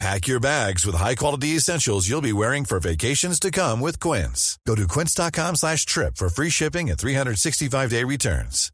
Pack 0.00 0.26
your 0.26 0.40
bags 0.40 0.84
with 0.84 0.96
high-quality 0.96 1.56
essentials 1.56 2.08
you'll 2.08 2.20
be 2.20 2.32
wearing 2.32 2.64
for 2.64 2.80
vacations 2.80 3.38
to 3.40 3.50
come 3.50 3.80
with 3.80 4.00
Quince. 4.00 4.58
Go 4.66 4.74
to 4.74 4.86
quince.com 4.88 5.56
slash 5.56 5.86
trip 5.86 6.16
for 6.16 6.28
free 6.28 6.50
shipping 6.50 6.90
and 6.90 6.98
365-day 6.98 8.04
returns. 8.04 8.70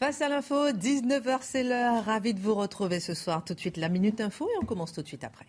Face 0.00 0.20
à 0.22 0.28
l'info, 0.28 0.70
19h 0.70 1.38
c'est 1.42 1.64
l'heure. 1.64 2.04
Ravi 2.04 2.32
de 2.32 2.40
vous 2.40 2.54
retrouver 2.54 3.00
ce 3.00 3.14
soir. 3.14 3.44
Tout 3.44 3.54
de 3.54 3.60
suite 3.60 3.76
la 3.76 3.88
Minute 3.88 4.20
Info 4.20 4.48
et 4.48 4.58
on 4.62 4.64
commence 4.64 4.92
tout 4.92 5.02
de 5.02 5.08
suite 5.08 5.24
après. 5.24 5.46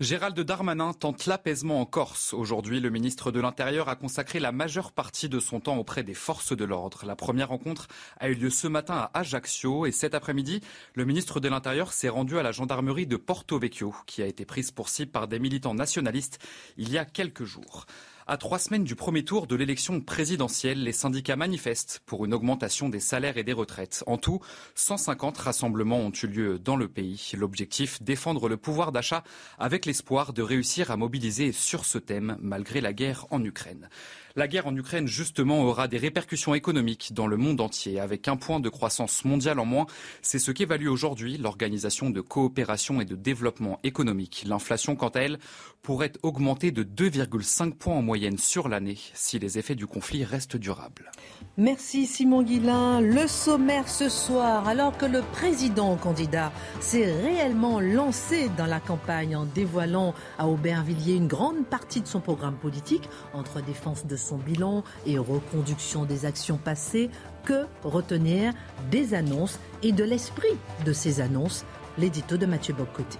Gérald 0.00 0.40
Darmanin 0.40 0.92
tente 0.92 1.26
l'apaisement 1.26 1.80
en 1.80 1.86
Corse. 1.86 2.34
Aujourd'hui, 2.34 2.80
le 2.80 2.90
ministre 2.90 3.30
de 3.30 3.38
l'Intérieur 3.38 3.88
a 3.88 3.94
consacré 3.94 4.40
la 4.40 4.50
majeure 4.50 4.90
partie 4.90 5.28
de 5.28 5.38
son 5.38 5.60
temps 5.60 5.76
auprès 5.76 6.02
des 6.02 6.14
forces 6.14 6.52
de 6.54 6.64
l'ordre. 6.64 7.06
La 7.06 7.14
première 7.14 7.50
rencontre 7.50 7.86
a 8.18 8.28
eu 8.28 8.34
lieu 8.34 8.50
ce 8.50 8.66
matin 8.66 8.96
à 8.96 9.20
Ajaccio 9.20 9.86
et 9.86 9.92
cet 9.92 10.14
après-midi, 10.14 10.62
le 10.94 11.04
ministre 11.04 11.38
de 11.38 11.48
l'Intérieur 11.48 11.92
s'est 11.92 12.08
rendu 12.08 12.36
à 12.36 12.42
la 12.42 12.50
gendarmerie 12.50 13.06
de 13.06 13.16
Porto 13.16 13.56
Vecchio, 13.56 13.94
qui 14.06 14.20
a 14.20 14.26
été 14.26 14.44
prise 14.44 14.72
pour 14.72 14.88
cible 14.88 15.12
par 15.12 15.28
des 15.28 15.38
militants 15.38 15.74
nationalistes 15.74 16.40
il 16.76 16.90
y 16.90 16.98
a 16.98 17.04
quelques 17.04 17.44
jours. 17.44 17.86
À 18.26 18.38
trois 18.38 18.58
semaines 18.58 18.84
du 18.84 18.94
premier 18.94 19.22
tour 19.22 19.46
de 19.46 19.54
l'élection 19.54 20.00
présidentielle, 20.00 20.82
les 20.82 20.92
syndicats 20.92 21.36
manifestent 21.36 22.00
pour 22.06 22.24
une 22.24 22.32
augmentation 22.32 22.88
des 22.88 22.98
salaires 22.98 23.36
et 23.36 23.44
des 23.44 23.52
retraites. 23.52 24.02
En 24.06 24.16
tout, 24.16 24.40
150 24.76 25.36
rassemblements 25.36 25.98
ont 25.98 26.12
eu 26.22 26.26
lieu 26.26 26.58
dans 26.58 26.76
le 26.76 26.88
pays. 26.88 27.32
L'objectif, 27.36 28.02
défendre 28.02 28.48
le 28.48 28.56
pouvoir 28.56 28.92
d'achat 28.92 29.24
avec 29.58 29.84
l'espoir 29.84 30.32
de 30.32 30.40
réussir 30.40 30.90
à 30.90 30.96
mobiliser 30.96 31.52
sur 31.52 31.84
ce 31.84 31.98
thème 31.98 32.38
malgré 32.40 32.80
la 32.80 32.94
guerre 32.94 33.26
en 33.30 33.44
Ukraine. 33.44 33.90
La 34.36 34.48
guerre 34.48 34.66
en 34.66 34.74
Ukraine, 34.74 35.06
justement, 35.06 35.62
aura 35.62 35.86
des 35.86 35.96
répercussions 35.96 36.54
économiques 36.54 37.12
dans 37.12 37.28
le 37.28 37.36
monde 37.36 37.60
entier, 37.60 38.00
avec 38.00 38.26
un 38.26 38.36
point 38.36 38.58
de 38.58 38.68
croissance 38.68 39.24
mondiale 39.24 39.60
en 39.60 39.64
moins. 39.64 39.86
C'est 40.22 40.40
ce 40.40 40.50
qu'évalue 40.50 40.88
aujourd'hui 40.88 41.38
l'Organisation 41.38 42.10
de 42.10 42.20
coopération 42.20 43.00
et 43.00 43.04
de 43.04 43.14
développement 43.14 43.78
économique. 43.84 44.42
L'inflation, 44.44 44.96
quant 44.96 45.10
à 45.10 45.20
elle, 45.20 45.38
pourrait 45.84 46.12
augmenter 46.22 46.72
de 46.72 46.82
2,5 46.82 47.74
points 47.74 47.94
en 47.94 48.02
moyenne 48.02 48.38
sur 48.38 48.68
l'année 48.68 48.98
si 49.12 49.38
les 49.38 49.58
effets 49.58 49.74
du 49.74 49.86
conflit 49.86 50.24
restent 50.24 50.56
durables. 50.56 51.12
Merci 51.58 52.06
Simon 52.06 52.42
Guillain. 52.42 53.02
Le 53.02 53.28
sommaire 53.28 53.86
ce 53.88 54.08
soir, 54.08 54.66
alors 54.66 54.96
que 54.96 55.04
le 55.04 55.20
président 55.20 55.94
candidat 55.96 56.52
s'est 56.80 57.12
réellement 57.12 57.80
lancé 57.80 58.50
dans 58.56 58.66
la 58.66 58.80
campagne 58.80 59.36
en 59.36 59.44
dévoilant 59.44 60.14
à 60.38 60.48
Aubervilliers 60.48 61.16
une 61.16 61.28
grande 61.28 61.66
partie 61.66 62.00
de 62.00 62.08
son 62.08 62.20
programme 62.20 62.56
politique 62.56 63.08
entre 63.34 63.60
défense 63.60 64.06
de 64.06 64.16
son 64.16 64.38
bilan 64.38 64.84
et 65.06 65.18
reconduction 65.18 66.06
des 66.06 66.24
actions 66.24 66.56
passées, 66.56 67.10
que 67.44 67.66
retenir 67.82 68.54
des 68.90 69.12
annonces 69.12 69.60
et 69.82 69.92
de 69.92 70.02
l'esprit 70.02 70.56
de 70.86 70.94
ces 70.94 71.20
annonces? 71.20 71.66
L'édito 71.98 72.38
de 72.38 72.46
Mathieu 72.46 72.72
Bocoté. 72.72 73.18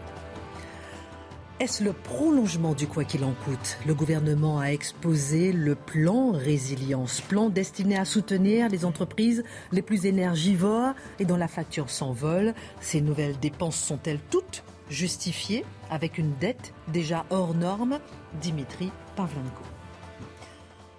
Est-ce 1.61 1.85
le 1.85 1.93
prolongement 1.93 2.75
du 2.75 2.89
quoi 2.89 3.05
qu'il 3.05 3.23
en 3.23 3.33
coûte? 3.45 3.79
Le 3.87 3.95
gouvernement 3.95 4.59
a 4.59 4.73
exposé 4.73 5.53
le 5.53 5.77
plan 5.77 6.33
résilience, 6.33 7.21
plan 7.21 7.49
destiné 7.49 7.97
à 7.97 8.05
soutenir 8.05 8.69
les 8.69 8.85
entreprises 8.85 9.45
les 9.71 9.81
plus 9.81 10.05
énergivores 10.05 10.95
et 11.21 11.25
dont 11.25 11.37
la 11.37 11.47
facture 11.47 11.91
s'envole. 11.91 12.55
Ces 12.81 13.01
nouvelles 13.01 13.39
dépenses 13.39 13.77
sont-elles 13.77 14.19
toutes 14.31 14.65
justifiées 14.91 15.65
avec 15.91 16.19
une 16.19 16.35
dette 16.41 16.75
déjà 16.89 17.25
hors 17.31 17.55
norme? 17.55 18.01
Dimitri 18.43 18.91
Pavlenko. 19.15 19.63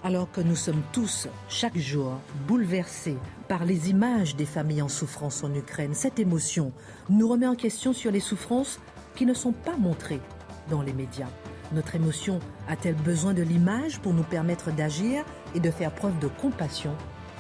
Alors 0.05 0.31
que 0.31 0.39
nous 0.39 0.55
sommes 0.55 0.83
tous, 0.93 1.27
chaque 1.49 1.77
jour, 1.77 2.13
bouleversés 2.47 3.17
par 3.49 3.65
les 3.65 3.89
images 3.89 4.37
des 4.37 4.45
familles 4.45 4.83
en 4.83 4.87
souffrance 4.87 5.43
en 5.43 5.53
Ukraine, 5.53 5.93
cette 5.93 6.17
émotion 6.17 6.71
nous 7.09 7.27
remet 7.27 7.47
en 7.47 7.55
question 7.55 7.91
sur 7.91 8.09
les 8.09 8.21
souffrances 8.21 8.79
qui 9.15 9.25
ne 9.25 9.33
sont 9.33 9.53
pas 9.53 9.75
montrées 9.75 10.21
dans 10.69 10.81
les 10.81 10.93
médias. 10.93 11.29
Notre 11.71 11.95
émotion 11.95 12.39
a-t-elle 12.67 12.95
besoin 12.95 13.33
de 13.33 13.41
l'image 13.41 13.99
pour 13.99 14.13
nous 14.13 14.23
permettre 14.23 14.71
d'agir 14.71 15.23
et 15.55 15.59
de 15.59 15.71
faire 15.71 15.91
preuve 15.91 16.17
de 16.19 16.27
compassion? 16.27 16.91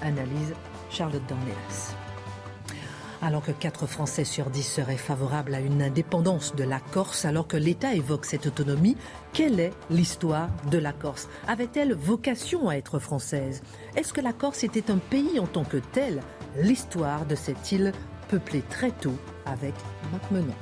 Analyse 0.01 0.53
Charlotte 0.89 1.25
Dornelas. 1.27 1.95
Alors 3.21 3.41
que 3.41 3.51
4 3.51 3.87
Français 3.87 4.23
sur 4.23 4.49
10 4.49 4.61
seraient 4.61 4.97
favorables 4.97 5.55
à 5.55 5.59
une 5.59 5.81
indépendance 5.81 6.53
de 6.55 6.63
la 6.63 6.79
Corse, 6.79 7.25
alors 7.25 7.47
que 7.47 7.57
l'État 7.57 7.95
évoque 7.95 8.25
cette 8.25 8.45
autonomie, 8.45 8.97
quelle 9.33 9.59
est 9.59 9.73
l'histoire 9.89 10.49
de 10.69 10.77
la 10.77 10.91
Corse? 10.91 11.27
Avait-elle 11.47 11.95
vocation 11.95 12.69
à 12.69 12.75
être 12.75 12.99
française? 12.99 13.63
Est-ce 13.95 14.13
que 14.13 14.21
la 14.21 14.33
Corse 14.33 14.63
était 14.63 14.91
un 14.91 14.97
pays 14.97 15.39
en 15.39 15.47
tant 15.47 15.63
que 15.63 15.77
tel? 15.77 16.21
L'histoire 16.57 17.25
de 17.25 17.35
cette 17.35 17.71
île 17.71 17.93
peuplée 18.27 18.63
très 18.69 18.91
tôt 18.91 19.15
avec 19.45 19.73
Marc 20.11 20.29
Menon. 20.29 20.53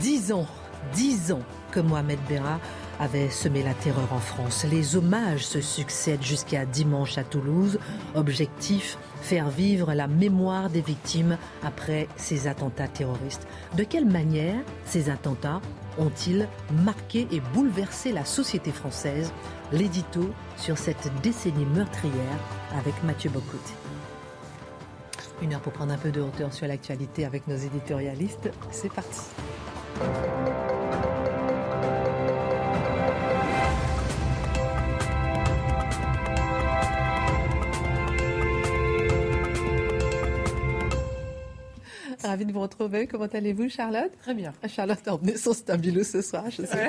Dix 0.00 0.32
ans, 0.32 0.46
dix 0.94 1.32
ans 1.32 1.42
que 1.70 1.80
Mohamed 1.80 2.18
Berra 2.28 2.58
avait 3.00 3.30
semé 3.30 3.62
la 3.62 3.74
terreur 3.74 4.12
en 4.12 4.18
France. 4.18 4.66
Les 4.68 4.96
hommages 4.96 5.46
se 5.46 5.60
succèdent 5.60 6.22
jusqu'à 6.22 6.66
dimanche 6.66 7.16
à 7.16 7.24
Toulouse. 7.24 7.78
Objectif 8.14 8.98
faire 9.20 9.50
vivre 9.50 9.94
la 9.94 10.08
mémoire 10.08 10.70
des 10.70 10.80
victimes 10.80 11.36
après 11.62 12.08
ces 12.16 12.48
attentats 12.48 12.88
terroristes. 12.88 13.46
De 13.76 13.84
quelle 13.84 14.06
manière 14.06 14.60
ces 14.84 15.10
attentats 15.10 15.60
ont-ils 15.98 16.48
marqué 16.84 17.28
et 17.30 17.40
bouleversé 17.54 18.12
la 18.12 18.24
société 18.24 18.72
française? 18.72 19.32
L'édito 19.72 20.30
sur 20.56 20.78
cette 20.78 21.10
décennie 21.22 21.66
meurtrière 21.66 22.38
avec 22.76 22.94
Mathieu 23.04 23.30
Bocoté. 23.30 23.74
Une 25.40 25.54
heure 25.54 25.60
pour 25.60 25.72
prendre 25.72 25.92
un 25.92 25.98
peu 25.98 26.10
de 26.10 26.20
hauteur 26.20 26.52
sur 26.52 26.66
l'actualité 26.66 27.24
avec 27.24 27.46
nos 27.46 27.56
éditorialistes. 27.56 28.50
C'est 28.72 28.92
parti. 28.92 29.20
Ravi 42.28 42.44
de 42.44 42.52
vous 42.52 42.60
retrouver. 42.60 43.06
Comment 43.06 43.26
allez-vous, 43.32 43.70
Charlotte? 43.70 44.12
Très 44.20 44.34
bien. 44.34 44.52
Charlotte 44.68 45.06
a 45.06 45.14
emmené 45.14 45.36
son 45.36 45.54
stabilo 45.54 46.04
ce 46.04 46.20
soir, 46.20 46.44
je 46.50 46.62
sais 46.62 46.88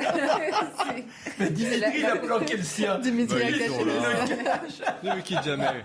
Mais 1.38 1.50
Dimitri, 1.50 2.00
il 2.00 2.04
a 2.04 2.16
planqué 2.16 2.56
le 2.58 2.62
sien. 2.62 2.98
Dimitri 2.98 3.42
a 3.42 3.46
caché 3.46 3.84
le 3.84 5.08
Ne 5.08 5.16
me 5.16 5.22
quitte 5.22 5.42
jamais. 5.42 5.84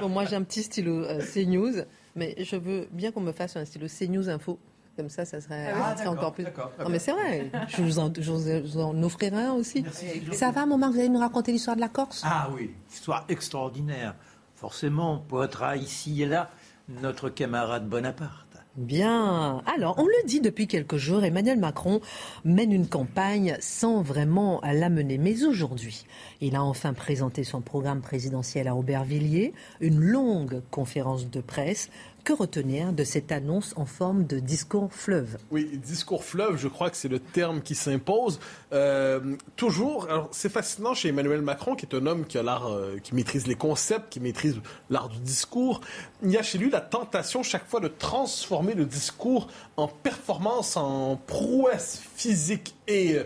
Bon, 0.00 0.10
moi, 0.10 0.26
j'ai 0.26 0.36
un 0.36 0.42
petit 0.42 0.62
stylo 0.62 1.04
euh, 1.04 1.20
CNews, 1.20 1.84
mais 2.16 2.34
je 2.38 2.56
veux 2.56 2.86
bien 2.90 3.12
qu'on 3.12 3.22
me 3.22 3.32
fasse 3.32 3.56
un 3.56 3.64
stylo 3.64 3.86
CNews 3.86 4.28
Info. 4.28 4.58
Comme 4.98 5.08
ça, 5.10 5.24
ça 5.24 5.40
serait, 5.40 5.72
Ah, 5.72 5.90
ça 5.92 5.98
serait 5.98 6.08
encore 6.08 6.32
plus. 6.32 6.42
d'accord, 6.42 6.72
Non, 6.80 6.88
mais 6.88 6.98
c'est 6.98 7.12
vrai. 7.12 7.52
Je 7.68 7.82
vous, 7.82 8.00
en, 8.00 8.12
je 8.18 8.32
vous- 8.32 8.42
je 8.44 8.72
vous 8.72 8.80
en 8.80 9.00
offrirai 9.04 9.44
un 9.44 9.52
aussi. 9.52 9.84
Ça 10.32 10.50
va, 10.50 10.66
mon 10.66 10.76
Marc 10.76 10.92
Vous 10.94 10.98
allez 10.98 11.08
nous 11.08 11.20
raconter 11.20 11.52
l'histoire 11.52 11.76
de 11.76 11.80
la 11.80 11.88
Corse? 11.88 12.22
Ah 12.26 12.50
oui, 12.52 12.72
histoire 12.92 13.24
extraordinaire. 13.28 14.16
Forcément, 14.56 15.18
pointera 15.28 15.76
ici 15.76 16.20
et 16.22 16.26
là 16.26 16.50
notre 16.88 17.28
camarade 17.28 17.88
Bonaparte. 17.88 18.46
Bien. 18.76 19.62
Alors, 19.72 19.98
on 19.98 20.06
le 20.06 20.26
dit 20.26 20.40
depuis 20.40 20.66
quelques 20.66 20.96
jours, 20.96 21.22
Emmanuel 21.24 21.58
Macron 21.58 22.00
mène 22.44 22.72
une 22.72 22.86
campagne 22.88 23.56
sans 23.60 24.02
vraiment 24.02 24.60
la 24.64 24.88
mener. 24.88 25.18
Mais 25.18 25.44
aujourd'hui, 25.44 26.06
il 26.40 26.54
a 26.56 26.62
enfin 26.62 26.92
présenté 26.92 27.44
son 27.44 27.60
programme 27.60 28.00
présidentiel 28.00 28.66
à 28.68 28.74
Aubervilliers, 28.76 29.52
une 29.80 30.00
longue 30.00 30.62
conférence 30.70 31.28
de 31.30 31.40
presse. 31.40 31.90
Que 32.28 32.34
retenir 32.34 32.92
de 32.92 33.04
cette 33.04 33.32
annonce 33.32 33.72
en 33.76 33.86
forme 33.86 34.26
de 34.26 34.38
discours 34.38 34.92
fleuve? 34.92 35.38
Oui, 35.50 35.80
discours 35.82 36.22
fleuve, 36.22 36.58
je 36.58 36.68
crois 36.68 36.90
que 36.90 36.98
c'est 36.98 37.08
le 37.08 37.20
terme 37.20 37.62
qui 37.62 37.74
s'impose. 37.74 38.38
Euh, 38.74 39.38
toujours, 39.56 40.06
c'est 40.30 40.50
fascinant 40.50 40.92
chez 40.92 41.08
Emmanuel 41.08 41.40
Macron, 41.40 41.74
qui 41.74 41.86
est 41.86 41.94
un 41.94 42.04
homme 42.04 42.26
qui 42.26 42.36
a 42.36 42.42
l'art, 42.42 42.68
euh, 42.68 42.98
maîtrise 43.14 43.46
les 43.46 43.54
concepts, 43.54 44.12
qui 44.12 44.20
maîtrise 44.20 44.60
l'art 44.90 45.08
du 45.08 45.20
discours. 45.20 45.80
Il 46.22 46.30
y 46.30 46.36
a 46.36 46.42
chez 46.42 46.58
lui 46.58 46.68
la 46.68 46.82
tentation 46.82 47.42
chaque 47.42 47.66
fois 47.66 47.80
de 47.80 47.88
transformer 47.88 48.74
le 48.74 48.84
discours 48.84 49.48
en 49.78 49.88
performance, 49.88 50.76
en 50.76 51.16
prouesse 51.16 52.02
physique 52.14 52.74
et 52.88 53.14
euh, 53.14 53.24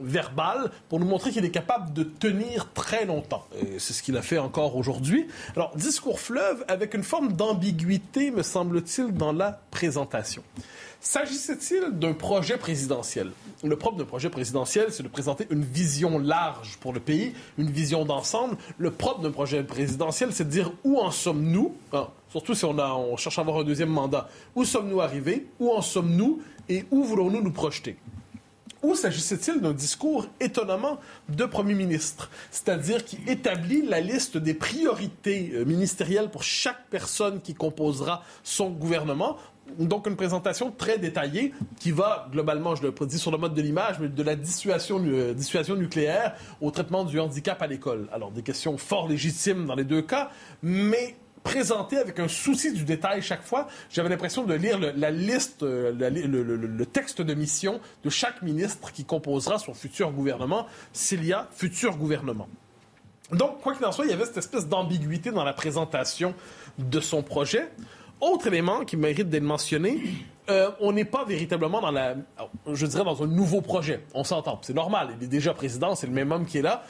verbal 0.00 0.70
pour 0.88 1.00
nous 1.00 1.06
montrer 1.06 1.30
qu'il 1.30 1.44
est 1.44 1.50
capable 1.50 1.92
de 1.92 2.02
tenir 2.02 2.72
très 2.72 3.04
longtemps. 3.04 3.46
C'est 3.78 3.92
ce 3.92 4.02
qu'il 4.02 4.16
a 4.16 4.22
fait 4.22 4.38
encore 4.38 4.76
aujourd'hui. 4.76 5.26
Alors, 5.54 5.74
discours 5.76 6.20
fleuve 6.20 6.64
avec 6.68 6.94
une 6.94 7.02
forme 7.02 7.32
d'ambiguïté, 7.32 8.30
me 8.30 8.42
semble-t-il, 8.42 9.12
dans 9.12 9.32
la 9.32 9.60
présentation. 9.70 10.42
S'agissait-il 11.00 11.98
d'un 11.98 12.14
projet 12.14 12.56
présidentiel? 12.56 13.30
Le 13.62 13.76
propre 13.76 13.98
d'un 13.98 14.04
projet 14.04 14.30
présidentiel, 14.30 14.86
c'est 14.90 15.02
de 15.02 15.08
présenter 15.08 15.46
une 15.50 15.62
vision 15.62 16.18
large 16.18 16.78
pour 16.80 16.92
le 16.92 17.00
pays, 17.00 17.32
une 17.58 17.70
vision 17.70 18.04
d'ensemble. 18.04 18.56
Le 18.78 18.90
propre 18.90 19.20
d'un 19.20 19.30
projet 19.30 19.62
présidentiel, 19.62 20.32
c'est 20.32 20.44
de 20.44 20.50
dire 20.50 20.72
où 20.84 20.98
en 20.98 21.10
sommes-nous, 21.10 21.74
hein, 21.92 22.08
surtout 22.30 22.54
si 22.54 22.64
on 22.64 23.16
cherche 23.16 23.38
à 23.38 23.42
avoir 23.42 23.58
un 23.58 23.64
deuxième 23.64 23.90
mandat, 23.90 24.28
où 24.54 24.64
sommes-nous 24.64 25.00
arrivés, 25.00 25.46
où 25.60 25.70
en 25.70 25.82
sommes-nous? 25.82 26.40
Et 26.68 26.84
où 26.90 27.04
voulons-nous 27.04 27.42
nous 27.42 27.52
projeter? 27.52 27.96
Ou 28.86 28.94
s'agissait-il 28.94 29.60
d'un 29.60 29.72
discours 29.72 30.28
étonnamment 30.38 30.98
de 31.28 31.44
Premier 31.44 31.74
ministre, 31.74 32.30
c'est-à-dire 32.52 33.04
qui 33.04 33.18
établit 33.26 33.82
la 33.82 34.00
liste 34.00 34.36
des 34.36 34.54
priorités 34.54 35.50
euh, 35.54 35.64
ministérielles 35.64 36.30
pour 36.30 36.44
chaque 36.44 36.86
personne 36.88 37.40
qui 37.40 37.54
composera 37.54 38.22
son 38.44 38.70
gouvernement 38.70 39.36
donc 39.80 40.06
une 40.06 40.14
présentation 40.14 40.70
très 40.70 40.96
détaillée 40.96 41.52
qui 41.80 41.90
va 41.90 42.28
globalement, 42.30 42.76
je 42.76 42.84
le 42.84 42.92
dis 43.06 43.18
sur 43.18 43.32
le 43.32 43.38
mode 43.38 43.52
de 43.52 43.60
l'image, 43.60 43.98
mais 43.98 44.08
de 44.08 44.22
la 44.22 44.34
euh, 44.34 45.34
dissuasion 45.34 45.74
nucléaire 45.74 46.36
au 46.60 46.70
traitement 46.70 47.02
du 47.02 47.18
handicap 47.18 47.60
à 47.60 47.66
l'école. 47.66 48.08
Alors 48.12 48.30
des 48.30 48.42
questions 48.42 48.78
fort 48.78 49.08
légitimes 49.08 49.66
dans 49.66 49.74
les 49.74 49.82
deux 49.82 50.02
cas, 50.02 50.30
mais 50.62 51.16
présenté 51.46 51.96
avec 51.96 52.18
un 52.18 52.26
souci 52.26 52.72
du 52.72 52.82
détail 52.82 53.22
chaque 53.22 53.44
fois. 53.44 53.68
J'avais 53.88 54.08
l'impression 54.08 54.42
de 54.42 54.54
lire 54.54 54.80
la 54.80 55.10
liste, 55.12 55.62
euh, 55.62 55.92
le, 55.92 56.86
texte 56.86 57.22
de 57.22 57.34
mission 57.34 57.80
de 58.02 58.10
chaque 58.10 58.42
ministre 58.42 58.90
qui 58.90 59.04
composera 59.04 59.58
son 59.58 59.72
futur 59.72 60.10
gouvernement, 60.10 60.66
s'il 60.92 61.24
y 61.24 61.32
a 61.32 61.46
futur 61.52 61.96
gouvernement. 61.96 62.48
Donc, 63.30 63.60
quoi 63.60 63.74
qu'il 63.74 63.84
en 63.84 63.92
soit, 63.92 64.06
il 64.06 64.10
y 64.10 64.14
avait 64.14 64.24
cette 64.24 64.38
espèce 64.38 64.66
d'ambiguïté 64.66 65.30
dans 65.30 65.44
la 65.44 65.52
présentation 65.52 66.34
de 66.78 66.98
son 66.98 67.22
projet. 67.22 67.70
Autre 68.20 68.48
élément 68.48 68.84
qui 68.84 68.96
mérite 68.96 69.28
d'être 69.28 69.44
mentionné, 69.44 70.00
euh, 70.50 70.70
on 70.80 70.90
n'est 70.90 71.04
pas 71.04 71.24
véritablement 71.24 71.80
dans 71.80 71.92
la, 71.92 72.16
je 72.72 72.86
dirais 72.86 73.04
dans 73.04 73.22
un 73.22 73.26
nouveau 73.28 73.60
projet. 73.60 74.04
On 74.14 74.24
s'entend, 74.24 74.58
c'est 74.62 74.74
normal. 74.74 75.10
Il 75.20 75.24
est 75.24 75.28
déjà 75.28 75.54
président, 75.54 75.94
c'est 75.94 76.08
le 76.08 76.12
même 76.12 76.32
homme 76.32 76.46
qui 76.46 76.58
est 76.58 76.62
là 76.62 76.82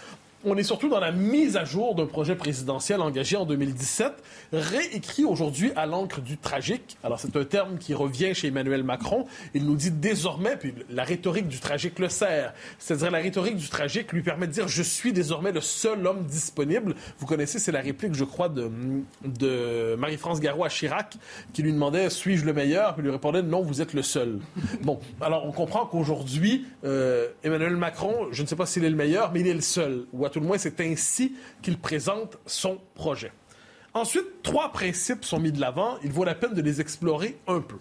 on 0.45 0.57
est 0.57 0.63
surtout 0.63 0.89
dans 0.89 1.01
la 1.01 1.13
mise 1.13 1.57
à 1.57 1.65
jour 1.65 1.95
d'un 1.95 2.07
projet 2.07 2.35
présidentiel 2.35 3.01
engagé 3.01 3.37
en 3.37 3.47
2017, 3.47 4.13
réécrit 4.53 5.25
aujourd'hui 5.25 5.73
à 5.77 5.87
l'encre 5.87 6.21
du 6.21 6.37
tragique. 6.37 6.97
Alors, 7.03 7.19
c'est 7.19 7.37
un 7.37 7.45
terme 7.45 7.79
qui 7.79 7.95
revient 7.95 8.35
chez 8.35 8.49
Emmanuel 8.49 8.85
Macron. 8.85 9.27
Il 9.55 9.65
nous 9.65 9.77
dit 9.77 9.91
désormais, 9.91 10.57
puis 10.57 10.75
la 10.91 11.05
rhétorique 11.05 11.49
du 11.49 11.59
tragique 11.59 11.99
le 11.99 12.09
sert, 12.09 12.53
c'est-à-dire 12.79 13.11
la 13.11 13.19
rhétorique 13.19 13.57
du 13.57 13.69
tragique 13.69 14.13
lui 14.13 14.23
permet 14.23 14.47
de 14.47 14.53
dire 14.53 14.69
je 14.69 14.83
suis 14.83 15.13
désormais 15.13 15.53
le 15.53 15.61
seul 15.61 16.07
homme 16.07 16.25
disponible. 16.25 16.95
Vous 17.19 17.27
connaissez, 17.27 17.59
c'est 17.59 17.73
la 17.73 17.81
réplique, 17.81 18.15
je 18.15 18.25
crois, 18.25 18.49
de, 18.49 18.71
de 19.25 19.97
Marie-France 19.99 20.41
Garot 20.41 20.65
à 20.65 20.69
Chirac, 20.69 21.17
qui 21.53 21.63
lui 21.63 21.73
demandait 21.73 22.11
suis-je 22.11 22.45
le 22.45 22.53
meilleur? 22.53 22.95
Puis 22.95 23.03
lui 23.03 23.11
répondait 23.11 23.43
non, 23.43 23.63
vous 23.63 23.81
êtes 23.81 23.95
le 23.95 24.03
seul. 24.03 24.39
bon, 24.83 25.01
alors 25.21 25.47
on 25.47 25.53
comprend 25.53 25.87
qu'aujourd'hui, 25.87 26.67
euh, 26.85 27.29
Emmanuel 27.43 27.77
Macron, 27.77 28.29
je 28.33 28.43
ne 28.43 28.47
sais 28.47 28.57
pas 28.57 28.67
s'il 28.67 28.85
est 28.85 28.91
le 28.91 28.97
meilleur, 28.97 29.33
mais 29.33 29.41
il 29.41 29.49
est 29.49 29.55
le 29.55 29.61
seul. 29.61 30.05
Ou 30.13 30.26
tout 30.31 30.41
le 30.41 30.47
moins, 30.47 30.59
c'est 30.59 30.81
ainsi 30.81 31.35
qu'il 31.63 31.79
présente 31.79 32.39
son 32.47 32.79
projet. 32.95 33.33
Ensuite, 33.95 34.43
trois 34.43 34.73
principes 34.73 35.25
sont 35.25 35.41
mis 35.41 35.53
de 35.53 35.61
l'avant. 35.61 35.97
Il 36.05 36.13
vaut 36.13 36.25
la 36.25 36.35
peine 36.35 36.55
de 36.55 36.61
les 36.61 36.81
explorer 36.81 37.39
un 37.47 37.61
peu. 37.61 37.77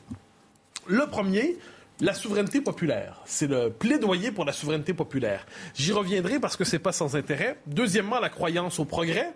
Le 0.88 1.08
premier, 1.08 1.58
la 2.00 2.14
souveraineté 2.14 2.62
populaire. 2.62 3.22
C'est 3.26 3.48
le 3.48 3.70
plaidoyer 3.70 4.32
pour 4.32 4.46
la 4.46 4.54
souveraineté 4.54 4.94
populaire. 4.94 5.46
J'y 5.74 5.92
reviendrai 5.92 6.40
parce 6.40 6.56
que 6.56 6.64
c'est 6.64 6.80
pas 6.80 6.92
sans 6.92 7.16
intérêt. 7.16 7.58
Deuxièmement, 7.68 8.20
la 8.20 8.30
croyance 8.30 8.80
au 8.80 8.86
progrès. 8.86 9.34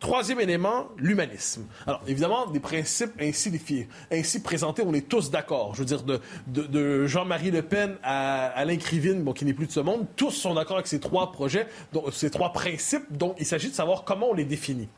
Troisième 0.00 0.40
élément, 0.40 0.88
l'humanisme. 0.98 1.66
Alors, 1.86 2.02
évidemment, 2.06 2.46
des 2.46 2.60
principes 2.60 3.12
ainsi, 3.20 3.86
ainsi 4.12 4.42
présentés, 4.42 4.82
on 4.84 4.92
est 4.92 5.08
tous 5.08 5.30
d'accord. 5.30 5.74
Je 5.74 5.80
veux 5.80 5.86
dire, 5.86 6.02
de, 6.02 6.20
de, 6.46 7.06
Jean-Marie 7.06 7.50
Le 7.50 7.62
Pen 7.62 7.96
à 8.02 8.46
Alain 8.48 8.76
Krivine, 8.76 9.22
bon, 9.22 9.32
qui 9.32 9.46
n'est 9.46 9.54
plus 9.54 9.66
de 9.66 9.72
ce 9.72 9.80
monde, 9.80 10.06
tous 10.16 10.30
sont 10.30 10.54
d'accord 10.54 10.76
avec 10.76 10.88
ces 10.88 11.00
trois 11.00 11.32
projets, 11.32 11.68
donc, 11.92 12.12
ces 12.12 12.30
trois 12.30 12.52
principes, 12.52 13.04
dont 13.10 13.34
il 13.38 13.46
s'agit 13.46 13.70
de 13.70 13.74
savoir 13.74 14.04
comment 14.04 14.30
on 14.30 14.34
les 14.34 14.44
définit. 14.44 14.88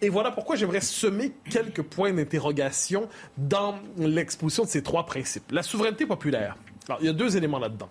Et 0.00 0.08
voilà 0.08 0.32
pourquoi 0.32 0.56
j'aimerais 0.56 0.80
semer 0.80 1.32
quelques 1.48 1.82
points 1.82 2.12
d'interrogation 2.12 3.08
dans 3.38 3.76
l'exposition 3.98 4.64
de 4.64 4.68
ces 4.68 4.82
trois 4.82 5.06
principes. 5.06 5.52
La 5.52 5.62
souveraineté 5.62 6.06
populaire. 6.06 6.56
Alors, 6.88 6.98
il 7.02 7.06
y 7.06 7.10
a 7.10 7.12
deux 7.12 7.36
éléments 7.36 7.58
là-dedans. 7.58 7.88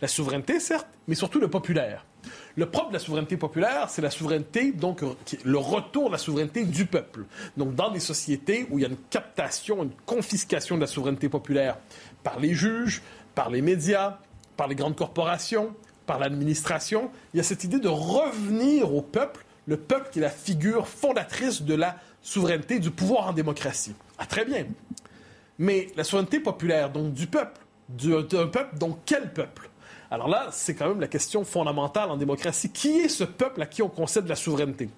La 0.00 0.08
souveraineté, 0.08 0.58
certes, 0.60 0.88
mais 1.06 1.14
surtout 1.14 1.40
le 1.40 1.48
populaire. 1.48 2.06
Le 2.56 2.66
propre 2.66 2.88
de 2.88 2.94
la 2.94 2.98
souveraineté 3.00 3.36
populaire, 3.36 3.88
c'est 3.90 4.02
la 4.02 4.10
souveraineté, 4.10 4.70
donc 4.70 5.02
le 5.44 5.58
retour 5.58 6.06
de 6.06 6.12
la 6.12 6.18
souveraineté 6.18 6.64
du 6.64 6.86
peuple. 6.86 7.24
Donc 7.56 7.74
dans 7.74 7.90
des 7.90 8.00
sociétés 8.00 8.66
où 8.70 8.78
il 8.78 8.82
y 8.82 8.84
a 8.84 8.88
une 8.88 8.96
captation, 9.10 9.82
une 9.82 9.90
confiscation 10.06 10.76
de 10.76 10.80
la 10.80 10.86
souveraineté 10.86 11.28
populaire 11.28 11.78
par 12.22 12.38
les 12.38 12.54
juges, 12.54 13.02
par 13.34 13.50
les 13.50 13.60
médias, 13.60 14.18
par 14.56 14.68
les 14.68 14.76
grandes 14.76 14.94
corporations, 14.94 15.74
par 16.06 16.18
l'administration, 16.20 17.10
il 17.32 17.38
y 17.38 17.40
a 17.40 17.42
cette 17.42 17.64
idée 17.64 17.80
de 17.80 17.88
revenir 17.88 18.94
au 18.94 19.02
peuple, 19.02 19.44
le 19.66 19.76
peuple 19.76 20.10
qui 20.12 20.20
est 20.20 20.22
la 20.22 20.30
figure 20.30 20.86
fondatrice 20.86 21.62
de 21.62 21.74
la 21.74 21.96
souveraineté, 22.22 22.78
du 22.78 22.90
pouvoir 22.90 23.28
en 23.28 23.32
démocratie. 23.32 23.94
Ah, 24.18 24.26
très 24.26 24.44
bien. 24.44 24.66
Mais 25.58 25.88
la 25.96 26.04
souveraineté 26.04 26.38
populaire, 26.38 26.90
donc 26.90 27.14
du 27.14 27.26
peuple, 27.26 27.60
d'un 27.88 28.46
peuple, 28.46 28.78
donc 28.78 28.98
quel 29.06 29.32
peuple? 29.32 29.70
Alors 30.14 30.28
là, 30.28 30.48
c'est 30.52 30.74
quand 30.74 30.88
même 30.88 31.00
la 31.00 31.08
question 31.08 31.44
fondamentale 31.44 32.10
en 32.10 32.16
démocratie. 32.16 32.70
Qui 32.70 33.00
est 33.00 33.08
ce 33.08 33.24
peuple 33.24 33.60
à 33.62 33.66
qui 33.66 33.82
on 33.82 33.88
concède 33.88 34.28
la 34.28 34.36
souveraineté? 34.36 34.88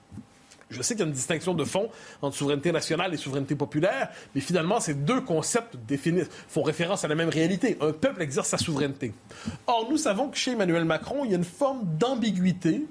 Je 0.68 0.82
sais 0.82 0.94
qu'il 0.94 1.00
y 1.00 1.04
a 1.04 1.06
une 1.06 1.14
distinction 1.14 1.54
de 1.54 1.64
fond 1.64 1.88
entre 2.20 2.36
souveraineté 2.36 2.72
nationale 2.72 3.14
et 3.14 3.16
souveraineté 3.16 3.54
populaire, 3.54 4.10
mais 4.34 4.40
finalement, 4.40 4.80
ces 4.80 4.94
deux 4.94 5.20
concepts 5.20 5.76
font 6.48 6.62
référence 6.62 7.04
à 7.04 7.08
la 7.08 7.14
même 7.14 7.28
réalité. 7.28 7.78
Un 7.80 7.92
peuple 7.92 8.20
exerce 8.20 8.48
sa 8.48 8.58
souveraineté. 8.58 9.14
Or, 9.66 9.86
nous 9.88 9.96
savons 9.96 10.28
que 10.28 10.36
chez 10.36 10.52
Emmanuel 10.52 10.84
Macron, 10.84 11.24
il 11.24 11.30
y 11.30 11.34
a 11.34 11.38
une 11.38 11.44
forme 11.44 11.84
d'ambiguïté, 11.98 12.84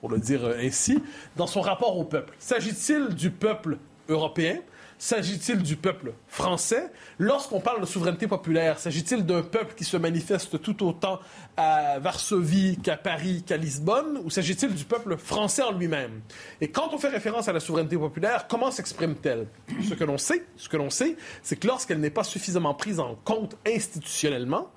pour 0.00 0.10
le 0.10 0.18
dire 0.18 0.40
ainsi, 0.60 1.02
dans 1.36 1.46
son 1.46 1.60
rapport 1.60 1.96
au 1.96 2.04
peuple. 2.04 2.34
S'agit-il 2.38 3.14
du 3.14 3.30
peuple 3.30 3.78
européen? 4.08 4.58
S'agit-il 5.00 5.62
du 5.62 5.76
peuple 5.76 6.12
français? 6.26 6.90
Lorsqu'on 7.20 7.60
parle 7.60 7.80
de 7.80 7.86
souveraineté 7.86 8.26
populaire, 8.26 8.80
s'agit-il 8.80 9.24
d'un 9.24 9.42
peuple 9.42 9.74
qui 9.76 9.84
se 9.84 9.96
manifeste 9.96 10.60
tout 10.60 10.84
autant 10.84 11.20
à 11.56 12.00
Varsovie 12.00 12.78
qu'à 12.82 12.96
Paris 12.96 13.44
qu'à 13.46 13.56
Lisbonne, 13.56 14.20
ou 14.24 14.30
s'agit-il 14.30 14.74
du 14.74 14.84
peuple 14.84 15.16
français 15.16 15.62
en 15.62 15.70
lui-même? 15.70 16.20
Et 16.60 16.72
quand 16.72 16.92
on 16.92 16.98
fait 16.98 17.10
référence 17.10 17.46
à 17.46 17.52
la 17.52 17.60
souveraineté 17.60 17.96
populaire, 17.96 18.48
comment 18.48 18.72
s'exprime-t-elle? 18.72 19.46
Ce 19.88 19.94
que 19.94 20.02
l'on 20.02 20.18
sait, 20.18 20.44
ce 20.56 20.68
que 20.68 20.76
l'on 20.76 20.90
sait, 20.90 21.16
c'est 21.44 21.54
que 21.54 21.68
lorsqu'elle 21.68 22.00
n'est 22.00 22.10
pas 22.10 22.24
suffisamment 22.24 22.74
prise 22.74 22.98
en 22.98 23.14
compte 23.24 23.56
institutionnellement, 23.64 24.72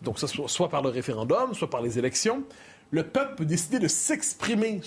donc 0.00 0.18
soit 0.18 0.70
par 0.70 0.80
le 0.80 0.88
référendum, 0.88 1.52
soit 1.52 1.68
par 1.68 1.82
les 1.82 1.98
élections, 1.98 2.44
le 2.92 3.02
peuple 3.02 3.34
peut 3.34 3.44
décider 3.44 3.78
de 3.78 3.88
s'exprimer 3.88 4.80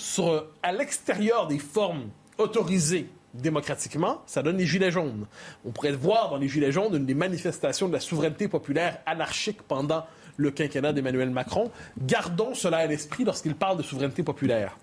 à 0.64 0.72
l'extérieur 0.72 1.46
des 1.46 1.60
formes 1.60 2.10
autorisées 2.40 3.08
démocratiquement, 3.34 4.22
ça 4.26 4.42
donne 4.42 4.58
les 4.58 4.66
Gilets 4.66 4.92
jaunes. 4.92 5.26
On 5.66 5.72
pourrait 5.72 5.92
voir 5.92 6.30
dans 6.30 6.38
les 6.38 6.48
Gilets 6.48 6.72
jaunes 6.72 6.96
une 6.96 7.06
des 7.06 7.14
manifestations 7.14 7.88
de 7.88 7.94
la 7.94 8.00
souveraineté 8.00 8.48
populaire 8.48 9.00
anarchique 9.06 9.62
pendant 9.64 10.06
le 10.38 10.52
quinquennat 10.52 10.94
d'Emmanuel 10.94 11.30
Macron. 11.30 11.72
Gardons 12.00 12.54
cela 12.54 12.78
à 12.78 12.88
l'esprit 12.88 13.26
lorsqu'il 13.26 13.56
parle 13.56 13.78
de 13.78 13.84
souveraineté 13.84 14.24
populaire. 14.24 14.78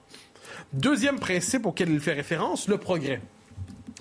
Deuxième 0.73 1.19
principe 1.19 1.67
auquel 1.67 1.91
il 1.91 2.01
fait 2.01 2.13
référence, 2.13 2.69
le 2.69 2.79
progrès. 2.79 3.21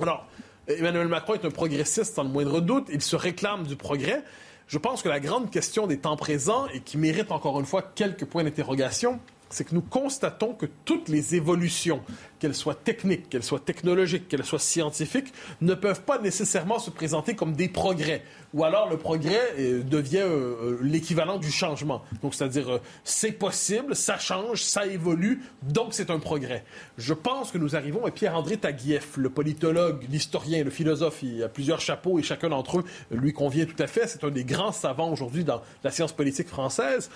Alors, 0.02 0.28
Emmanuel 0.68 1.08
Macron 1.08 1.36
est 1.36 1.46
un 1.46 1.52
progressiste 1.52 2.16
sans 2.16 2.24
le 2.24 2.30
moindre 2.30 2.60
doute, 2.60 2.88
il 2.92 3.02
se 3.02 3.16
réclame 3.16 3.64
du 3.64 3.76
progrès. 3.76 4.24
Je 4.68 4.78
pense 4.78 5.04
que 5.04 5.10
la 5.10 5.20
grande 5.20 5.52
question 5.52 5.86
des 5.86 6.00
temps 6.00 6.18
présents, 6.18 6.68
et 6.74 6.82
qui 6.82 6.98
mérite 6.98 7.32
encore 7.32 7.60
une 7.60 7.66
fois 7.66 7.84
quelques 7.84 8.26
points 8.26 8.44
d'interrogation, 8.44 9.20
c'est 9.50 9.64
que 9.64 9.76
nous 9.76 9.82
constatons 9.82 10.54
que 10.54 10.66
toutes 10.86 11.08
les 11.08 11.36
évolutions 11.36 12.02
qu'elles 12.46 12.54
soient 12.54 12.76
techniques, 12.76 13.28
qu'elles 13.28 13.44
soient 13.44 13.60
technologiques, 13.60 14.28
qu'elles 14.28 14.46
soient 14.46 14.60
scientifiques, 14.60 15.34
ne 15.62 15.74
peuvent 15.74 16.04
pas 16.04 16.20
nécessairement 16.20 16.78
se 16.78 16.92
présenter 16.92 17.34
comme 17.34 17.54
des 17.54 17.68
progrès. 17.68 18.22
Ou 18.54 18.64
alors 18.64 18.88
le 18.88 18.98
progrès 18.98 19.42
euh, 19.58 19.82
devient 19.82 20.20
euh, 20.20 20.56
euh, 20.62 20.80
l'équivalent 20.84 21.40
du 21.40 21.50
changement. 21.50 22.04
Donc, 22.22 22.36
c'est-à-dire, 22.36 22.80
c'est 23.04 23.32
possible, 23.32 23.96
ça 23.96 24.20
change, 24.20 24.62
ça 24.62 24.86
évolue, 24.86 25.42
donc 25.64 25.96
c'est 25.96 26.12
un 26.12 26.20
progrès. 26.20 26.64
Je 27.00 27.16
pense 27.16 27.52
que 27.52 27.58
nous 27.58 27.76
arrivons 27.76 28.06
à 28.06 28.12
Pierre-André 28.12 28.58
Taguieff, 28.58 29.18
le 29.18 29.32
politologue, 29.32 30.06
l'historien, 30.12 30.64
le 30.64 30.70
philosophe, 30.70 31.24
il 31.24 31.42
a 31.42 31.50
plusieurs 31.50 31.82
chapeaux 31.82 32.20
et 32.20 32.24
chacun 32.24 32.50
d'entre 32.50 32.80
eux 32.80 32.84
lui 33.10 33.34
convient 33.34 33.66
tout 33.66 33.82
à 33.82 33.88
fait. 33.88 34.06
C'est 34.06 34.24
un 34.24 34.30
des 34.30 34.46
grands 34.46 34.72
savants 34.72 35.12
aujourd'hui 35.12 35.44
dans 35.44 35.64
la 35.84 35.90
science 35.90 36.12
politique 36.12 36.48
française. 36.48 37.10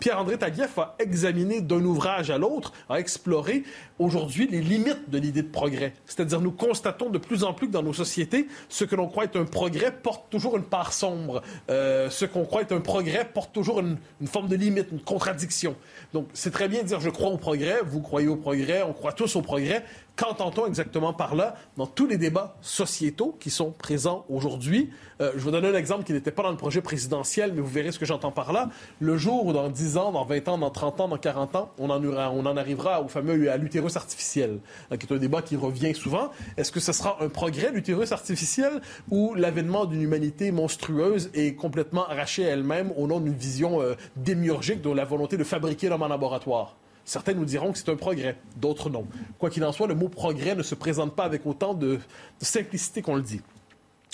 Pierre-André 0.00 0.36
Taguieff 0.36 0.78
a 0.78 0.94
examiné 0.98 1.62
d'un 1.62 1.82
ouvrage 1.82 2.30
à 2.30 2.36
l'autre, 2.36 2.74
à 2.90 3.00
explorer 3.00 3.64
aujourd'hui 3.98 4.46
les 4.46 4.60
limites 4.66 5.08
de 5.08 5.18
l'idée 5.18 5.42
de 5.42 5.48
progrès. 5.48 5.94
C'est-à-dire, 6.06 6.40
nous 6.40 6.52
constatons 6.52 7.10
de 7.10 7.18
plus 7.18 7.44
en 7.44 7.54
plus 7.54 7.68
que 7.68 7.72
dans 7.72 7.82
nos 7.82 7.92
sociétés, 7.92 8.48
ce 8.68 8.84
que 8.84 8.96
l'on 8.96 9.08
croit 9.08 9.24
être 9.24 9.38
un 9.38 9.44
progrès 9.44 9.92
porte 9.92 10.30
toujours 10.30 10.56
une 10.56 10.64
part 10.64 10.92
sombre. 10.92 11.42
Euh, 11.70 12.10
ce 12.10 12.24
qu'on 12.24 12.44
croit 12.44 12.62
être 12.62 12.72
un 12.72 12.80
progrès 12.80 13.28
porte 13.32 13.52
toujours 13.52 13.80
une, 13.80 13.96
une 14.20 14.26
forme 14.26 14.48
de 14.48 14.56
limite, 14.56 14.88
une 14.92 15.00
contradiction. 15.00 15.76
Donc, 16.12 16.28
c'est 16.34 16.50
très 16.50 16.68
bien 16.68 16.82
de 16.82 16.88
dire 16.88 17.00
je 17.00 17.10
crois 17.10 17.30
au 17.30 17.38
progrès, 17.38 17.78
vous 17.84 18.00
croyez 18.00 18.28
au 18.28 18.36
progrès, 18.36 18.82
on 18.82 18.92
croit 18.92 19.12
tous 19.12 19.36
au 19.36 19.42
progrès, 19.42 19.84
Qu'entend-on 20.16 20.66
exactement 20.66 21.12
par 21.12 21.34
là 21.34 21.56
dans 21.76 21.86
tous 21.86 22.06
les 22.06 22.16
débats 22.16 22.56
sociétaux 22.62 23.36
qui 23.38 23.50
sont 23.50 23.70
présents 23.70 24.24
aujourd'hui? 24.30 24.88
Euh, 25.20 25.32
je 25.36 25.42
vous 25.42 25.50
donne 25.50 25.66
un 25.66 25.74
exemple 25.74 26.04
qui 26.04 26.14
n'était 26.14 26.30
pas 26.30 26.42
dans 26.42 26.50
le 26.50 26.56
projet 26.56 26.80
présidentiel, 26.80 27.52
mais 27.52 27.60
vous 27.60 27.68
verrez 27.68 27.92
ce 27.92 27.98
que 27.98 28.06
j'entends 28.06 28.32
par 28.32 28.54
là. 28.54 28.70
Le 28.98 29.18
jour 29.18 29.44
où 29.44 29.52
dans 29.52 29.68
10 29.68 29.98
ans, 29.98 30.12
dans 30.12 30.24
20 30.24 30.48
ans, 30.48 30.56
dans 30.56 30.70
30 30.70 31.02
ans, 31.02 31.08
dans 31.08 31.18
40 31.18 31.56
ans, 31.56 31.70
on 31.78 31.90
en, 31.90 32.56
arrivera 32.56 33.02
au 33.02 33.08
fameux 33.08 33.50
à 33.50 33.58
l'utérus 33.58 33.96
artificiel, 33.96 34.60
hein, 34.90 34.96
qui 34.96 35.06
est 35.06 35.12
un 35.12 35.18
débat 35.18 35.42
qui 35.42 35.54
revient 35.54 35.94
souvent. 35.94 36.30
Est-ce 36.56 36.72
que 36.72 36.80
ce 36.80 36.92
sera 36.92 37.18
un 37.20 37.28
progrès, 37.28 37.70
l'utérus 37.70 38.12
artificiel, 38.12 38.80
ou 39.10 39.34
l'avènement 39.34 39.84
d'une 39.84 40.00
humanité 40.00 40.50
monstrueuse 40.50 41.30
et 41.34 41.54
complètement 41.54 42.08
arrachée 42.08 42.46
à 42.46 42.52
elle-même 42.52 42.90
au 42.96 43.06
nom 43.06 43.20
d'une 43.20 43.36
vision 43.36 43.82
euh, 43.82 43.94
démiurgique 44.16 44.80
de 44.80 44.88
la 44.88 45.04
volonté 45.04 45.36
de 45.36 45.44
fabriquer 45.44 45.90
l'homme 45.90 46.02
en 46.04 46.08
laboratoire? 46.08 46.74
Certains 47.06 47.34
nous 47.34 47.44
diront 47.44 47.70
que 47.70 47.78
c'est 47.78 47.88
un 47.88 47.96
progrès, 47.96 48.36
d'autres 48.56 48.90
non. 48.90 49.06
Quoi 49.38 49.48
qu'il 49.48 49.64
en 49.64 49.70
soit, 49.70 49.86
le 49.86 49.94
mot 49.94 50.08
progrès 50.08 50.56
ne 50.56 50.62
se 50.64 50.74
présente 50.74 51.14
pas 51.14 51.22
avec 51.22 51.46
autant 51.46 51.72
de, 51.72 52.00
simplicité 52.40 53.00
qu'on 53.00 53.14
le 53.14 53.22
dit. 53.22 53.40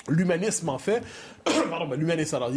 L'humanisme, 0.08 0.68
en 0.68 0.78
fait, 0.78 1.02
pardon, 1.70 1.88
ben, 1.88 1.98
l'humanisme, 1.98 2.36
alors, 2.36 2.50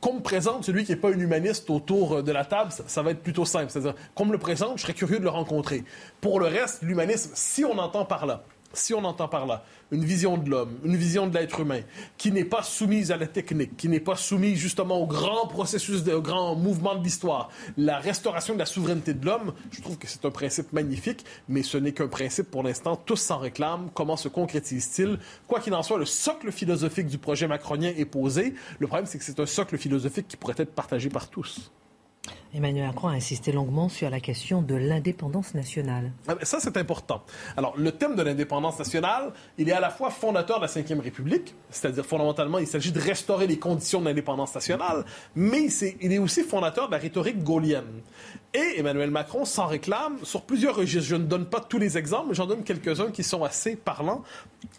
qu'on 0.00 0.14
me 0.14 0.20
présente 0.20 0.64
celui 0.64 0.84
qui 0.84 0.92
n'est 0.92 0.98
pas 0.98 1.10
un 1.10 1.18
humaniste 1.18 1.68
autour 1.68 2.22
de 2.22 2.32
la 2.32 2.46
table, 2.46 2.72
ça, 2.86 3.02
va 3.02 3.10
être 3.10 3.22
plutôt 3.22 3.44
simple. 3.44 3.70
C'est-à-dire, 3.70 3.94
qu'on 4.14 4.24
me 4.24 4.32
le 4.32 4.38
présente, 4.38 4.78
je 4.78 4.82
serais 4.82 4.94
curieux 4.94 5.18
de 5.18 5.24
le 5.24 5.28
rencontrer. 5.28 5.84
Pour 6.22 6.40
le 6.40 6.46
reste, 6.46 6.80
l'humanisme, 6.80 7.32
si 7.34 7.62
on 7.66 7.76
entend 7.78 8.06
par 8.06 8.24
là, 8.24 8.44
si 8.78 8.94
on 8.94 9.04
entend 9.04 9.28
par 9.28 9.46
là 9.46 9.64
une 9.90 10.04
vision 10.04 10.36
de 10.36 10.50
l'homme, 10.50 10.78
une 10.84 10.96
vision 10.96 11.26
de 11.26 11.34
l'être 11.34 11.60
humain, 11.60 11.80
qui 12.18 12.30
n'est 12.30 12.44
pas 12.44 12.62
soumise 12.62 13.10
à 13.10 13.16
la 13.16 13.26
technique, 13.26 13.76
qui 13.76 13.88
n'est 13.88 14.00
pas 14.00 14.16
soumise 14.16 14.58
justement 14.58 15.00
au 15.00 15.06
grand 15.06 15.46
processus, 15.46 16.06
au 16.08 16.20
grand 16.20 16.54
mouvement 16.54 16.94
de 16.94 17.02
l'histoire, 17.02 17.48
la 17.76 17.98
restauration 17.98 18.54
de 18.54 18.58
la 18.58 18.66
souveraineté 18.66 19.14
de 19.14 19.24
l'homme, 19.24 19.54
je 19.70 19.80
trouve 19.80 19.96
que 19.96 20.06
c'est 20.06 20.24
un 20.24 20.30
principe 20.30 20.72
magnifique, 20.72 21.24
mais 21.48 21.62
ce 21.62 21.78
n'est 21.78 21.92
qu'un 21.92 22.08
principe 22.08 22.50
pour 22.50 22.62
l'instant, 22.62 22.96
tous 22.96 23.16
s'en 23.16 23.38
réclament. 23.38 23.90
Comment 23.94 24.16
se 24.16 24.28
concrétise-t-il? 24.28 25.18
Quoi 25.46 25.60
qu'il 25.60 25.74
en 25.74 25.82
soit, 25.82 25.98
le 25.98 26.04
socle 26.04 26.52
philosophique 26.52 27.06
du 27.06 27.18
projet 27.18 27.48
macronien 27.48 27.92
est 27.96 28.04
posé. 28.04 28.54
Le 28.78 28.86
problème, 28.86 29.06
c'est 29.06 29.18
que 29.18 29.24
c'est 29.24 29.40
un 29.40 29.46
socle 29.46 29.78
philosophique 29.78 30.28
qui 30.28 30.36
pourrait 30.36 30.54
être 30.58 30.74
partagé 30.74 31.08
par 31.08 31.28
tous. 31.28 31.70
Emmanuel 32.54 32.86
Macron 32.86 33.08
a 33.08 33.12
insisté 33.12 33.52
longuement 33.52 33.88
sur 33.88 34.08
la 34.08 34.20
question 34.20 34.62
de 34.62 34.74
l'indépendance 34.74 35.54
nationale. 35.54 36.12
Ah, 36.26 36.34
ça, 36.42 36.60
c'est 36.60 36.76
important. 36.78 37.22
Alors, 37.56 37.74
le 37.76 37.92
thème 37.92 38.16
de 38.16 38.22
l'indépendance 38.22 38.78
nationale, 38.78 39.32
il 39.58 39.68
est 39.68 39.72
à 39.72 39.80
la 39.80 39.90
fois 39.90 40.10
fondateur 40.10 40.58
de 40.60 40.66
la 40.66 40.82
Ve 40.82 41.00
République, 41.00 41.54
c'est-à-dire 41.70 42.06
fondamentalement, 42.06 42.58
il 42.58 42.66
s'agit 42.66 42.90
de 42.90 43.00
restaurer 43.00 43.46
les 43.46 43.58
conditions 43.58 44.00
de 44.00 44.06
l'indépendance 44.06 44.54
nationale, 44.54 45.04
mais 45.34 45.66
il 46.00 46.12
est 46.12 46.18
aussi 46.18 46.42
fondateur 46.42 46.86
de 46.86 46.92
la 46.92 46.98
rhétorique 46.98 47.42
gaulienne. 47.42 48.00
Et 48.54 48.78
Emmanuel 48.78 49.10
Macron 49.10 49.44
s'en 49.44 49.66
réclame 49.66 50.16
sur 50.22 50.42
plusieurs 50.42 50.74
registres. 50.74 51.06
Je 51.06 51.16
ne 51.16 51.24
donne 51.24 51.44
pas 51.44 51.60
tous 51.60 51.78
les 51.78 51.98
exemples, 51.98 52.28
mais 52.30 52.34
j'en 52.34 52.46
donne 52.46 52.64
quelques-uns 52.64 53.10
qui 53.10 53.22
sont 53.22 53.44
assez 53.44 53.76
parlants. 53.76 54.22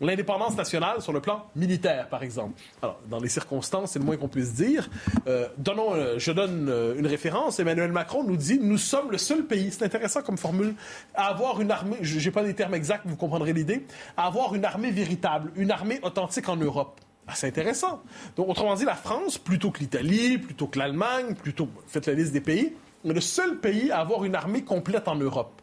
L'indépendance 0.02 0.58
nationale 0.58 1.04
sur 1.04 1.14
le 1.14 1.22
plan 1.22 1.46
militaire, 1.56 2.10
par 2.10 2.24
exemple. 2.24 2.60
Alors, 2.82 3.00
dans 3.10 3.20
les 3.20 3.30
circonstances, 3.30 3.92
c'est 3.92 4.00
le 4.00 4.06
moins 4.06 4.18
qu'on 4.18 4.28
puisse 4.28 4.56
dire. 4.56 4.90
Euh, 5.28 5.48
euh, 5.68 6.16
je 6.18 6.32
donne 6.32 6.68
euh, 6.68 6.98
une 6.98 7.06
référence. 7.06 7.59
Emmanuel 7.60 7.92
Macron 7.92 8.24
nous 8.24 8.38
dit 8.38 8.60
Nous 8.60 8.78
sommes 8.78 9.12
le 9.12 9.18
seul 9.18 9.46
pays, 9.46 9.72
c'est 9.72 9.84
intéressant 9.84 10.22
comme 10.22 10.38
formule, 10.38 10.76
à 11.16 11.28
avoir 11.28 11.62
une 11.62 11.72
armée, 11.72 11.98
je 12.02 12.20
n'ai 12.20 12.32
pas 12.32 12.44
les 12.44 12.54
termes 12.54 12.74
exacts, 12.74 13.04
vous 13.06 13.16
comprendrez 13.16 13.54
l'idée, 13.54 13.86
à 14.18 14.28
avoir 14.28 14.56
une 14.56 14.66
armée 14.66 14.92
véritable, 14.92 15.52
une 15.56 15.72
armée 15.72 16.00
authentique 16.04 16.50
en 16.50 16.56
Europe. 16.56 17.00
Ah, 17.28 17.34
c'est 17.36 17.48
intéressant. 17.48 18.02
Donc, 18.36 18.50
autrement 18.50 18.74
dit, 18.74 18.86
la 18.86 18.96
France, 18.96 19.38
plutôt 19.38 19.70
que 19.70 19.80
l'Italie, 19.80 20.40
plutôt 20.40 20.66
que 20.66 20.80
l'Allemagne, 20.80 21.36
plutôt, 21.36 21.70
faites 21.86 22.08
la 22.08 22.14
liste 22.14 22.34
des 22.34 22.42
pays, 22.42 22.74
le 23.06 23.22
seul 23.22 23.58
pays 23.60 23.92
à 23.92 24.00
avoir 24.00 24.26
une 24.26 24.34
armée 24.34 24.64
complète 24.64 25.08
en 25.08 25.16
Europe. 25.16 25.62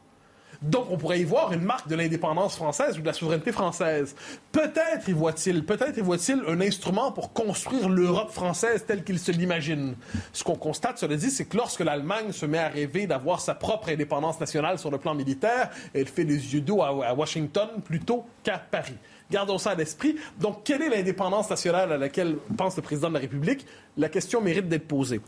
Donc, 0.63 0.87
on 0.91 0.97
pourrait 0.97 1.21
y 1.21 1.25
voir 1.25 1.53
une 1.53 1.63
marque 1.63 1.89
de 1.89 1.95
l'indépendance 1.95 2.57
française 2.57 2.99
ou 2.99 3.01
de 3.01 3.07
la 3.07 3.13
souveraineté 3.13 3.53
française. 3.53 4.15
Peut-être 4.53 5.09
y 5.09 5.13
voit-il, 5.13 5.65
peut-être 5.65 5.99
y 5.99 6.01
voit-il 6.01 6.43
un 6.49 6.61
instrument 6.61 7.13
pour 7.13 7.33
construire 7.33 7.89
l'Europe 7.89 8.31
française 8.31 8.85
telle 8.87 9.05
qu'il 9.05 9.19
se 9.19 9.33
l'imagine. 9.33 9.95
Ce 10.33 10.45
qu'on 10.45 10.57
constate, 10.57 10.99
cela 10.99 11.17
dit, 11.17 11.31
c'est 11.31 11.45
que 11.45 11.57
lorsque 11.57 11.81
l'Allemagne 11.81 12.33
se 12.33 12.47
met 12.47 12.59
à 12.59 12.69
rêver 12.69 13.07
d'avoir 13.07 13.41
sa 13.41 13.55
propre 13.55 13.91
indépendance 13.91 14.41
nationale 14.41 14.79
sur 14.79 14.91
le 14.91 14.99
plan 14.99 15.15
militaire, 15.15 15.71
elle 15.95 16.07
fait 16.07 16.25
les 16.25 16.55
yeux 16.55 16.61
d'eau 16.61 16.83
à 16.83 17.15
Washington 17.15 17.69
plutôt 17.85 18.25
qu'à 18.43 18.59
Paris. 18.59 18.97
Gardons 19.31 19.59
ça 19.59 19.71
à 19.71 19.75
l'esprit. 19.75 20.17
Donc, 20.39 20.63
quelle 20.65 20.83
est 20.83 20.89
l'indépendance 20.89 21.51
nationale 21.51 21.93
à 21.93 21.99
laquelle 21.99 22.37
pense 22.57 22.77
le 22.77 22.83
président 22.83 23.09
de 23.09 23.15
la 23.15 23.21
République? 23.21 23.67
La 23.97 24.09
question 24.09 24.41
mérite 24.41 24.69
d'être 24.69 24.87
posée. 24.87 25.21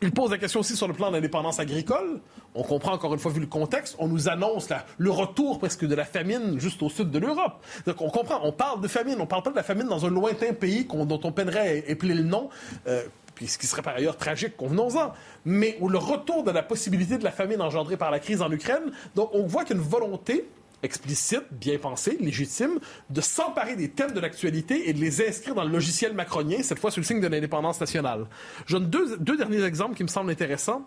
Il 0.00 0.12
pose 0.12 0.30
la 0.30 0.38
question 0.38 0.60
aussi 0.60 0.76
sur 0.76 0.86
le 0.86 0.94
plan 0.94 1.08
de 1.08 1.16
l'indépendance 1.16 1.58
agricole. 1.58 2.20
On 2.54 2.62
comprend 2.62 2.92
encore 2.92 3.12
une 3.14 3.18
fois, 3.18 3.32
vu 3.32 3.40
le 3.40 3.46
contexte, 3.46 3.96
on 3.98 4.06
nous 4.06 4.28
annonce 4.28 4.68
le 4.96 5.10
retour 5.10 5.58
presque 5.58 5.84
de 5.84 5.94
la 5.94 6.04
famine 6.04 6.60
juste 6.60 6.80
au 6.84 6.88
sud 6.88 7.10
de 7.10 7.18
l'Europe. 7.18 7.64
Donc 7.84 8.00
on 8.00 8.08
comprend, 8.08 8.40
on 8.44 8.52
parle 8.52 8.80
de 8.80 8.86
famine, 8.86 9.16
on 9.20 9.26
parle 9.26 9.42
pas 9.42 9.50
de 9.50 9.56
la 9.56 9.64
famine 9.64 9.88
dans 9.88 10.06
un 10.06 10.10
lointain 10.10 10.52
pays 10.52 10.84
dont 10.84 11.20
on 11.24 11.32
peinerait 11.32 11.58
à 11.58 11.74
épeler 11.90 12.14
le 12.14 12.22
nom. 12.22 12.48
Euh, 12.86 13.02
puis 13.34 13.48
ce 13.48 13.58
qui 13.58 13.66
serait 13.66 13.82
par 13.82 13.96
ailleurs 13.96 14.16
tragique, 14.16 14.56
convenons-en, 14.56 15.12
mais 15.44 15.76
où 15.80 15.88
le 15.88 15.98
retour 15.98 16.44
de 16.44 16.52
la 16.52 16.62
possibilité 16.62 17.18
de 17.18 17.24
la 17.24 17.32
famine 17.32 17.60
engendrée 17.60 17.96
par 17.96 18.12
la 18.12 18.20
crise 18.20 18.40
en 18.40 18.50
Ukraine. 18.52 18.92
Donc 19.16 19.30
on 19.32 19.46
voit 19.46 19.64
qu'il 19.64 19.76
y 19.76 19.80
a 19.80 19.82
une 19.82 19.88
volonté 19.88 20.48
explicite, 20.82 21.44
bien 21.50 21.78
pensée, 21.78 22.16
légitime, 22.20 22.78
de 23.10 23.20
s'emparer 23.20 23.76
des 23.76 23.90
thèmes 23.90 24.12
de 24.12 24.20
l'actualité 24.20 24.88
et 24.88 24.92
de 24.92 25.00
les 25.00 25.26
inscrire 25.26 25.54
dans 25.54 25.64
le 25.64 25.70
logiciel 25.70 26.14
macronien, 26.14 26.62
cette 26.62 26.78
fois 26.78 26.90
sous 26.90 27.00
le 27.00 27.04
signe 27.04 27.20
de 27.20 27.26
l'indépendance 27.26 27.80
nationale. 27.80 28.26
Je 28.66 28.76
donne 28.76 28.90
deux, 28.90 29.16
deux 29.18 29.36
derniers 29.36 29.64
exemples 29.64 29.94
qui 29.94 30.02
me 30.02 30.08
semblent 30.08 30.30
intéressants 30.30 30.86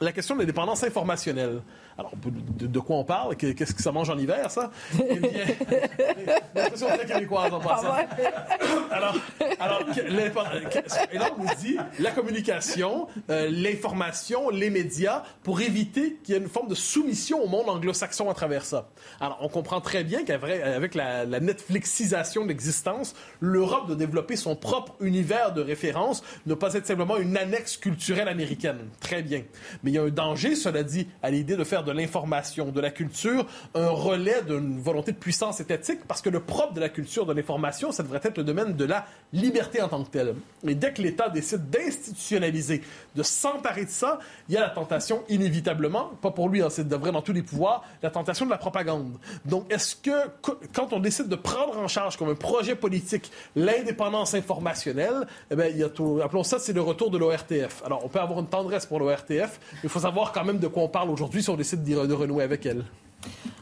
la 0.00 0.12
question 0.12 0.34
de 0.34 0.40
l'indépendance 0.40 0.84
informationnelle. 0.84 1.62
Alors, 1.98 2.12
de, 2.58 2.78
quoi 2.78 2.96
on 2.96 3.04
parle? 3.04 3.36
Qu'est-ce 3.36 3.72
que 3.72 3.82
ça 3.82 3.90
mange 3.90 4.10
en 4.10 4.18
hiver, 4.18 4.50
ça? 4.50 4.70
Eh 5.08 5.14
bien, 5.16 5.30
très 6.74 7.06
québécoise 7.06 7.52
en 7.54 7.60
passant. 7.60 7.88
Ah 7.90 8.94
alors, 8.94 9.16
alors 9.58 9.82
et 9.96 11.18
là, 11.18 11.30
on 11.38 11.42
nous 11.42 11.48
dit 11.58 11.78
la 11.98 12.10
communication, 12.10 13.08
euh, 13.30 13.48
l'information, 13.50 14.50
les 14.50 14.68
médias, 14.68 15.22
pour 15.42 15.62
éviter 15.62 16.18
qu'il 16.22 16.34
y 16.34 16.38
ait 16.38 16.40
une 16.40 16.48
forme 16.48 16.68
de 16.68 16.74
soumission 16.74 17.42
au 17.42 17.48
monde 17.48 17.68
anglo-saxon 17.68 18.28
à 18.28 18.34
travers 18.34 18.66
ça. 18.66 18.90
Alors, 19.20 19.38
on 19.40 19.48
comprend 19.48 19.80
très 19.80 20.04
bien 20.04 20.24
qu'avec 20.24 20.94
la, 20.94 21.24
la 21.24 21.40
Netflixisation 21.40 22.42
de 22.42 22.48
l'existence, 22.48 23.14
l'Europe 23.40 23.86
doit 23.86 23.96
développer 23.96 24.36
son 24.36 24.54
propre 24.54 24.94
univers 25.00 25.54
de 25.54 25.62
référence, 25.62 26.22
ne 26.44 26.54
pas 26.54 26.74
être 26.74 26.86
simplement 26.86 27.16
une 27.16 27.38
annexe 27.38 27.78
culturelle 27.78 28.28
américaine. 28.28 28.80
Très 29.00 29.22
bien. 29.22 29.42
Mais 29.82 29.92
il 29.92 29.94
y 29.94 29.98
a 29.98 30.02
un 30.02 30.08
danger, 30.08 30.56
cela 30.56 30.82
dit, 30.82 31.08
à 31.22 31.30
l'idée 31.30 31.56
de 31.56 31.64
faire 31.64 31.84
de 31.86 31.92
l'information, 31.92 32.66
de 32.66 32.80
la 32.80 32.90
culture, 32.90 33.46
un 33.74 33.88
relais 33.88 34.42
d'une 34.42 34.78
volonté 34.78 35.12
de 35.12 35.16
puissance 35.16 35.60
étatique, 35.60 36.00
parce 36.06 36.20
que 36.20 36.28
le 36.28 36.40
propre 36.40 36.74
de 36.74 36.80
la 36.80 36.90
culture, 36.90 37.24
de 37.24 37.32
l'information, 37.32 37.92
ça 37.92 38.02
devrait 38.02 38.20
être 38.22 38.36
le 38.36 38.44
domaine 38.44 38.74
de 38.74 38.84
la 38.84 39.06
liberté 39.32 39.80
en 39.80 39.88
tant 39.88 40.04
que 40.04 40.10
telle. 40.10 40.34
Et 40.66 40.74
dès 40.74 40.92
que 40.92 41.00
l'État 41.00 41.28
décide 41.28 41.70
d'institutionnaliser, 41.70 42.82
de 43.14 43.22
s'emparer 43.22 43.84
de 43.84 43.90
ça, 43.90 44.18
il 44.48 44.54
y 44.54 44.58
a 44.58 44.60
la 44.60 44.70
tentation, 44.70 45.22
inévitablement, 45.28 46.10
pas 46.20 46.30
pour 46.30 46.48
lui, 46.48 46.62
hein, 46.62 46.68
c'est 46.70 46.86
de 46.86 46.96
vrai 46.96 47.12
dans 47.12 47.22
tous 47.22 47.32
les 47.32 47.42
pouvoirs, 47.42 47.84
la 48.02 48.10
tentation 48.10 48.44
de 48.44 48.50
la 48.50 48.58
propagande. 48.58 49.18
Donc, 49.44 49.72
est-ce 49.72 49.96
que, 49.96 50.28
quand 50.74 50.92
on 50.92 51.00
décide 51.00 51.28
de 51.28 51.36
prendre 51.36 51.78
en 51.78 51.88
charge 51.88 52.16
comme 52.16 52.28
un 52.28 52.34
projet 52.34 52.74
politique 52.74 53.30
l'indépendance 53.54 54.34
informationnelle, 54.34 55.26
eh 55.50 55.56
bien, 55.56 55.66
il 55.66 55.78
y 55.78 55.84
a 55.84 55.88
tout, 55.88 56.20
appelons 56.22 56.42
ça, 56.42 56.58
c'est 56.58 56.72
le 56.72 56.82
retour 56.82 57.10
de 57.10 57.18
l'ORTF. 57.18 57.82
Alors, 57.84 58.04
on 58.04 58.08
peut 58.08 58.20
avoir 58.20 58.40
une 58.40 58.48
tendresse 58.48 58.86
pour 58.86 58.98
l'ORTF, 58.98 59.60
il 59.82 59.88
faut 59.88 60.00
savoir 60.00 60.32
quand 60.32 60.44
même 60.44 60.58
de 60.58 60.66
quoi 60.66 60.82
on 60.82 60.88
parle 60.88 61.10
aujourd'hui 61.10 61.42
si 61.42 61.50
on 61.50 61.56
décide 61.56 61.75
de 61.84 62.14
renouer 62.14 62.44
avec 62.44 62.66
elle. 62.66 62.84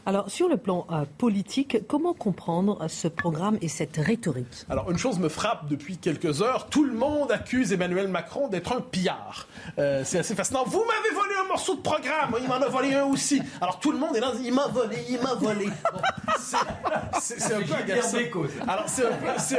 Alors, 0.07 0.29
sur 0.29 0.47
le 0.47 0.57
plan 0.57 0.85
euh, 0.91 1.05
politique, 1.17 1.79
comment 1.87 2.13
comprendre 2.13 2.87
ce 2.87 3.07
programme 3.07 3.57
et 3.61 3.67
cette 3.67 3.97
rhétorique? 3.97 4.65
Alors, 4.69 4.91
une 4.91 4.99
chose 4.99 5.17
me 5.17 5.29
frappe 5.29 5.67
depuis 5.67 5.97
quelques 5.97 6.43
heures. 6.43 6.67
Tout 6.67 6.83
le 6.83 6.93
monde 6.93 7.31
accuse 7.31 7.73
Emmanuel 7.73 8.07
Macron 8.07 8.47
d'être 8.47 8.71
un 8.71 8.81
pillard. 8.81 9.47
Euh, 9.79 10.03
c'est 10.05 10.19
assez 10.19 10.35
fascinant. 10.35 10.63
Vous 10.63 10.83
m'avez 10.85 11.15
volé 11.15 11.33
un 11.43 11.47
morceau 11.47 11.75
de 11.75 11.81
programme. 11.81 12.35
Il 12.39 12.47
m'en 12.47 12.55
a 12.55 12.67
volé 12.67 12.93
un 12.93 13.05
aussi. 13.05 13.41
Alors, 13.59 13.79
tout 13.79 13.91
le 13.91 13.97
monde 13.97 14.15
est 14.15 14.19
là. 14.19 14.31
Il 14.43 14.53
m'a 14.53 14.67
volé, 14.67 14.97
il 15.09 15.19
m'a 15.21 15.33
volé. 15.33 15.69
c'est 17.19 17.53
un 17.53 17.61
peu 17.61 17.73
agaçant. 17.73 18.17
Alors, 18.67 18.85
c'est 18.87 19.05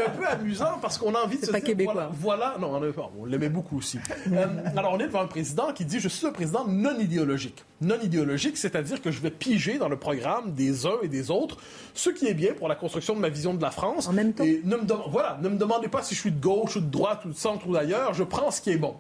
un, 0.00 0.10
peu 0.10 0.26
amusant 0.28 0.78
parce 0.80 0.96
qu'on 0.96 1.12
a 1.16 1.18
envie 1.18 1.38
de 1.38 1.46
se 1.46 1.50
pas 1.50 1.58
dire... 1.58 1.66
Québécois. 1.66 2.10
Voilà, 2.12 2.54
non, 2.60 2.80
on, 3.18 3.25
l'aimait 3.25 3.48
beaucoup 3.48 3.78
aussi. 3.78 3.98
Euh, 4.32 4.46
alors, 4.76 4.92
on 4.92 5.00
est 5.00 5.08
devant 5.08 5.22
un 5.22 5.26
président 5.26 5.72
qui 5.72 5.84
dit 5.84 5.98
«Je 6.00 6.08
suis 6.08 6.25
un 6.25 6.32
président 6.32 6.64
non 6.68 6.96
idéologique». 7.00 7.64
Non 7.80 8.00
idéologique, 8.02 8.56
c'est-à-dire 8.56 9.02
que 9.02 9.11
je 9.11 9.21
vais 9.21 9.30
piger 9.30 9.76
dans 9.76 9.88
le 9.88 9.99
programme 9.99 10.52
des 10.52 10.87
uns 10.87 10.99
et 11.02 11.09
des 11.09 11.30
autres, 11.30 11.59
ce 11.92 12.09
qui 12.09 12.26
est 12.26 12.35
bien 12.35 12.54
pour 12.54 12.68
la 12.68 12.75
construction 12.75 13.14
de 13.14 13.21
ma 13.21 13.28
vision 13.28 13.52
de 13.52 13.61
la 13.61 13.71
France. 13.71 14.09
En 14.09 14.12
même 14.12 14.33
temps. 14.33 14.45
Et 14.45 14.62
ne 14.64 14.76
me, 14.76 14.87
voilà, 15.11 15.38
ne 15.42 15.49
me 15.50 15.59
demandez 15.59 15.88
pas 15.88 16.02
si 16.02 16.14
je 16.14 16.21
suis 16.21 16.33
de 16.33 16.40
gauche 16.40 16.76
ou 16.76 16.80
de 16.80 16.90
droite 16.90 17.25
ou 17.26 17.28
de 17.28 17.35
centre 17.35 17.66
ou 17.66 17.75
d'ailleurs, 17.75 18.14
je 18.14 18.25
prends 18.25 18.50
ce 18.50 18.62
qui 18.62 18.71
est 18.71 18.78
bon. 18.78 18.95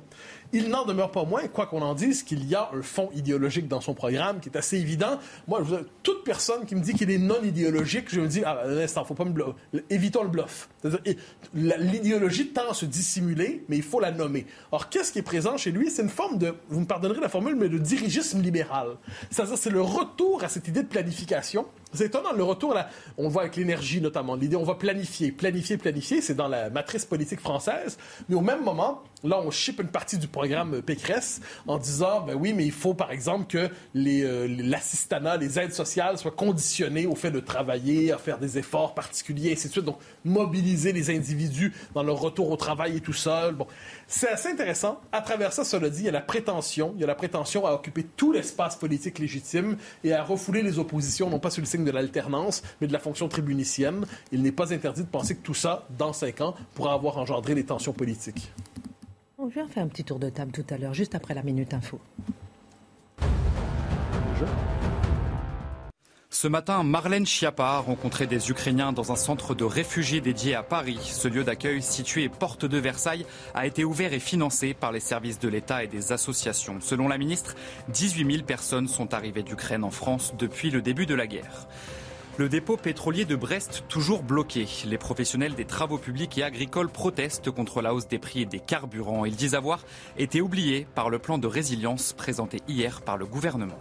Il 0.56 0.70
n'en 0.70 0.86
demeure 0.86 1.10
pas 1.10 1.26
moins, 1.26 1.48
quoi 1.48 1.66
qu'on 1.66 1.82
en 1.82 1.94
dise, 1.94 2.22
qu'il 2.22 2.48
y 2.48 2.54
a 2.54 2.70
un 2.72 2.80
fond 2.80 3.10
idéologique 3.14 3.68
dans 3.68 3.82
son 3.82 3.92
programme 3.92 4.40
qui 4.40 4.48
est 4.48 4.56
assez 4.56 4.78
évident. 4.78 5.18
Moi, 5.46 5.60
toute 6.02 6.24
personne 6.24 6.64
qui 6.64 6.74
me 6.74 6.80
dit 6.80 6.94
qu'il 6.94 7.10
est 7.10 7.18
non 7.18 7.42
idéologique, 7.44 8.06
je 8.08 8.22
me 8.22 8.26
dis, 8.26 8.40
ah, 8.42 8.62
un 8.64 8.78
instant, 8.78 9.04
faut 9.04 9.12
pas 9.12 9.26
me 9.26 9.32
bluffer. 9.32 9.52
Évitons 9.90 10.22
le 10.22 10.30
bluff. 10.30 10.70
L'idéologie 11.52 12.48
tend 12.48 12.70
à 12.70 12.72
se 12.72 12.86
dissimuler, 12.86 13.64
mais 13.68 13.76
il 13.76 13.82
faut 13.82 14.00
la 14.00 14.12
nommer. 14.12 14.46
Or, 14.72 14.88
qu'est-ce 14.88 15.12
qui 15.12 15.18
est 15.18 15.22
présent 15.22 15.58
chez 15.58 15.72
lui? 15.72 15.90
C'est 15.90 16.00
une 16.00 16.08
forme 16.08 16.38
de, 16.38 16.54
vous 16.70 16.80
me 16.80 16.86
pardonnerez 16.86 17.20
la 17.20 17.28
formule, 17.28 17.54
mais 17.54 17.68
de 17.68 17.76
dirigisme 17.76 18.40
libéral. 18.40 18.96
C'est-à-dire, 19.30 19.58
c'est 19.58 19.68
le 19.68 19.82
retour 19.82 20.42
à 20.42 20.48
cette 20.48 20.68
idée 20.68 20.84
de 20.84 20.88
planification 20.88 21.66
c'est 21.96 22.06
étonnant, 22.06 22.32
le 22.32 22.42
retour, 22.42 22.74
là, 22.74 22.88
on 23.16 23.24
le 23.24 23.28
voit 23.28 23.42
avec 23.42 23.56
l'énergie 23.56 24.00
notamment. 24.00 24.34
L'idée, 24.34 24.56
on 24.56 24.64
va 24.64 24.74
planifier, 24.74 25.32
planifier, 25.32 25.76
planifier, 25.76 26.20
c'est 26.20 26.34
dans 26.34 26.48
la 26.48 26.68
matrice 26.68 27.04
politique 27.04 27.40
française. 27.40 27.96
Mais 28.28 28.34
au 28.34 28.40
même 28.40 28.62
moment, 28.62 29.02
là, 29.26 29.40
on 29.44 29.50
ship 29.50 29.80
une 29.80 29.88
partie 29.88 30.18
du 30.18 30.28
programme 30.28 30.82
Pécresse 30.82 31.40
en 31.66 31.78
disant, 31.78 32.22
ben 32.22 32.34
oui, 32.34 32.52
mais 32.52 32.64
il 32.64 32.72
faut, 32.72 32.94
par 32.94 33.10
exemple, 33.10 33.46
que 33.46 33.70
euh, 33.96 34.56
l'assistanat, 34.58 35.36
les, 35.36 35.58
aides 35.58 35.72
sociales 35.72 36.18
soient 36.18 36.30
conditionnées 36.30 37.06
au 37.06 37.14
fait 37.14 37.30
de 37.30 37.40
travailler, 37.40 38.12
à 38.12 38.18
faire 38.18 38.38
des 38.38 38.58
efforts 38.58 38.94
particuliers, 38.94 39.50
et 39.50 39.52
ainsi 39.52 39.68
de 39.68 39.72
suite. 39.72 39.84
Donc, 39.84 39.98
mobiliser 40.24 40.92
les 40.92 41.14
individus 41.14 41.72
dans 41.94 42.02
leur 42.02 42.20
retour 42.20 42.50
au 42.50 42.56
travail 42.56 42.96
et 42.96 43.00
tout 43.00 43.12
seul. 43.12 43.54
Bon, 43.54 43.66
c'est 44.06 44.28
assez 44.28 44.48
intéressant. 44.48 45.00
À 45.12 45.20
travers 45.20 45.52
ça, 45.52 45.64
cela 45.64 45.88
dit, 45.90 46.00
il 46.00 46.06
y 46.06 46.08
a 46.08 46.12
la 46.12 46.20
prétention, 46.20 46.92
il 46.96 47.00
y 47.00 47.04
a 47.04 47.06
la 47.06 47.14
prétention 47.14 47.66
à 47.66 47.72
occuper 47.72 48.04
tout 48.16 48.32
l'espace 48.32 48.76
politique 48.76 49.18
légitime 49.18 49.76
et 50.04 50.12
à 50.12 50.22
refouler 50.22 50.62
les 50.62 50.78
oppositions, 50.78 51.30
non 51.30 51.38
pas 51.38 51.50
sur 51.50 51.62
le 51.62 51.66
signe 51.66 51.84
de 51.84 51.90
l'alternance, 51.90 52.62
mais 52.80 52.86
de 52.86 52.92
la 52.92 52.98
fonction 52.98 53.28
tribunicienne. 53.28 54.06
Il 54.32 54.42
n'est 54.42 54.52
pas 54.52 54.72
interdit 54.72 55.02
de 55.02 55.08
penser 55.08 55.36
que 55.36 55.42
tout 55.42 55.54
ça, 55.54 55.86
dans 55.98 56.12
cinq 56.12 56.40
ans, 56.40 56.54
pourra 56.74 56.92
avoir 56.94 57.18
engendré 57.18 57.54
des 57.54 57.64
tensions 57.64 57.92
politiques. 57.92 58.52
On 59.38 59.48
vient 59.48 59.68
faire 59.68 59.84
un 59.84 59.88
petit 59.88 60.02
tour 60.02 60.18
de 60.18 60.30
table 60.30 60.50
tout 60.50 60.64
à 60.70 60.78
l'heure, 60.78 60.94
juste 60.94 61.14
après 61.14 61.34
la 61.34 61.42
Minute 61.42 61.74
Info. 61.74 62.00
Ce 66.30 66.48
matin, 66.48 66.82
Marlène 66.82 67.26
Schiappa 67.26 67.64
a 67.64 67.78
rencontré 67.80 68.26
des 68.26 68.50
Ukrainiens 68.50 68.92
dans 68.92 69.12
un 69.12 69.16
centre 69.16 69.54
de 69.54 69.64
réfugiés 69.64 70.22
dédié 70.22 70.54
à 70.54 70.62
Paris. 70.62 70.98
Ce 71.02 71.28
lieu 71.28 71.44
d'accueil, 71.44 71.82
situé 71.82 72.30
porte 72.30 72.64
de 72.64 72.78
Versailles, 72.78 73.26
a 73.54 73.66
été 73.66 73.84
ouvert 73.84 74.14
et 74.14 74.20
financé 74.20 74.72
par 74.72 74.90
les 74.90 75.00
services 75.00 75.38
de 75.38 75.48
l'État 75.48 75.84
et 75.84 75.86
des 75.86 76.12
associations. 76.12 76.80
Selon 76.80 77.06
la 77.06 77.18
ministre, 77.18 77.56
18 77.90 78.32
000 78.32 78.44
personnes 78.44 78.88
sont 78.88 79.12
arrivées 79.12 79.42
d'Ukraine 79.42 79.84
en 79.84 79.90
France 79.90 80.32
depuis 80.38 80.70
le 80.70 80.80
début 80.80 81.04
de 81.04 81.14
la 81.14 81.26
guerre. 81.26 81.68
Le 82.38 82.50
dépôt 82.50 82.76
pétrolier 82.76 83.24
de 83.24 83.34
Brest 83.34 83.84
toujours 83.88 84.22
bloqué. 84.22 84.68
Les 84.84 84.98
professionnels 84.98 85.54
des 85.54 85.64
travaux 85.64 85.96
publics 85.96 86.36
et 86.36 86.42
agricoles 86.42 86.90
protestent 86.90 87.50
contre 87.50 87.80
la 87.80 87.94
hausse 87.94 88.08
des 88.08 88.18
prix 88.18 88.44
des 88.44 88.60
carburants. 88.60 89.24
Ils 89.24 89.36
disent 89.36 89.54
avoir 89.54 89.86
été 90.18 90.42
oubliés 90.42 90.86
par 90.94 91.08
le 91.08 91.18
plan 91.18 91.38
de 91.38 91.46
résilience 91.46 92.12
présenté 92.12 92.60
hier 92.68 93.00
par 93.00 93.16
le 93.16 93.24
gouvernement. 93.24 93.78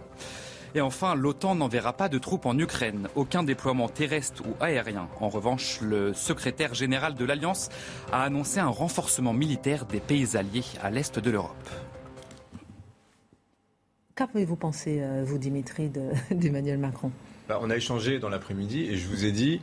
Et 0.74 0.80
enfin, 0.80 1.14
l'OTAN 1.14 1.54
n'enverra 1.54 1.92
pas 1.92 2.08
de 2.08 2.16
troupes 2.16 2.46
en 2.46 2.58
Ukraine, 2.58 3.08
aucun 3.14 3.42
déploiement 3.42 3.90
terrestre 3.90 4.42
ou 4.46 4.54
aérien. 4.58 5.06
En 5.20 5.28
revanche, 5.28 5.82
le 5.82 6.14
secrétaire 6.14 6.72
général 6.72 7.14
de 7.14 7.26
l'Alliance 7.26 7.68
a 8.10 8.22
annoncé 8.22 8.58
un 8.58 8.68
renforcement 8.68 9.34
militaire 9.34 9.84
des 9.84 10.00
pays 10.00 10.34
alliés 10.34 10.64
à 10.82 10.90
l'est 10.90 11.18
de 11.18 11.30
l'Europe. 11.30 11.68
Qu'avez-vous 14.14 14.56
pensé, 14.56 15.02
euh, 15.02 15.24
vous, 15.26 15.36
Dimitri, 15.36 15.90
d'Emmanuel 16.30 16.78
Macron? 16.78 17.12
Bah, 17.48 17.58
On 17.62 17.70
a 17.70 17.76
échangé 17.76 18.18
dans 18.18 18.28
l'après-midi 18.28 18.86
et 18.90 18.96
je 18.96 19.06
vous 19.06 19.24
ai 19.24 19.32
dit, 19.32 19.60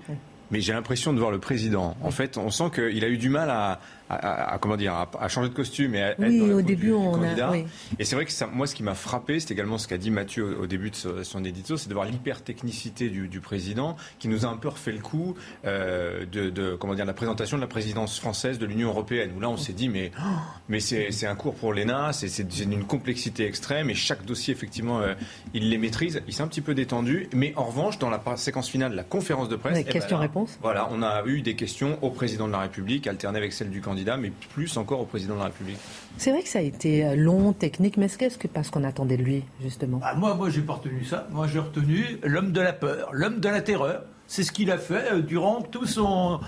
mais 0.51 0.61
j'ai 0.61 0.73
l'impression 0.73 1.13
de 1.13 1.19
voir 1.19 1.31
le 1.31 1.39
président. 1.39 1.95
En 2.01 2.11
fait, 2.11 2.37
on 2.37 2.49
sent 2.51 2.71
qu'il 2.75 3.03
a 3.03 3.07
eu 3.07 3.17
du 3.17 3.29
mal 3.29 3.49
à, 3.49 3.79
à, 4.09 4.57
comment 4.59 4.77
dire, 4.77 4.93
à, 4.93 5.27
changer 5.27 5.49
de 5.49 5.53
costume 5.53 5.95
et 5.95 6.03
à 6.03 6.15
oui, 6.19 6.37
être 6.37 6.53
au 6.53 6.61
début, 6.61 6.91
on 6.91 7.21
A, 7.23 7.57
Et 7.99 8.05
c'est 8.05 8.15
vrai 8.15 8.25
que 8.25 8.31
ça, 8.31 8.47
moi, 8.47 8.67
ce 8.67 8.75
qui 8.75 8.83
m'a 8.83 8.95
frappé, 8.95 9.39
c'est 9.39 9.51
également 9.51 9.77
ce 9.77 9.87
qu'a 9.87 9.97
dit 9.97 10.11
Mathieu 10.11 10.57
au, 10.59 10.67
début 10.67 10.91
de 10.91 11.23
son, 11.23 11.43
édito, 11.43 11.77
c'est 11.77 11.89
de 11.89 11.93
voir 11.93 12.05
l'hyper-technicité 12.05 13.09
du, 13.09 13.27
du, 13.27 13.39
président 13.39 13.95
qui 14.19 14.27
nous 14.27 14.45
a 14.45 14.49
un 14.49 14.57
peu 14.57 14.69
refait 14.69 14.91
le 14.91 14.99
coup 14.99 15.35
euh, 15.65 16.25
de, 16.25 16.49
de, 16.49 16.75
comment 16.75 16.95
dire, 16.95 17.05
la 17.05 17.13
présentation 17.13 17.57
de 17.57 17.61
la 17.61 17.67
présidence 17.67 18.19
française 18.19 18.59
de 18.59 18.65
l'Union 18.65 18.89
européenne, 18.89 19.31
où 19.35 19.39
là, 19.39 19.49
on 19.49 19.57
s'est 19.57 19.73
dit, 19.73 19.89
mais, 19.89 20.11
mais 20.69 20.79
c'est 20.79 21.25
un 21.25 21.35
cours 21.35 21.55
pour 21.55 21.73
l'ENA, 21.73 22.13
c'est 22.13 22.47
d'une 22.47 22.85
complexité 22.85 23.45
extrême 23.45 23.89
et 23.89 23.95
chaque 23.95 24.25
dossier, 24.25 24.53
effectivement, 24.53 24.99
euh, 24.99 25.13
il 25.53 25.69
les 25.69 25.77
maîtrise. 25.77 26.21
Il 26.27 26.33
s'est 26.33 26.43
un 26.43 26.47
petit 26.47 26.61
peu 26.61 26.75
détendu, 26.75 27.29
mais 27.33 27.53
en 27.55 27.65
revanche, 27.65 27.99
dans 27.99 28.09
la 28.09 28.21
séquence 28.35 28.69
finale 28.69 28.91
de 28.91 28.97
la 28.97 29.03
conférence 29.03 29.49
de 29.49 29.55
presse, 29.55 29.77
eh 29.79 29.83
ben 29.83 29.91
questions-réponses. 29.91 30.57
voilà, 30.61 30.89
on 30.91 31.01
a 31.01 31.23
eu 31.25 31.41
des 31.41 31.55
questions 31.55 31.97
au 32.01 32.09
président 32.09 32.47
de 32.47 32.51
la 32.51 32.59
République, 32.59 33.07
alternées 33.07 33.37
avec 33.37 33.53
celles 33.53 33.69
du 33.69 33.81
candidat 33.81 33.92
mais 34.19 34.31
plus 34.53 34.77
encore 34.77 35.01
au 35.01 35.05
président 35.05 35.35
de 35.35 35.39
la 35.39 35.45
République. 35.45 35.77
C'est 36.17 36.31
vrai 36.31 36.43
que 36.43 36.49
ça 36.49 36.59
a 36.59 36.61
été 36.61 37.05
euh, 37.05 37.15
long, 37.15 37.53
technique, 37.53 37.97
mais 37.97 38.05
est-ce 38.05 38.37
que 38.37 38.47
parce 38.47 38.69
qu'on 38.69 38.83
attendait 38.83 39.17
de 39.17 39.23
lui, 39.23 39.43
justement? 39.61 39.99
Ah, 40.03 40.15
Moi, 40.15 40.35
moi, 40.35 40.49
j'ai 40.49 40.61
pas 40.61 40.73
retenu 40.73 41.03
ça. 41.03 41.27
Moi, 41.31 41.47
j'ai 41.47 41.59
retenu 41.59 42.19
l'homme 42.23 42.51
de 42.51 42.61
la 42.61 42.73
peur, 42.73 43.09
l'homme 43.11 43.39
de 43.39 43.49
la 43.49 43.61
terreur. 43.61 44.03
C'est 44.27 44.43
ce 44.43 44.51
qu'il 44.51 44.71
a 44.71 44.77
fait 44.77 45.11
euh, 45.11 45.21
durant 45.21 45.61
tout 45.61 45.85
son, 45.85 46.39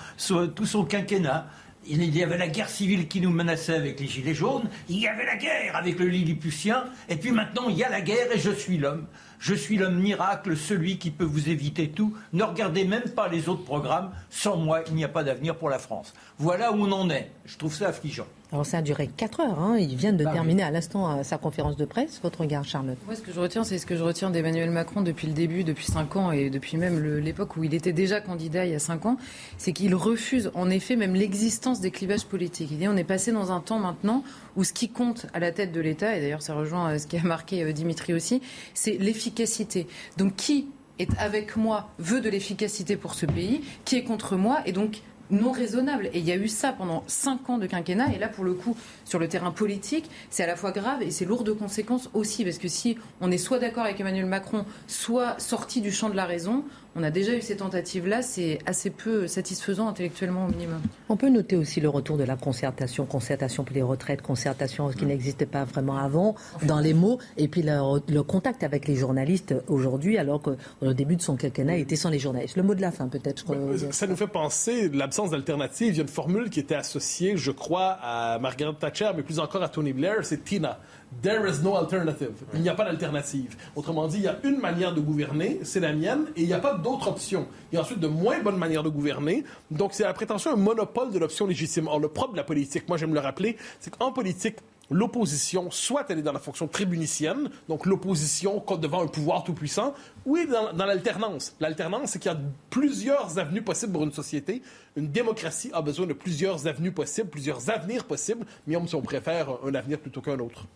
tout 0.55 0.65
son 0.65 0.85
quinquennat. 0.85 1.47
Il 1.87 2.03
y 2.15 2.23
avait 2.23 2.37
la 2.37 2.47
guerre 2.47 2.69
civile 2.69 3.07
qui 3.07 3.21
nous 3.21 3.29
menaçait 3.29 3.75
avec 3.75 3.99
les 3.99 4.07
Gilets 4.07 4.33
jaunes, 4.33 4.67
il 4.89 4.97
y 4.97 5.07
avait 5.07 5.25
la 5.25 5.35
guerre 5.35 5.75
avec 5.75 5.99
le 5.99 6.07
Lilliputien, 6.07 6.85
et 7.09 7.15
puis 7.15 7.29
maintenant 7.29 7.69
il 7.69 7.77
y 7.77 7.83
a 7.83 7.89
la 7.89 8.01
guerre 8.01 8.31
et 8.33 8.39
je 8.39 8.49
suis 8.49 8.79
l'homme. 8.79 9.05
Je 9.47 9.53
suis 9.53 9.77
l'homme 9.77 9.99
miracle, 9.99 10.57
celui 10.57 10.97
qui 10.97 11.11
peut 11.11 11.23
vous 11.23 11.49
éviter 11.49 11.89
tout. 11.89 12.15
Ne 12.33 12.41
regardez 12.41 12.83
même 12.83 13.07
pas 13.15 13.27
les 13.27 13.47
autres 13.47 13.63
programmes. 13.63 14.09
Sans 14.31 14.57
moi, 14.57 14.81
il 14.87 14.95
n'y 14.95 15.03
a 15.03 15.07
pas 15.07 15.23
d'avenir 15.23 15.55
pour 15.55 15.69
la 15.69 15.77
France. 15.77 16.15
Voilà 16.39 16.71
où 16.71 16.77
on 16.77 16.91
en 16.91 17.11
est. 17.11 17.29
Je 17.45 17.55
trouve 17.55 17.71
ça 17.71 17.89
affligeant. 17.89 18.25
Alors 18.51 18.65
ça 18.65 18.77
a 18.77 18.81
duré 18.81 19.07
4 19.07 19.39
heures. 19.41 19.59
Hein. 19.59 19.77
Il 19.77 19.95
vient 19.97 20.13
de 20.13 20.23
bah 20.23 20.31
terminer 20.31 20.63
à 20.63 20.71
l'instant 20.71 21.19
euh, 21.19 21.23
sa 21.23 21.37
conférence 21.37 21.75
de 21.75 21.85
presse. 21.85 22.19
Votre 22.23 22.41
regard, 22.41 22.63
Charlotte 22.63 22.97
Moi, 23.05 23.15
ce 23.15 23.21
que 23.21 23.31
je 23.31 23.39
retiens, 23.39 23.63
c'est 23.63 23.77
ce 23.77 23.85
que 23.85 23.95
je 23.95 24.03
retiens 24.03 24.31
d'Emmanuel 24.31 24.71
Macron 24.71 25.01
depuis 25.01 25.27
le 25.27 25.33
début, 25.33 25.63
depuis 25.63 25.85
5 25.85 26.15
ans 26.15 26.31
et 26.31 26.49
depuis 26.49 26.77
même 26.77 27.03
l'époque 27.19 27.55
où 27.57 27.63
il 27.63 27.75
était 27.75 27.93
déjà 27.93 28.21
candidat 28.21 28.65
il 28.65 28.71
y 28.71 28.75
a 28.75 28.79
5 28.79 29.05
ans, 29.05 29.17
c'est 29.59 29.73
qu'il 29.73 29.93
refuse 29.93 30.49
en 30.55 30.71
effet 30.71 30.95
même 30.95 31.13
l'existence 31.13 31.81
des 31.81 31.91
clivages 31.91 32.25
politiques. 32.25 32.69
Il 32.71 32.79
dit 32.79 32.87
on 32.87 32.97
est 32.97 33.03
passé 33.03 33.31
dans 33.31 33.51
un 33.51 33.59
temps 33.59 33.79
maintenant 33.79 34.23
où 34.55 34.63
ce 34.63 34.73
qui 34.73 34.89
compte 34.89 35.27
à 35.33 35.39
la 35.39 35.51
tête 35.51 35.71
de 35.71 35.81
l'État, 35.81 36.15
et 36.15 36.21
d'ailleurs 36.21 36.41
ça 36.41 36.53
rejoint 36.53 36.91
euh, 36.91 36.97
ce 36.97 37.07
qui 37.07 37.17
a 37.17 37.23
marqué 37.23 37.63
euh, 37.63 37.71
Dimitri 37.71 38.13
aussi, 38.13 38.41
c'est 38.73 38.97
l'efficacité. 38.97 39.87
Donc 40.17 40.35
qui 40.35 40.67
est 40.99 41.09
avec 41.19 41.57
moi 41.57 41.89
veut 41.99 42.21
de 42.21 42.29
l'efficacité 42.29 42.95
pour 42.95 43.13
ce 43.15 43.25
pays, 43.25 43.61
qui 43.83 43.95
est 43.95 44.03
contre 44.03 44.35
moi, 44.35 44.61
et 44.65 44.71
donc 44.71 45.01
non 45.31 45.51
raisonnable. 45.51 46.09
Et 46.13 46.19
il 46.19 46.25
y 46.25 46.31
a 46.31 46.35
eu 46.35 46.47
ça 46.47 46.71
pendant 46.71 47.03
cinq 47.07 47.49
ans 47.49 47.57
de 47.57 47.67
quinquennat. 47.67 48.13
Et 48.13 48.19
là, 48.19 48.27
pour 48.27 48.43
le 48.43 48.53
coup, 48.53 48.77
sur 49.05 49.19
le 49.19 49.27
terrain 49.27 49.51
politique, 49.51 50.09
c'est 50.29 50.43
à 50.43 50.47
la 50.47 50.55
fois 50.55 50.71
grave 50.71 51.01
et 51.01 51.11
c'est 51.11 51.25
lourd 51.25 51.43
de 51.43 51.53
conséquences 51.53 52.09
aussi. 52.13 52.43
Parce 52.43 52.57
que 52.57 52.67
si 52.67 52.97
on 53.21 53.31
est 53.31 53.37
soit 53.37 53.59
d'accord 53.59 53.83
avec 53.85 53.99
Emmanuel 53.99 54.25
Macron, 54.25 54.65
soit 54.87 55.39
sorti 55.39 55.79
du 55.81 55.91
champ 55.91 56.09
de 56.09 56.15
la 56.15 56.25
raison, 56.25 56.63
on 56.97 57.03
a 57.03 57.11
déjà 57.11 57.33
eu 57.33 57.41
ces 57.41 57.57
tentatives-là, 57.57 58.21
c'est 58.21 58.59
assez 58.65 58.89
peu 58.89 59.27
satisfaisant 59.27 59.89
intellectuellement 59.89 60.45
au 60.45 60.47
minimum. 60.47 60.79
On 61.09 61.17
peut 61.17 61.27
noter 61.27 61.57
aussi 61.57 61.81
le 61.81 61.89
retour 61.89 62.17
de 62.17 62.23
la 62.23 62.37
concertation, 62.37 63.05
concertation 63.05 63.65
pour 63.65 63.75
les 63.75 63.81
retraites, 63.81 64.21
concertation 64.21 64.87
qui 64.91 65.05
n'existait 65.05 65.45
pas 65.45 65.65
vraiment 65.65 65.97
avant, 65.97 66.35
dans 66.63 66.79
les 66.79 66.93
mots, 66.93 67.19
et 67.35 67.49
puis 67.49 67.63
le, 67.63 68.21
contact 68.21 68.63
avec 68.63 68.87
les 68.87 68.95
journalistes 68.95 69.53
aujourd'hui, 69.67 70.17
alors 70.17 70.41
qu'au 70.41 70.93
début 70.93 71.17
de 71.17 71.21
son 71.21 71.35
quinquennat, 71.35 71.75
il 71.75 71.81
était 71.81 71.97
sans 71.97 72.09
les 72.09 72.19
journalistes. 72.19 72.55
Le 72.55 72.63
mot 72.63 72.75
de 72.75 72.81
la 72.81 72.93
fin, 72.93 73.09
peut-être. 73.09 73.43
Ça 73.91 74.07
nous 74.07 74.15
fait 74.15 74.27
penser, 74.27 74.87
l'absence 74.87 75.31
d'alternative, 75.31 75.95
il 75.95 75.97
y 75.97 75.99
a 75.99 76.03
une 76.03 76.07
formule 76.07 76.49
qui 76.49 76.61
était 76.61 76.75
associée, 76.75 77.35
je 77.35 77.51
crois, 77.51 77.97
à 78.01 78.39
Margaret 78.39 78.73
Thatcher, 78.79 78.94
mais 79.15 79.23
plus 79.23 79.39
encore 79.39 79.63
à 79.63 79.69
Tony 79.69 79.93
Blair, 79.93 80.17
c'est 80.23 80.43
Tina. 80.43 80.79
There 81.21 81.49
is 81.49 81.61
no 81.63 81.75
alternative. 81.75 82.33
Il 82.53 82.61
n'y 82.61 82.69
a 82.69 82.73
pas 82.73 82.85
d'alternative. 82.85 83.55
Autrement 83.75 84.07
dit, 84.07 84.17
il 84.17 84.23
y 84.23 84.27
a 84.27 84.37
une 84.43 84.59
manière 84.59 84.93
de 84.93 85.01
gouverner, 85.01 85.59
c'est 85.63 85.79
la 85.79 85.93
mienne, 85.93 86.25
et 86.35 86.41
il 86.41 86.47
n'y 86.47 86.53
a 86.53 86.59
pas 86.59 86.75
d'autre 86.75 87.07
option. 87.07 87.47
Il 87.71 87.75
y 87.75 87.77
a 87.77 87.81
ensuite 87.81 87.99
de 87.99 88.07
moins 88.07 88.39
bonnes 88.39 88.57
manières 88.57 88.83
de 88.83 88.89
gouverner. 88.89 89.43
Donc, 89.71 89.93
c'est 89.93 90.03
la 90.03 90.13
prétention 90.13 90.51
un 90.53 90.57
monopole 90.57 91.11
de 91.11 91.19
l'option 91.19 91.47
légitime. 91.47 91.87
Or, 91.87 91.99
le 91.99 92.09
propre 92.09 92.33
de 92.33 92.37
la 92.37 92.43
politique, 92.43 92.87
moi 92.87 92.97
j'aime 92.97 93.13
le 93.13 93.19
rappeler, 93.19 93.57
c'est 93.79 93.95
qu'en 93.95 94.11
politique, 94.11 94.57
l'opposition, 94.89 95.71
soit 95.71 96.05
elle 96.09 96.19
est 96.19 96.23
dans 96.23 96.33
la 96.33 96.39
fonction 96.39 96.67
tribunicienne, 96.67 97.49
donc 97.67 97.85
l'opposition 97.85 98.63
devant 98.79 99.03
un 99.03 99.07
pouvoir 99.07 99.43
tout-puissant, 99.43 99.93
ou 100.25 100.37
dans, 100.45 100.73
dans 100.73 100.85
l'alternance. 100.85 101.55
L'alternance, 101.59 102.11
c'est 102.11 102.19
qu'il 102.19 102.31
y 102.31 102.35
a 102.35 102.39
plusieurs 102.69 103.39
avenues 103.39 103.61
possibles 103.61 103.93
pour 103.93 104.03
une 104.03 104.11
société. 104.11 104.61
Une 104.95 105.07
démocratie 105.07 105.71
a 105.73 105.81
besoin 105.81 106.05
de 106.05 106.13
plusieurs 106.13 106.67
avenues 106.67 106.91
possibles, 106.91 107.29
plusieurs 107.29 107.69
avenirs 107.69 108.05
possibles, 108.05 108.45
mais 108.67 108.75
si 108.87 108.95
on 108.95 109.01
préfère 109.01 109.49
un 109.65 109.73
avenir 109.73 109.99
plutôt 109.99 110.21
qu'un 110.21 110.39
autre. 110.39 110.67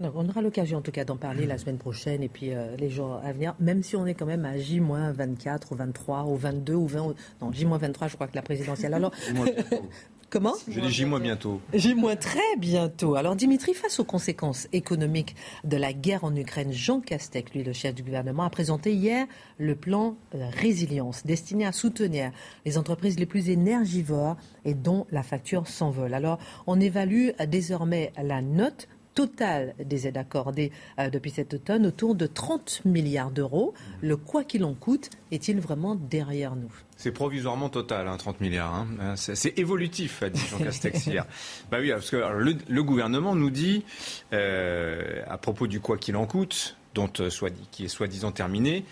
on 0.00 0.28
aura 0.28 0.42
l'occasion 0.42 0.78
en 0.78 0.82
tout 0.82 0.90
cas 0.90 1.04
d'en 1.04 1.16
parler 1.16 1.46
la 1.46 1.58
semaine 1.58 1.78
prochaine 1.78 2.22
et 2.22 2.28
puis 2.28 2.54
euh, 2.54 2.76
les 2.76 2.90
jours 2.90 3.20
à 3.24 3.32
venir, 3.32 3.54
même 3.60 3.82
si 3.82 3.96
on 3.96 4.06
est 4.06 4.14
quand 4.14 4.26
même 4.26 4.44
à 4.44 4.58
J-24 4.58 5.60
ou 5.70 5.76
23 5.76 6.24
ou 6.24 6.36
22 6.36 6.74
ou 6.74 6.86
20. 6.86 7.14
Non, 7.42 7.52
J-23, 7.52 8.08
je 8.08 8.14
crois 8.14 8.26
que 8.26 8.36
la 8.36 8.42
présidentielle. 8.42 8.94
Alors, 8.94 9.12
Comment 10.30 10.52
Je 10.70 10.80
dis 10.80 10.88
J- 10.90 11.04
bientôt. 11.20 11.60
J- 11.72 11.94
très 12.16 12.56
bientôt. 12.58 13.14
Alors 13.14 13.34
Dimitri, 13.34 13.72
face 13.72 13.98
aux 13.98 14.04
conséquences 14.04 14.68
économiques 14.74 15.34
de 15.64 15.76
la 15.78 15.94
guerre 15.94 16.22
en 16.24 16.36
Ukraine, 16.36 16.70
Jean 16.70 17.00
Castex, 17.00 17.52
lui 17.54 17.64
le 17.64 17.72
chef 17.72 17.94
du 17.94 18.02
gouvernement, 18.02 18.42
a 18.44 18.50
présenté 18.50 18.92
hier 18.92 19.26
le 19.56 19.74
plan 19.74 20.16
euh, 20.34 20.48
résilience 20.52 21.24
destiné 21.24 21.64
à 21.64 21.72
soutenir 21.72 22.30
les 22.66 22.76
entreprises 22.76 23.18
les 23.18 23.24
plus 23.26 23.48
énergivores 23.48 24.36
et 24.66 24.74
dont 24.74 25.06
la 25.10 25.22
facture 25.22 25.66
s'envole. 25.66 26.12
Alors 26.12 26.38
on 26.66 26.78
évalue 26.78 27.28
désormais 27.48 28.12
la 28.22 28.42
note 28.42 28.86
total 29.14 29.74
des 29.84 30.06
aides 30.06 30.16
accordées 30.16 30.72
euh, 30.98 31.10
depuis 31.10 31.30
cet 31.30 31.54
automne 31.54 31.86
autour 31.86 32.14
de 32.14 32.26
30 32.26 32.82
milliards 32.84 33.30
d'euros. 33.30 33.74
Le 34.00 34.16
quoi 34.16 34.44
qu'il 34.44 34.64
en 34.64 34.74
coûte 34.74 35.10
est-il 35.30 35.60
vraiment 35.60 35.94
derrière 35.94 36.56
nous? 36.56 36.72
C'est 36.96 37.12
provisoirement 37.12 37.68
total, 37.68 38.06
30 38.06 38.28
hein, 38.28 38.38
milliards. 38.40 38.74
Hein. 38.74 38.86
Euh, 39.00 39.12
c'est 39.16 39.58
évolutif, 39.58 40.22
a 40.22 40.30
dit 40.30 40.40
Jean 40.48 40.58
Castex 40.64 41.06
hier. 41.06 41.26
bah 41.70 41.78
oui, 41.80 41.90
parce 41.90 42.10
que 42.10 42.16
le, 42.16 42.82
gouvernement 42.82 43.34
nous 43.34 43.50
dit, 43.50 43.84
euh, 44.32 45.22
à 45.28 45.38
propos 45.38 45.66
du 45.66 45.80
quoi 45.80 45.98
qu'il 45.98 46.16
en 46.16 46.26
coûte, 46.26 46.76
dont, 46.94 47.10
soit, 47.28 47.52
qui 47.70 47.84
est 47.84 47.88
soi-disant 47.88 48.32
terminé, 48.32 48.84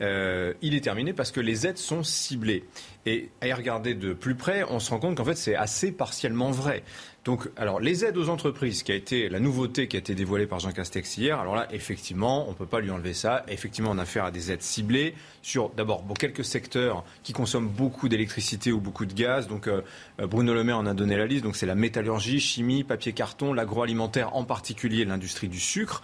il 0.00 0.74
est 0.74 0.84
terminé 0.84 1.12
parce 1.12 1.30
que 1.30 1.40
les 1.40 1.66
aides 1.66 1.78
sont 1.78 2.02
ciblées. 2.02 2.64
Et 3.06 3.30
à 3.40 3.48
y 3.48 3.52
regarder 3.52 3.94
de 3.94 4.12
plus 4.12 4.34
près, 4.34 4.64
on 4.68 4.78
se 4.78 4.90
rend 4.90 4.98
compte 4.98 5.16
qu'en 5.16 5.24
fait, 5.24 5.36
c'est 5.36 5.54
assez 5.54 5.90
partiellement 5.90 6.50
vrai. 6.50 6.82
Donc, 7.24 7.48
alors, 7.56 7.80
les 7.80 8.04
aides 8.04 8.16
aux 8.16 8.30
entreprises, 8.30 8.82
qui 8.82 8.92
a 8.92 8.94
été 8.94 9.28
la 9.28 9.40
nouveauté 9.40 9.88
qui 9.88 9.96
a 9.96 9.98
été 9.98 10.14
dévoilée 10.14 10.46
par 10.46 10.58
Jean 10.58 10.72
Castex 10.72 11.18
hier, 11.18 11.38
alors 11.38 11.54
là, 11.54 11.68
effectivement, 11.70 12.46
on 12.48 12.52
ne 12.52 12.56
peut 12.56 12.66
pas 12.66 12.80
lui 12.80 12.90
enlever 12.90 13.12
ça. 13.12 13.44
Effectivement, 13.48 13.90
on 13.92 13.98
a 13.98 14.02
affaire 14.02 14.24
à 14.24 14.30
des 14.30 14.50
aides 14.50 14.62
ciblées 14.62 15.14
sur, 15.42 15.70
d'abord, 15.70 16.04
quelques 16.18 16.44
secteurs 16.44 17.04
qui 17.22 17.32
consomment 17.32 17.68
beaucoup 17.68 18.08
d'électricité 18.08 18.72
ou 18.72 18.80
beaucoup 18.80 19.06
de 19.06 19.14
gaz. 19.14 19.48
Donc, 19.48 19.68
euh, 19.68 19.82
Bruno 20.18 20.54
Le 20.54 20.64
Maire 20.64 20.78
en 20.78 20.86
a 20.86 20.94
donné 20.94 21.16
la 21.16 21.26
liste. 21.26 21.44
Donc, 21.44 21.56
c'est 21.56 21.66
la 21.66 21.74
métallurgie, 21.74 22.40
chimie, 22.40 22.84
papier, 22.84 23.12
carton, 23.12 23.52
l'agroalimentaire, 23.52 24.36
en 24.36 24.44
particulier 24.44 25.04
l'industrie 25.04 25.48
du 25.48 25.60
sucre. 25.60 26.02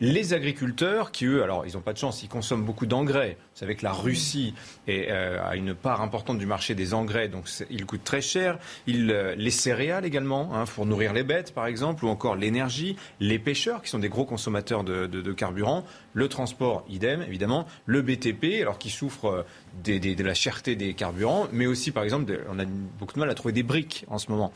Les 0.00 0.32
agriculteurs, 0.32 1.10
qui 1.10 1.26
eux, 1.26 1.42
alors, 1.42 1.66
ils 1.66 1.74
n'ont 1.74 1.80
pas 1.80 1.92
de 1.92 1.98
chance, 1.98 2.22
ils 2.22 2.28
consomment 2.28 2.64
beaucoup 2.64 2.86
d'engrais. 2.86 3.36
Vous 3.54 3.58
savez 3.58 3.74
que 3.74 3.84
la 3.84 3.92
Russie 3.92 4.54
euh, 4.88 5.38
a 5.44 5.56
une 5.56 5.74
part 5.74 6.00
importante 6.00 6.38
du 6.38 6.46
marché 6.46 6.74
des 6.74 6.94
engrais, 6.94 7.28
donc 7.28 7.48
ils 7.70 7.84
coûtent 7.84 8.04
très 8.04 8.20
cher. 8.20 8.58
Euh, 8.88 9.34
les 9.36 9.50
céréales 9.50 10.04
également, 10.04 10.54
hein, 10.54 10.64
pour 10.66 10.86
nourrir 10.86 11.12
les 11.12 11.24
bêtes 11.24 11.52
par 11.52 11.66
exemple, 11.66 12.04
ou 12.04 12.08
encore 12.08 12.36
l'énergie, 12.36 12.96
les 13.18 13.38
pêcheurs 13.38 13.82
qui 13.82 13.90
sont 13.90 13.98
des 13.98 14.08
gros 14.08 14.24
consommateurs 14.24 14.84
de, 14.84 15.06
de 15.06 15.32
carburant, 15.32 15.84
le 16.18 16.28
transport 16.28 16.84
idem 16.88 17.22
évidemment, 17.22 17.66
le 17.86 18.02
BTP 18.02 18.60
alors 18.60 18.78
qui 18.78 18.90
souffre 18.90 19.46
de 19.84 20.24
la 20.24 20.34
cherté 20.34 20.76
des 20.76 20.94
carburants, 20.94 21.48
mais 21.52 21.66
aussi, 21.66 21.90
par 21.90 22.04
exemple, 22.04 22.40
on 22.50 22.58
a 22.58 22.64
beaucoup 22.64 23.14
de 23.14 23.20
mal 23.20 23.30
à 23.30 23.34
trouver 23.34 23.52
des 23.52 23.62
briques 23.62 24.04
en 24.08 24.18
ce 24.18 24.30
moment. 24.30 24.52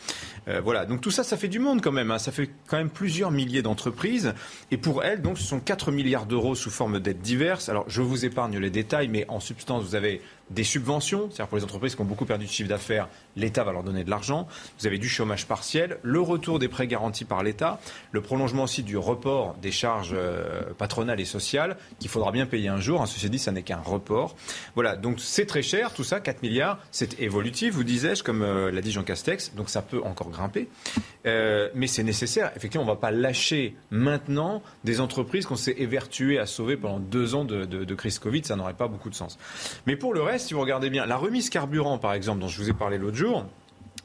Euh, 0.49 0.61
voilà, 0.61 0.87
donc 0.87 1.01
tout 1.01 1.11
ça, 1.11 1.25
ça 1.25 1.37
fait 1.37 1.49
du 1.49 1.59
monde 1.59 1.81
quand 1.81 1.93
même. 1.93 2.11
Hein. 2.11 2.19
Ça 2.19 2.33
fait 2.33 2.51
quand 2.67 2.77
même 2.77 2.91
plusieurs 2.91 3.31
milliers 3.31 3.63
d'entreprises. 3.63 4.35
Et 4.71 4.77
pour 4.77 5.05
elles, 5.05 5.23
donc, 5.23 5.39
ce 5.39 5.45
sont 5.45 5.61
4 5.61 5.93
milliards 5.93 6.27
d'euros 6.27 6.55
sous 6.55 6.71
forme 6.71 7.01
d'aides 7.01 7.21
diverses. 7.21 7.69
Alors, 7.69 7.85
je 7.89 8.03
vous 8.03 8.25
épargne 8.25 8.59
les 8.59 8.71
détails, 8.71 9.09
mais 9.09 9.25
en 9.29 9.41
substance, 9.41 9.85
vous 9.85 9.95
avez 9.95 10.21
des 10.53 10.65
subventions, 10.65 11.29
c'est-à-dire 11.31 11.49
pour 11.49 11.59
les 11.59 11.65
entreprises 11.65 11.95
qui 11.95 12.03
ont 12.03 12.07
beaucoup 12.07 12.27
perdu 12.27 12.47
de 12.47 12.51
chiffre 12.51 12.69
d'affaires, 12.69 13.09
l'État 13.37 13.65
va 13.65 13.73
leur 13.73 13.83
donner 13.83 14.05
de 14.05 14.11
l'argent. 14.11 14.47
Vous 14.79 14.87
avez 14.87 14.99
du 14.99 15.09
chômage 15.09 15.47
partiel, 15.47 15.99
le 16.03 16.21
retour 16.21 16.59
des 16.59 16.69
prêts 16.69 16.87
garantis 16.87 17.25
par 17.25 17.43
l'État, 17.43 17.81
le 18.13 18.21
prolongement 18.21 18.65
aussi 18.65 18.83
du 18.83 18.97
report 18.97 19.55
des 19.63 19.73
charges 19.73 20.15
euh, 20.15 20.63
patronales 20.77 21.21
et 21.21 21.25
sociales 21.25 21.77
qu'il 21.99 22.11
faudra 22.11 22.33
bien 22.33 22.47
payer 22.47 22.69
un 22.69 22.81
jour. 22.81 23.01
Hein. 23.01 23.07
Ceci 23.07 23.31
dit, 23.31 23.39
ça 23.39 23.53
n'est 23.53 23.63
qu'un 23.63 23.81
report. 23.81 24.37
Voilà, 24.75 24.97
donc 25.03 25.21
c'est 25.21 25.47
très 25.47 25.63
cher, 25.63 25.93
tout 25.93 26.05
ça, 26.05 26.21
4 26.21 26.43
milliards, 26.43 26.79
c'est 26.91 27.21
évolutif, 27.21 27.75
vous 27.75 27.85
disais-je, 27.85 28.23
comme 28.23 28.43
euh, 28.43 28.71
l'a 28.71 28.81
dit 28.81 28.93
Jean 28.93 29.03
Castex, 29.03 29.55
donc 29.55 29.69
ça 29.69 29.83
peut 29.83 30.01
encore 30.03 30.31
grimper. 30.31 30.69
Euh, 31.27 31.69
mais 31.75 31.87
c'est 31.87 32.03
nécessaire. 32.03 32.53
Effectivement, 32.57 32.85
on 32.85 32.89
ne 32.89 32.93
va 32.93 33.01
pas 33.01 33.11
lâcher 33.11 33.77
maintenant 33.91 34.63
des 34.85 35.01
entreprises 35.01 35.47
qu'on 35.47 35.57
s'est 35.57 35.75
évertué 35.79 36.39
à 36.39 36.47
sauver 36.47 36.77
pendant 36.77 37.01
deux 37.01 37.35
ans 37.35 37.45
de, 37.45 37.65
de 37.65 37.95
crise 37.95 38.19
Covid, 38.19 38.45
ça 38.45 38.57
n'aurait 38.57 38.75
pas 38.75 38.89
beaucoup 38.89 39.11
de 39.11 39.15
sens. 39.15 39.39
Mais 39.87 39.97
pour 39.97 40.15
le 40.15 40.23
reste, 40.23 40.49
si 40.49 40.55
vous 40.55 40.61
regardez 40.61 40.89
bien, 40.89 41.05
la 41.05 41.17
remise 41.17 41.51
carburant, 41.51 41.99
par 41.99 42.15
exemple, 42.15 42.41
dont 42.41 42.49
je 42.49 42.59
vous 42.59 42.71
ai 42.71 42.73
parlé 42.73 42.99
l'autre 42.99 43.17
jour, 43.17 43.47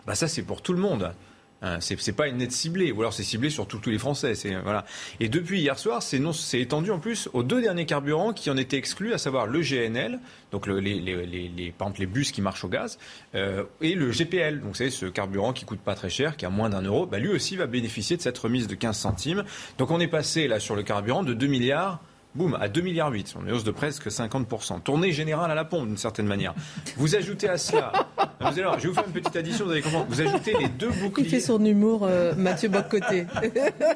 bah 0.06 0.16
ça 0.16 0.28
c'est 0.28 0.42
pour 0.42 0.62
tout 0.62 0.74
le 0.74 0.80
monde. 0.80 1.14
Hein, 1.64 1.80
c'est, 1.80 2.16
pas 2.16 2.28
une 2.28 2.40
aide 2.42 2.52
ciblée, 2.52 2.92
ou 2.92 3.00
alors 3.00 3.14
c'est 3.14 3.24
ciblé 3.24 3.50
sur 3.50 3.68
tous 3.68 3.90
les 3.90 3.98
Français. 3.98 4.34
Voilà. 4.64 4.86
Et 5.20 5.28
depuis 5.28 5.60
hier 5.60 5.80
soir, 5.80 6.04
c'est, 6.04 6.20
non, 6.20 6.32
c'est 6.32 6.60
étendu 6.60 6.92
en 6.92 7.00
plus 7.00 7.30
aux 7.34 7.42
deux 7.42 7.62
derniers 7.62 7.88
carburants 7.88 8.32
qui 8.32 8.52
en 8.52 8.58
étaient 8.58 8.78
exclus, 8.78 9.14
à 9.14 9.18
savoir 9.18 9.48
le 9.48 9.62
GNL, 9.62 10.20
donc 10.52 10.68
le, 10.68 10.80
les, 10.80 11.00
les, 11.00 11.26
les, 11.26 11.72
par 11.72 11.88
exemple 11.88 12.02
les 12.02 12.06
bus 12.06 12.32
qui 12.32 12.42
marchent 12.42 12.64
au 12.64 12.68
gaz, 12.68 13.00
euh, 13.34 13.64
et 13.82 13.96
le 13.96 14.12
GPL, 14.12 14.62
donc 14.62 14.78
c'est 14.78 14.92
ce 14.92 15.08
carburant 15.08 15.52
qui 15.52 15.66
coûte 15.66 15.80
pas 15.80 15.96
très 15.96 16.10
cher, 16.10 16.38
qui 16.38 16.46
a 16.46 16.50
moins 16.50 16.70
d'un 16.70 16.84
euro, 16.84 17.08
bah, 17.08 17.18
lui 17.18 17.30
aussi 17.30 17.56
va 17.56 17.66
bénéficier 17.66 18.18
de 18.18 18.22
cette 18.22 18.38
remise 18.38 18.68
de 18.68 18.76
15 18.76 18.96
centimes. 18.96 19.44
Donc 19.80 19.90
on 19.90 20.00
est 20.00 20.08
passé 20.08 20.48
là 20.48 20.60
sur 20.60 20.76
le 20.76 20.84
carburant 20.84 21.24
de 21.24 21.34
2 21.34 21.48
milliards 21.48 22.00
boum, 22.36 22.56
à 22.60 22.68
2,8 22.68 22.84
milliards. 22.84 23.12
On 23.40 23.48
est 23.48 23.52
hausse 23.52 23.64
de 23.64 23.72
presque 23.72 24.08
50%. 24.08 24.82
Tournée 24.82 25.12
générale 25.12 25.52
à 25.52 25.56
la 25.56 25.66
pompe, 25.66 25.88
d'une 25.88 25.98
certaine 25.98 26.28
manière. 26.28 26.54
Vous 26.98 27.16
ajoutez 27.16 27.50
à 27.50 27.58
cela, 27.58 27.92
vous 28.40 28.48
allez 28.48 28.64
voir, 28.64 28.80
je 28.80 28.84
vais 28.84 28.90
vous 28.90 28.94
faire 28.94 29.06
une 29.08 29.14
petite 29.14 29.36
addition, 29.36 29.66
vous 29.66 29.72
allez 29.72 29.82
comprendre. 29.82 30.08
Vous 30.10 30.22
ajoutez 30.22 30.54
les 30.60 30.70
deux 30.70 30.90
boucliers. 30.90 31.26
Il 31.26 31.30
fait 31.30 31.40
son 31.40 31.64
humour, 31.64 32.02
euh, 32.04 32.34
Mathieu 32.36 32.70
Boccoté. 32.70 33.26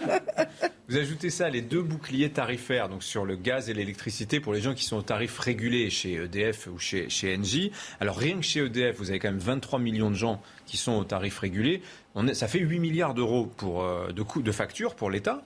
vous 0.90 0.98
ajoutez 0.98 1.30
ça, 1.30 1.50
les 1.50 1.62
deux 1.62 1.82
boucliers 1.82 2.30
tarifaires, 2.30 2.90
donc 2.90 3.04
sur 3.04 3.26
le 3.26 3.36
gaz 3.36 3.70
et 3.70 3.74
l'électricité, 3.74 4.40
pour 4.40 4.54
les 4.54 4.62
gens 4.62 4.74
qui 4.74 4.86
sont 4.86 4.98
au 4.98 5.02
tarif 5.02 5.38
régulé 5.40 5.90
chez 5.90 6.14
EDF 6.16 6.68
ou 6.68 6.78
chez, 6.80 7.10
chez 7.10 7.36
Engie. 7.38 7.72
Alors 8.00 8.18
rien 8.18 8.38
que 8.38 8.44
chez 8.44 8.62
EDF, 8.62 8.98
vous 8.98 9.10
avez 9.10 9.20
quand 9.20 9.30
même 9.30 9.40
23 9.40 9.80
millions 9.80 10.10
de 10.10 10.16
gens 10.16 10.42
qui 10.66 10.78
sont 10.78 10.94
au 10.94 11.04
tarif 11.04 11.40
régulé. 11.40 11.82
Ça 12.34 12.48
fait 12.48 12.60
8 12.60 12.80
milliards 12.80 13.14
d'euros 13.14 13.50
pour, 13.58 13.84
euh, 13.84 14.12
de 14.12 14.22
coûts 14.22 14.42
de 14.42 14.52
facture 14.52 14.96
pour 14.96 15.10
l'État. 15.10 15.44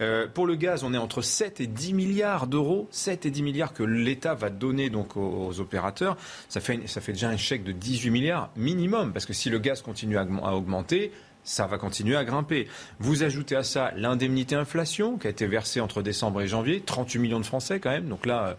Euh, 0.00 0.26
pour 0.26 0.46
le 0.46 0.56
gaz, 0.56 0.82
on 0.82 0.92
est 0.92 0.98
entre 0.98 1.22
7 1.22 1.60
et 1.60 1.68
10 1.68 1.94
milliards 1.94 2.48
d'euros. 2.48 2.88
7 2.90 3.26
et 3.26 3.30
10 3.30 3.42
milliards 3.42 3.72
que 3.72 3.84
l'État 3.84 4.34
va 4.34 4.50
donner 4.50 4.90
donc 4.90 5.16
aux, 5.16 5.60
opérateurs. 5.60 6.16
Ça 6.48 6.60
fait, 6.60 6.88
ça 6.88 7.00
fait 7.00 7.12
déjà 7.12 7.28
un 7.28 7.36
chèque 7.36 7.62
de 7.62 7.72
18 7.72 8.10
milliards 8.10 8.50
minimum. 8.56 9.12
Parce 9.12 9.26
que 9.26 9.32
si 9.32 9.48
le 9.48 9.60
gaz 9.60 9.80
continue 9.80 10.18
à, 10.18 10.24
augmenter, 10.54 11.12
ça 11.44 11.68
va 11.68 11.78
continuer 11.78 12.16
à 12.16 12.24
grimper. 12.24 12.66
Vous 12.98 13.22
ajoutez 13.22 13.54
à 13.54 13.62
ça 13.62 13.92
l'indemnité 13.96 14.56
inflation 14.56 15.18
qui 15.18 15.28
a 15.28 15.30
été 15.30 15.46
versée 15.46 15.80
entre 15.80 16.02
décembre 16.02 16.40
et 16.40 16.48
janvier, 16.48 16.82
38 16.84 17.20
millions 17.20 17.40
de 17.40 17.46
Français 17.46 17.78
quand 17.78 17.90
même. 17.90 18.08
Donc 18.08 18.26
là, 18.26 18.56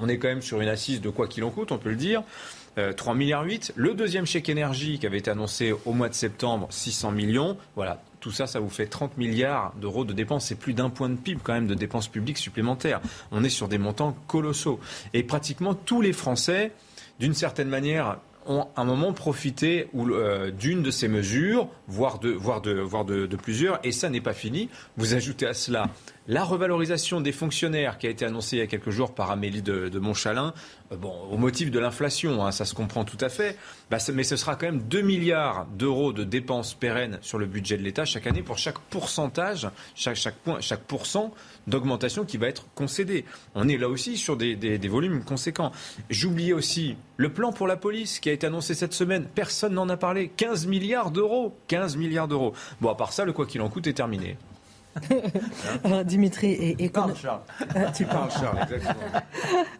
on 0.00 0.08
est 0.08 0.18
quand 0.18 0.28
même 0.28 0.42
sur 0.42 0.60
une 0.60 0.68
assise 0.68 1.00
de 1.00 1.10
quoi 1.10 1.28
qu'il 1.28 1.44
en 1.44 1.50
coûte, 1.50 1.72
on 1.72 1.78
peut 1.78 1.90
le 1.90 1.96
dire. 1.96 2.22
3 2.96 3.12
euh, 3.12 3.16
milliards 3.16 3.44
8. 3.44 3.72
Le 3.76 3.94
deuxième 3.94 4.26
chèque 4.26 4.48
énergie 4.48 4.98
qui 4.98 5.06
avait 5.06 5.18
été 5.18 5.30
annoncé 5.30 5.72
au 5.84 5.92
mois 5.92 6.08
de 6.08 6.14
septembre, 6.14 6.66
600 6.70 7.12
millions. 7.12 7.56
Voilà, 7.76 8.02
tout 8.20 8.32
ça, 8.32 8.46
ça 8.46 8.58
vous 8.58 8.68
fait 8.68 8.86
30 8.86 9.16
milliards 9.16 9.72
d'euros 9.80 10.04
de 10.04 10.12
dépenses. 10.12 10.46
C'est 10.46 10.58
plus 10.58 10.74
d'un 10.74 10.90
point 10.90 11.08
de 11.08 11.16
PIB 11.16 11.40
quand 11.42 11.52
même 11.52 11.66
de 11.66 11.74
dépenses 11.74 12.08
publiques 12.08 12.38
supplémentaires. 12.38 13.00
On 13.30 13.44
est 13.44 13.50
sur 13.50 13.68
des 13.68 13.78
montants 13.78 14.16
colossaux. 14.26 14.80
Et 15.12 15.22
pratiquement 15.22 15.74
tous 15.74 16.00
les 16.00 16.12
Français, 16.12 16.72
d'une 17.20 17.34
certaine 17.34 17.68
manière, 17.68 18.18
ont 18.46 18.68
un 18.76 18.84
moment 18.84 19.12
profité 19.12 19.88
euh, 19.94 20.50
d'une 20.50 20.82
de 20.82 20.90
ces 20.90 21.08
mesures, 21.08 21.68
voire 21.88 22.18
de, 22.18 23.36
plusieurs, 23.36 23.80
et 23.84 23.92
ça 23.92 24.08
n'est 24.10 24.20
pas 24.20 24.32
fini. 24.32 24.68
Vous 24.96 25.14
ajoutez 25.14 25.46
à 25.46 25.54
cela 25.54 25.88
la 26.26 26.42
revalorisation 26.42 27.20
des 27.20 27.32
fonctionnaires 27.32 27.98
qui 27.98 28.06
a 28.06 28.10
été 28.10 28.24
annoncée 28.24 28.56
il 28.56 28.60
y 28.60 28.62
a 28.62 28.66
quelques 28.66 28.90
jours 28.90 29.14
par 29.14 29.30
Amélie 29.30 29.60
de, 29.60 29.98
Montchalin, 29.98 30.54
euh, 30.92 30.96
au 31.30 31.36
motif 31.36 31.70
de 31.70 31.78
l'inflation, 31.78 32.44
hein, 32.44 32.50
ça 32.50 32.64
se 32.64 32.74
comprend 32.74 33.04
tout 33.04 33.18
à 33.20 33.28
fait, 33.28 33.56
bah, 33.90 33.98
mais 34.12 34.24
ce 34.24 34.36
sera 34.36 34.56
quand 34.56 34.66
même 34.66 34.82
2 34.82 35.02
milliards 35.02 35.66
d'euros 35.66 36.12
de 36.12 36.24
dépenses 36.24 36.74
pérennes 36.74 37.18
sur 37.20 37.38
le 37.38 37.46
budget 37.46 37.76
de 37.76 37.82
l'État 37.82 38.04
chaque 38.04 38.26
année 38.26 38.42
pour 38.42 38.58
chaque 38.58 38.78
pourcentage, 38.78 39.68
chaque, 39.94 40.16
chaque, 40.16 40.36
point, 40.36 40.60
chaque 40.60 40.80
pourcent 40.80 41.32
d'augmentation 41.66 42.24
qui 42.24 42.36
va 42.36 42.48
être 42.48 42.66
concédé. 42.74 43.24
On 43.54 43.68
est 43.68 43.76
là 43.76 43.88
aussi 43.88 44.16
sur 44.16 44.36
des, 44.36 44.56
des, 44.56 44.88
volumes 44.88 45.22
conséquents. 45.22 45.72
J'oubliais 46.10 46.52
aussi 46.52 46.96
le 47.16 47.32
plan 47.32 47.52
pour 47.52 47.66
la 47.66 47.76
police 47.76 48.20
qui 48.20 48.30
a 48.30 48.32
été 48.32 48.46
annoncé 48.46 48.74
cette 48.74 48.94
semaine. 48.94 49.26
Personne 49.34 49.74
n'en 49.74 49.88
a 49.88 49.96
parlé. 49.96 50.28
15 50.28 50.66
milliards 50.66 51.10
d'euros. 51.10 51.56
15 51.68 51.96
milliards 51.96 52.28
d'euros. 52.28 52.54
Bon, 52.80 52.90
à 52.90 52.94
part 52.94 53.12
ça, 53.12 53.24
le 53.24 53.32
quoi 53.32 53.46
qu'il 53.46 53.60
en 53.60 53.68
coûte 53.68 53.86
est 53.86 53.94
terminé. 53.94 54.36
Dimitri, 56.04 56.52
et, 56.52 56.90
ah, 56.94 57.08
tu 57.94 58.04
parles 58.04 58.30
Charles, 58.30 58.58
exactement. 58.62 59.20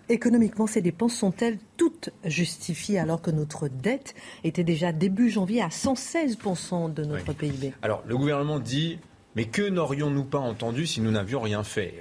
économiquement, 0.09 0.67
ces 0.67 0.81
dépenses 0.81 1.15
sont-elles 1.15 1.59
toutes 1.77 2.11
justifiées 2.25 2.99
alors 2.99 3.23
que 3.23 3.31
notre 3.31 3.69
dette 3.69 4.15
était 4.43 4.65
déjà 4.65 4.93
début 4.93 5.31
janvier 5.31 5.63
à 5.63 5.69
116% 5.69 6.93
de 6.93 7.05
notre 7.05 7.33
PIB 7.33 7.73
Alors, 7.83 8.03
le 8.07 8.17
gouvernement 8.17 8.59
dit 8.59 8.99
mais 9.37 9.47
que 9.47 9.63
n'aurions-nous 9.69 10.25
pas 10.25 10.39
entendu 10.39 10.87
si 10.87 11.01
nous 11.01 11.11
n'avions 11.11 11.41
rien 11.41 11.65
fait? 11.65 11.95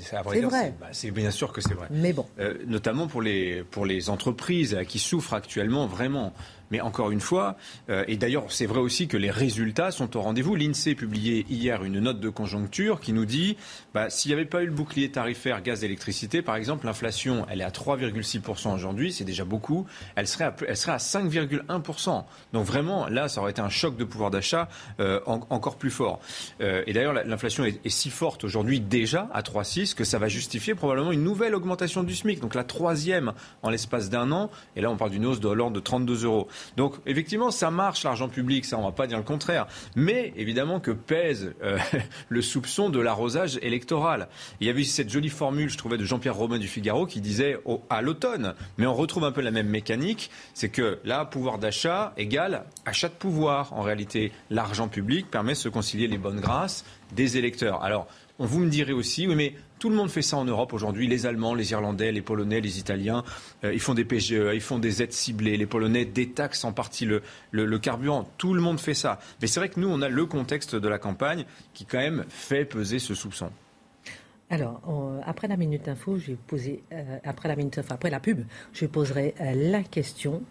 C'est 0.00 0.40
vrai. 0.40 0.74
Bah, 0.80 0.86
c'est 0.92 1.10
bien 1.10 1.30
sûr 1.30 1.52
que 1.52 1.60
c'est 1.60 1.74
vrai. 1.74 1.86
Mais 1.90 2.12
bon. 2.12 2.26
Euh, 2.38 2.54
notamment 2.66 3.06
pour 3.06 3.22
les, 3.22 3.62
pour 3.62 3.84
les 3.84 4.10
entreprises 4.10 4.78
qui 4.88 4.98
souffrent 4.98 5.34
actuellement 5.34 5.86
vraiment. 5.86 6.32
Mais 6.72 6.80
encore 6.80 7.10
une 7.10 7.20
fois, 7.20 7.56
euh, 7.90 8.02
et 8.08 8.16
d'ailleurs 8.16 8.46
c'est 8.48 8.64
vrai 8.64 8.80
aussi 8.80 9.06
que 9.06 9.18
les 9.18 9.30
résultats 9.30 9.90
sont 9.90 10.16
au 10.16 10.22
rendez-vous. 10.22 10.56
L'INSEE 10.56 10.94
publié 10.94 11.44
hier 11.50 11.84
une 11.84 12.00
note 12.00 12.18
de 12.18 12.30
conjoncture 12.30 12.98
qui 12.98 13.12
nous 13.12 13.26
dit 13.26 13.58
bah, 13.92 14.08
s'il 14.08 14.30
n'y 14.30 14.34
avait 14.34 14.48
pas 14.48 14.62
eu 14.62 14.66
le 14.66 14.72
bouclier 14.72 15.10
tarifaire 15.10 15.62
gaz-électricité, 15.62 16.40
par 16.40 16.56
exemple, 16.56 16.86
l'inflation 16.86 17.44
elle 17.50 17.60
est 17.60 17.64
à 17.64 17.68
3,6% 17.68 18.74
aujourd'hui, 18.74 19.12
c'est 19.12 19.24
déjà 19.24 19.44
beaucoup. 19.44 19.86
Elle 20.16 20.26
serait 20.26 20.44
à, 20.44 20.56
elle 20.66 20.76
serait 20.78 20.92
à 20.92 20.96
5,1%. 20.96 22.24
Donc 22.54 22.64
vraiment 22.64 23.06
là, 23.06 23.28
ça 23.28 23.42
aurait 23.42 23.50
été 23.50 23.60
un 23.60 23.68
choc 23.68 23.98
de 23.98 24.04
pouvoir 24.04 24.30
d'achat 24.30 24.70
euh, 24.98 25.20
encore 25.26 25.76
plus 25.76 25.90
fort. 25.90 26.20
Euh, 26.62 26.82
et 26.86 26.94
d'ailleurs 26.94 27.12
l'inflation 27.12 27.66
est, 27.66 27.84
est, 27.84 27.90
si 27.90 28.08
forte 28.08 28.44
aujourd'hui 28.44 28.80
déjà 28.80 29.28
à 29.34 29.42
3,6 29.42 29.94
que 29.94 30.04
ça 30.04 30.18
va 30.18 30.28
justifier 30.28 30.74
probablement 30.74 31.12
une 31.12 31.22
nouvelle 31.22 31.54
augmentation 31.54 32.02
du 32.02 32.16
SMIC. 32.16 32.40
Donc 32.40 32.54
la 32.54 32.64
troisième 32.64 33.34
en 33.62 33.68
l'espace 33.68 34.08
d'un 34.08 34.32
an. 34.32 34.50
Et 34.74 34.80
là 34.80 34.90
on 34.90 34.96
parle 34.96 35.10
d'une 35.10 35.26
hausse 35.26 35.40
de 35.40 35.50
l'ordre 35.50 35.76
de 35.76 35.80
32 35.80 36.24
euros. 36.24 36.48
Donc 36.76 36.94
effectivement, 37.06 37.50
ça 37.50 37.70
marche 37.70 38.04
l'argent 38.04 38.28
public, 38.28 38.64
ça 38.64 38.78
on 38.78 38.82
va 38.82 38.92
pas 38.92 39.06
dire 39.06 39.18
le 39.18 39.24
contraire. 39.24 39.66
Mais 39.96 40.32
évidemment 40.36 40.80
que 40.80 40.90
pèse 40.90 41.54
euh, 41.62 41.78
le 42.28 42.42
soupçon 42.42 42.90
de 42.90 43.00
l'arrosage 43.00 43.58
électoral. 43.62 44.28
Il 44.60 44.66
y 44.66 44.70
avait 44.70 44.84
cette 44.84 45.10
jolie 45.10 45.28
formule, 45.28 45.68
je 45.68 45.78
trouvais, 45.78 45.98
de 45.98 46.04
Jean-Pierre 46.04 46.36
Romain 46.36 46.58
du 46.58 46.68
Figaro 46.68 47.06
qui 47.06 47.20
disait 47.20 47.58
à 47.90 48.02
l'automne, 48.02 48.54
mais 48.78 48.86
on 48.86 48.94
retrouve 48.94 49.24
un 49.24 49.32
peu 49.32 49.40
la 49.40 49.50
même 49.50 49.68
mécanique, 49.68 50.30
c'est 50.54 50.68
que 50.68 50.98
là, 51.04 51.24
pouvoir 51.24 51.58
d'achat 51.58 52.12
égale 52.16 52.64
achat 52.84 53.08
de 53.08 53.14
pouvoir. 53.14 53.72
En 53.72 53.82
réalité, 53.82 54.32
l'argent 54.50 54.88
public 54.88 55.30
permet 55.30 55.52
de 55.52 55.58
se 55.58 55.68
concilier 55.68 56.06
les 56.06 56.18
bonnes 56.18 56.40
grâces 56.40 56.84
des 57.12 57.36
électeurs. 57.36 57.82
Alors, 57.82 58.06
vous 58.38 58.60
me 58.60 58.68
direz 58.68 58.92
aussi, 58.92 59.26
oui, 59.26 59.34
mais 59.34 59.54
tout 59.78 59.88
le 59.88 59.96
monde 59.96 60.10
fait 60.10 60.22
ça 60.22 60.36
en 60.36 60.44
Europe 60.44 60.72
aujourd'hui. 60.72 61.06
Les 61.06 61.26
Allemands, 61.26 61.54
les 61.54 61.72
Irlandais, 61.72 62.12
les 62.12 62.22
Polonais, 62.22 62.60
les 62.60 62.78
Italiens, 62.78 63.24
euh, 63.64 63.72
ils 63.72 63.80
font 63.80 63.94
des 63.94 64.04
PGE, 64.04 64.54
ils 64.54 64.60
font 64.60 64.78
des 64.78 65.02
aides 65.02 65.12
ciblées. 65.12 65.56
Les 65.56 65.66
Polonais 65.66 66.04
détaxent 66.04 66.64
en 66.64 66.72
partie 66.72 67.04
le, 67.04 67.22
le, 67.50 67.78
carburant. 67.78 68.28
Tout 68.38 68.54
le 68.54 68.60
monde 68.60 68.80
fait 68.80 68.94
ça. 68.94 69.18
Mais 69.40 69.46
c'est 69.46 69.60
vrai 69.60 69.68
que 69.68 69.80
nous, 69.80 69.88
on 69.88 70.02
a 70.02 70.08
le 70.08 70.26
contexte 70.26 70.74
de 70.74 70.88
la 70.88 70.98
campagne 70.98 71.44
qui 71.74 71.84
quand 71.84 71.98
même 71.98 72.24
fait 72.28 72.64
peser 72.64 72.98
ce 72.98 73.14
soupçon. 73.14 73.50
Alors, 74.52 74.82
après 75.24 75.48
la 75.48 75.56
minute 75.56 75.88
info, 75.88 76.18
je 76.18 76.32
vais 76.32 76.38
poser, 76.46 76.82
euh, 76.92 77.18
après 77.24 77.48
la 77.48 77.56
minute, 77.56 77.80
après 77.88 78.10
la 78.10 78.20
pub, 78.20 78.44
je 78.74 78.84
poserai 78.84 79.34
euh, 79.40 79.70
la 79.70 79.82
question 79.82 80.42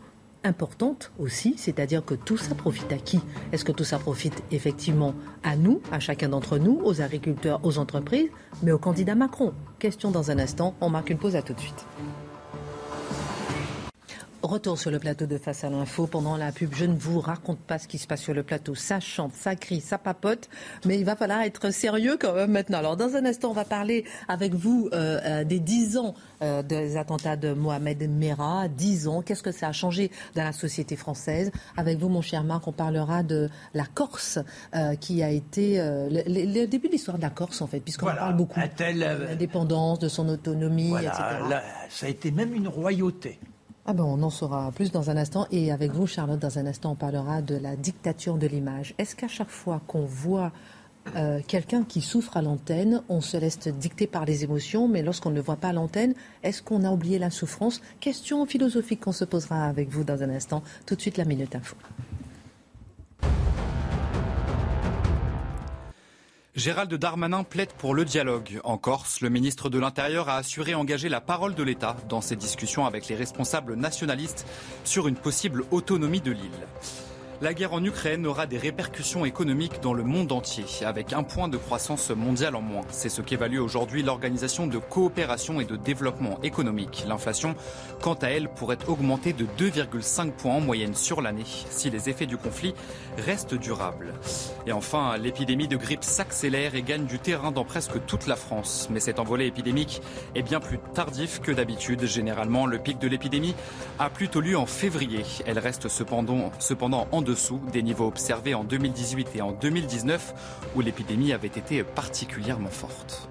importante 0.43 1.11
aussi, 1.19 1.55
c'est-à-dire 1.57 2.03
que 2.03 2.15
tout 2.15 2.37
ça 2.37 2.55
profite 2.55 2.91
à 2.91 2.97
qui? 2.97 3.19
Est-ce 3.51 3.65
que 3.65 3.71
tout 3.71 3.83
ça 3.83 3.99
profite 3.99 4.43
effectivement 4.51 5.13
à 5.43 5.55
nous, 5.55 5.81
à 5.91 5.99
chacun 5.99 6.29
d'entre 6.29 6.57
nous, 6.57 6.79
aux 6.83 7.01
agriculteurs, 7.01 7.59
aux 7.63 7.77
entreprises, 7.77 8.29
mais 8.63 8.71
au 8.71 8.79
candidat 8.79 9.15
Macron. 9.15 9.53
Question 9.79 10.11
dans 10.11 10.31
un 10.31 10.39
instant, 10.39 10.75
on 10.81 10.89
marque 10.89 11.09
une 11.09 11.17
pause 11.17 11.35
à 11.35 11.41
tout 11.41 11.53
de 11.53 11.59
suite. 11.59 11.85
Retour 14.43 14.79
sur 14.79 14.89
le 14.89 14.97
plateau 14.97 15.27
de 15.27 15.37
Face 15.37 15.63
à 15.63 15.69
l'info. 15.69 16.07
Pendant 16.07 16.35
la 16.35 16.51
pub, 16.51 16.73
je 16.73 16.85
ne 16.85 16.97
vous 16.97 17.19
raconte 17.19 17.59
pas 17.59 17.77
ce 17.77 17.87
qui 17.87 17.99
se 17.99 18.07
passe 18.07 18.21
sur 18.21 18.33
le 18.33 18.41
plateau. 18.41 18.73
Ça 18.73 18.99
chante, 18.99 19.35
ça 19.35 19.55
crie, 19.55 19.81
ça 19.81 19.99
papote. 19.99 20.49
Mais 20.83 20.97
il 20.97 21.05
va 21.05 21.15
falloir 21.15 21.41
être 21.41 21.71
sérieux 21.71 22.17
quand 22.19 22.33
même 22.33 22.51
maintenant. 22.51 22.79
Alors, 22.79 22.97
dans 22.97 23.15
un 23.15 23.23
instant, 23.25 23.51
on 23.51 23.53
va 23.53 23.65
parler 23.65 24.03
avec 24.27 24.55
vous 24.55 24.89
euh, 24.93 25.19
euh, 25.23 25.43
des 25.43 25.59
10 25.59 25.97
ans 25.97 26.15
euh, 26.41 26.63
des 26.63 26.97
attentats 26.97 27.35
de 27.35 27.53
Mohamed 27.53 28.09
Merah. 28.09 28.67
10 28.67 29.07
ans. 29.07 29.21
Qu'est-ce 29.21 29.43
que 29.43 29.51
ça 29.51 29.67
a 29.67 29.73
changé 29.73 30.09
dans 30.33 30.43
la 30.43 30.53
société 30.53 30.95
française? 30.95 31.51
Avec 31.77 31.99
vous, 31.99 32.09
mon 32.09 32.23
cher 32.23 32.43
Marc, 32.43 32.67
on 32.67 32.71
parlera 32.71 33.21
de 33.21 33.47
la 33.75 33.85
Corse 33.85 34.39
qui 34.99 35.21
a 35.21 35.29
été 35.29 35.77
le, 35.77 36.65
début 36.65 36.87
de 36.87 36.93
l'histoire 36.93 37.17
de 37.17 37.21
la 37.21 37.29
Corse, 37.29 37.61
en 37.61 37.67
fait, 37.67 37.79
puisqu'on 37.79 38.07
parle 38.07 38.35
beaucoup 38.35 38.59
de 38.59 38.99
l'indépendance, 39.27 39.99
de 39.99 40.07
son 40.07 40.27
autonomie, 40.29 40.95
etc. 40.95 41.11
ça 41.89 42.07
a 42.07 42.09
été 42.09 42.31
même 42.31 42.55
une 42.55 42.67
royauté. 42.67 43.39
Ah 43.85 43.93
ben 43.93 44.03
on 44.03 44.21
en 44.21 44.29
saura 44.29 44.71
plus 44.71 44.91
dans 44.91 45.09
un 45.09 45.17
instant. 45.17 45.47
Et 45.51 45.71
avec 45.71 45.91
vous, 45.91 46.05
Charlotte, 46.05 46.39
dans 46.39 46.59
un 46.59 46.67
instant, 46.67 46.91
on 46.91 46.95
parlera 46.95 47.41
de 47.41 47.55
la 47.55 47.75
dictature 47.75 48.37
de 48.37 48.45
l'image. 48.45 48.93
Est-ce 48.97 49.15
qu'à 49.15 49.27
chaque 49.27 49.49
fois 49.49 49.81
qu'on 49.87 50.05
voit 50.05 50.51
euh, 51.15 51.39
quelqu'un 51.47 51.83
qui 51.83 52.01
souffre 52.01 52.37
à 52.37 52.43
l'antenne, 52.43 53.01
on 53.09 53.21
se 53.21 53.37
laisse 53.37 53.57
dicter 53.67 54.05
par 54.05 54.25
les 54.25 54.43
émotions, 54.43 54.87
mais 54.87 55.01
lorsqu'on 55.01 55.31
ne 55.31 55.35
le 55.35 55.41
voit 55.41 55.55
pas 55.55 55.69
à 55.69 55.73
l'antenne, 55.73 56.13
est-ce 56.43 56.61
qu'on 56.61 56.83
a 56.83 56.91
oublié 56.91 57.17
la 57.17 57.31
souffrance? 57.31 57.81
Question 57.99 58.45
philosophique 58.45 58.99
qu'on 58.99 59.11
se 59.11 59.25
posera 59.25 59.65
avec 59.65 59.89
vous 59.89 60.03
dans 60.03 60.21
un 60.21 60.29
instant. 60.29 60.61
Tout 60.85 60.95
de 60.95 61.01
suite, 61.01 61.17
la 61.17 61.25
Minute 61.25 61.55
Info. 61.55 61.75
Gérald 66.53 66.93
Darmanin 66.93 67.45
plaide 67.45 67.71
pour 67.77 67.95
le 67.95 68.03
dialogue. 68.03 68.59
En 68.65 68.77
Corse, 68.77 69.21
le 69.21 69.29
ministre 69.29 69.69
de 69.69 69.79
l'Intérieur 69.79 70.27
a 70.27 70.35
assuré 70.35 70.75
engager 70.75 71.07
la 71.07 71.21
parole 71.21 71.55
de 71.55 71.63
l'État 71.63 71.95
dans 72.09 72.19
ses 72.19 72.35
discussions 72.35 72.85
avec 72.85 73.07
les 73.07 73.15
responsables 73.15 73.75
nationalistes 73.75 74.45
sur 74.83 75.07
une 75.07 75.15
possible 75.15 75.63
autonomie 75.71 76.19
de 76.19 76.31
l'île. 76.31 76.67
La 77.41 77.55
guerre 77.55 77.73
en 77.73 77.83
Ukraine 77.83 78.27
aura 78.27 78.45
des 78.45 78.59
répercussions 78.59 79.25
économiques 79.25 79.81
dans 79.81 79.95
le 79.95 80.03
monde 80.03 80.31
entier, 80.31 80.63
avec 80.85 81.11
un 81.11 81.23
point 81.23 81.47
de 81.47 81.57
croissance 81.57 82.11
mondiale 82.11 82.55
en 82.55 82.61
moins. 82.61 82.83
C'est 82.91 83.09
ce 83.09 83.23
qu'évalue 83.23 83.57
aujourd'hui 83.57 84.03
l'Organisation 84.03 84.67
de 84.67 84.77
coopération 84.77 85.59
et 85.59 85.65
de 85.65 85.75
développement 85.75 86.39
économique. 86.43 87.03
L'inflation, 87.07 87.55
quant 87.99 88.13
à 88.13 88.27
elle, 88.27 88.47
pourrait 88.47 88.77
augmenter 88.87 89.33
de 89.33 89.47
2,5 89.57 90.33
points 90.33 90.53
en 90.53 90.61
moyenne 90.61 90.93
sur 90.93 91.19
l'année 91.19 91.47
si 91.47 91.89
les 91.89 92.09
effets 92.09 92.27
du 92.27 92.37
conflit 92.37 92.75
restent 93.17 93.55
durables. 93.55 94.13
Et 94.67 94.71
enfin, 94.71 95.17
l'épidémie 95.17 95.67
de 95.67 95.77
grippe 95.77 96.03
s'accélère 96.03 96.75
et 96.75 96.83
gagne 96.83 97.05
du 97.05 97.17
terrain 97.17 97.51
dans 97.51 97.65
presque 97.65 98.05
toute 98.05 98.27
la 98.27 98.35
France. 98.35 98.87
Mais 98.91 98.99
cet 98.99 99.17
envolé 99.17 99.47
épidémique 99.47 100.03
est 100.35 100.43
bien 100.43 100.59
plus 100.59 100.77
tardif 100.93 101.41
que 101.41 101.51
d'habitude. 101.51 102.05
Généralement, 102.05 102.67
le 102.67 102.77
pic 102.77 102.99
de 102.99 103.07
l'épidémie 103.07 103.55
a 103.97 104.11
plutôt 104.11 104.41
lieu 104.41 104.59
en 104.59 104.67
février. 104.67 105.25
Elle 105.47 105.57
reste 105.57 105.87
cependant, 105.87 106.51
cependant 106.59 107.07
en 107.11 107.23
dessous 107.31 107.61
des 107.71 107.81
niveaux 107.81 108.07
observés 108.07 108.53
en 108.53 108.65
2018 108.65 109.29
et 109.35 109.41
en 109.41 109.53
2019 109.53 110.33
où 110.75 110.81
l'épidémie 110.81 111.31
avait 111.31 111.47
été 111.47 111.81
particulièrement 111.81 112.69
forte. 112.69 113.29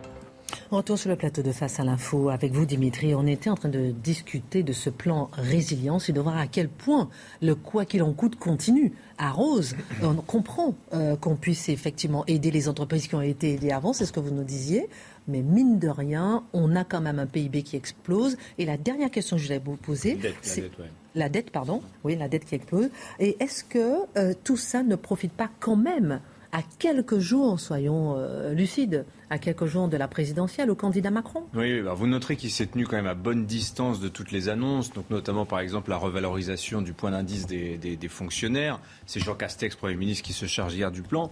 Retour 0.71 0.99
sur 0.99 1.11
le 1.11 1.17
plateau 1.17 1.43
de 1.43 1.53
Face 1.53 1.81
à 1.81 1.85
l'info 1.85 2.31
avec 2.31 2.53
vous, 2.53 2.65
Dimitri. 2.65 3.15
On 3.15 3.27
était 3.27 3.51
en 3.51 3.57
train 3.57 3.69
de 3.69 3.91
discuter 3.91 4.63
de 4.63 4.73
ce 4.73 4.89
plan 4.89 5.29
résilience 5.33 6.09
et 6.09 6.13
de 6.13 6.21
voir 6.21 6.39
à 6.39 6.47
quel 6.47 6.69
point 6.69 7.11
le 7.43 7.55
quoi 7.55 7.85
qu'il 7.85 8.03
en 8.03 8.13
coûte 8.13 8.37
continue. 8.37 8.93
À 9.19 9.33
Rose, 9.33 9.75
on 10.03 10.15
comprend 10.15 10.75
euh, 10.95 11.17
qu'on 11.17 11.37
puisse 11.37 11.69
effectivement 11.69 12.25
aider 12.27 12.51
les 12.51 12.69
entreprises 12.69 13.07
qui 13.07 13.17
ont 13.17 13.21
été 13.21 13.55
aidées 13.55 13.73
avant, 13.73 13.93
c'est 13.93 14.07
ce 14.07 14.13
que 14.13 14.21
vous 14.21 14.31
nous 14.31 14.45
disiez. 14.45 14.89
Mais 15.29 15.43
mine 15.43 15.79
de 15.79 15.89
rien, 15.89 16.45
on 16.55 16.75
a 16.75 16.85
quand 16.85 17.01
même 17.01 17.19
un 17.19 17.27
PIB 17.27 17.65
qui 17.65 17.77
explose. 17.77 18.39
Et 18.57 18.65
la 18.65 18.79
dernière 18.79 19.11
question 19.11 19.37
que 19.37 19.43
je 19.43 19.49
voulais 19.49 19.63
vous 19.63 19.77
poser, 19.77 20.19
c'est 20.41 20.71
la 21.15 21.29
dette, 21.29 21.51
pardon, 21.51 21.83
oui, 22.05 22.17
la 22.17 22.29
dette 22.29 22.45
qui 22.45 22.55
explose. 22.55 22.91
Et 23.19 23.37
est-ce 23.41 23.65
que 23.65 23.95
euh, 24.17 24.35
tout 24.45 24.57
ça 24.57 24.83
ne 24.83 24.97
profite 24.97 25.33
pas 25.33 25.51
quand 25.61 25.77
même 25.77 26.21
à 26.53 26.63
quelques 26.79 27.19
jours, 27.19 27.61
soyons 27.61 28.17
euh, 28.17 28.53
lucides, 28.53 29.05
à 29.31 29.39
quelques 29.39 29.67
jours 29.67 29.89
de 29.89 29.97
la 29.97 30.09
présidentielle 30.09 30.71
au 30.71 30.75
candidat 30.75 31.11
Macron? 31.11 31.45
Oui, 31.55 31.81
vous 31.81 32.07
noterez 32.07 32.37
qu'il 32.37 32.51
s'est 32.51 32.67
tenu 32.67 32.87
quand 32.87 32.97
même 32.97 33.07
à 33.07 33.15
bonne 33.15 33.47
distance 33.47 34.01
de 34.01 34.09
toutes 34.09 34.33
les 34.33 34.49
annonces, 34.49 34.93
donc 34.93 35.09
notamment 35.11 35.47
par 35.47 35.61
exemple 35.61 35.91
la 35.91 35.97
revalorisation 35.97 36.83
du 36.83 36.93
point 36.93 37.13
d'indice 37.13 37.47
des, 37.47 37.99
fonctionnaires. 38.09 38.81
C'est 39.07 39.21
Jean 39.21 39.35
Castex, 39.35 39.77
Premier 39.77 39.95
ministre, 39.95 40.25
qui 40.25 40.33
se 40.33 40.47
charge 40.47 40.75
hier 40.75 40.91
du 40.91 41.03
plan. 41.03 41.31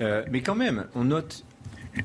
Euh, 0.00 0.24
mais 0.30 0.40
quand 0.42 0.56
même, 0.56 0.86
on 0.96 1.04
note 1.04 1.44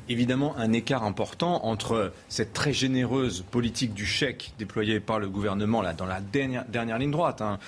évidemment 0.09 0.55
un 0.57 0.73
écart 0.73 1.03
important 1.03 1.65
entre 1.65 2.13
cette 2.29 2.53
très 2.53 2.73
généreuse 2.73 3.43
politique 3.51 3.93
du 3.93 4.05
chèque 4.05 4.53
déployée 4.57 4.99
par 4.99 5.19
le 5.19 5.29
gouvernement 5.29 5.81
là, 5.81 5.93
dans 5.93 6.05
la 6.05 6.21
dernière, 6.21 6.97
ligne 6.97 7.11
droite, 7.11 7.41
hein, 7.41 7.59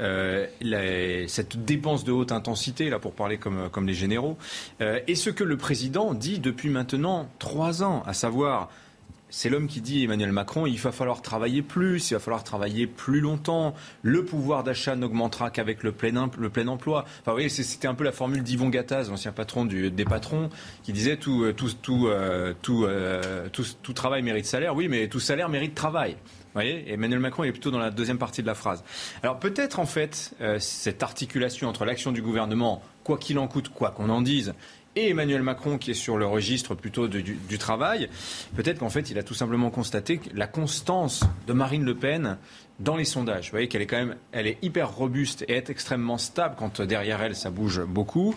euh, 0.00 0.46
cette 1.28 1.64
dépense 1.64 2.04
de 2.04 2.12
haute 2.12 2.32
intensité, 2.32 2.90
là 2.90 2.98
pour 2.98 3.12
parler 3.12 3.38
comme, 3.38 3.68
comme 3.70 3.86
les 3.86 3.94
généraux, 3.94 4.36
euh, 4.80 5.00
et 5.06 5.14
ce 5.14 5.30
que 5.30 5.44
le 5.44 5.56
président 5.56 6.14
dit 6.14 6.38
depuis 6.38 6.68
maintenant 6.68 7.28
trois 7.38 7.82
ans, 7.82 8.02
à 8.06 8.14
savoir 8.14 8.68
c'est 9.32 9.48
l'homme 9.48 9.66
qui 9.66 9.80
dit, 9.80 10.04
Emmanuel 10.04 10.30
Macron, 10.30 10.66
il 10.66 10.78
va 10.78 10.92
falloir 10.92 11.22
travailler 11.22 11.62
plus, 11.62 12.10
il 12.10 12.14
va 12.14 12.20
falloir 12.20 12.44
travailler 12.44 12.86
plus 12.86 13.20
longtemps. 13.20 13.74
Le 14.02 14.26
pouvoir 14.26 14.62
d'achat 14.62 14.94
n'augmentera 14.94 15.48
qu'avec 15.50 15.82
le 15.82 15.90
plein, 15.90 16.30
le 16.38 16.50
plein 16.50 16.68
emploi. 16.68 17.06
Enfin, 17.22 17.32
vous 17.32 17.48
c'était 17.48 17.88
un 17.88 17.94
peu 17.94 18.04
la 18.04 18.12
formule 18.12 18.42
d'Yvon 18.42 18.68
Gattaz, 18.68 19.08
l'ancien 19.08 19.32
patron 19.32 19.64
des 19.64 20.04
patrons, 20.04 20.50
qui 20.82 20.92
disait 20.92 21.16
tout, 21.16 21.44
euh, 21.44 21.54
euh, 22.68 23.48
tout, 23.50 23.92
travail 23.94 24.22
mérite 24.22 24.44
salaire. 24.44 24.76
Oui, 24.76 24.88
mais 24.88 25.08
tout 25.08 25.18
salaire 25.18 25.48
mérite 25.48 25.74
travail. 25.74 26.12
Vous 26.12 26.60
voyez 26.60 26.92
Emmanuel 26.92 27.18
Macron 27.18 27.44
est 27.44 27.52
plutôt 27.52 27.70
dans 27.70 27.78
la 27.78 27.90
deuxième 27.90 28.18
partie 28.18 28.42
de 28.42 28.46
la 28.46 28.54
phrase. 28.54 28.84
Alors 29.22 29.38
peut-être 29.38 29.80
en 29.80 29.86
fait 29.86 30.34
euh, 30.42 30.58
cette 30.58 31.02
articulation 31.02 31.70
entre 31.70 31.86
l'action 31.86 32.12
du 32.12 32.20
gouvernement, 32.20 32.82
quoi 33.02 33.16
qu'il 33.16 33.38
en 33.38 33.48
coûte, 33.48 33.70
quoi 33.70 33.92
qu'on 33.92 34.10
en 34.10 34.20
dise, 34.20 34.52
et 34.96 35.10
Emmanuel 35.10 35.42
Macron 35.42 35.78
qui 35.78 35.90
est 35.90 35.94
sur 35.94 36.16
le 36.16 36.26
registre 36.26 36.74
plutôt 36.74 37.08
du, 37.08 37.58
travail, 37.58 38.08
peut-être 38.56 38.78
qu'en 38.78 38.90
fait 38.90 39.10
il 39.10 39.18
a 39.18 39.22
tout 39.22 39.34
simplement 39.34 39.70
constaté 39.70 40.18
que 40.18 40.28
la 40.34 40.46
constance 40.46 41.24
de 41.46 41.52
Marine 41.52 41.84
Le 41.84 41.94
Pen 41.94 42.38
dans 42.82 42.96
les 42.96 43.04
sondages. 43.04 43.46
Vous 43.46 43.52
voyez 43.52 43.68
qu'elle 43.68 43.82
est 43.82 43.86
quand 43.86 43.98
même, 43.98 44.16
elle 44.32 44.46
est 44.46 44.58
hyper 44.62 44.90
robuste 44.92 45.44
et 45.48 45.54
est 45.54 45.70
extrêmement 45.70 46.18
stable 46.18 46.56
quand 46.58 46.82
derrière 46.82 47.22
elle 47.22 47.36
ça 47.36 47.50
bouge 47.50 47.82
beaucoup. 47.84 48.34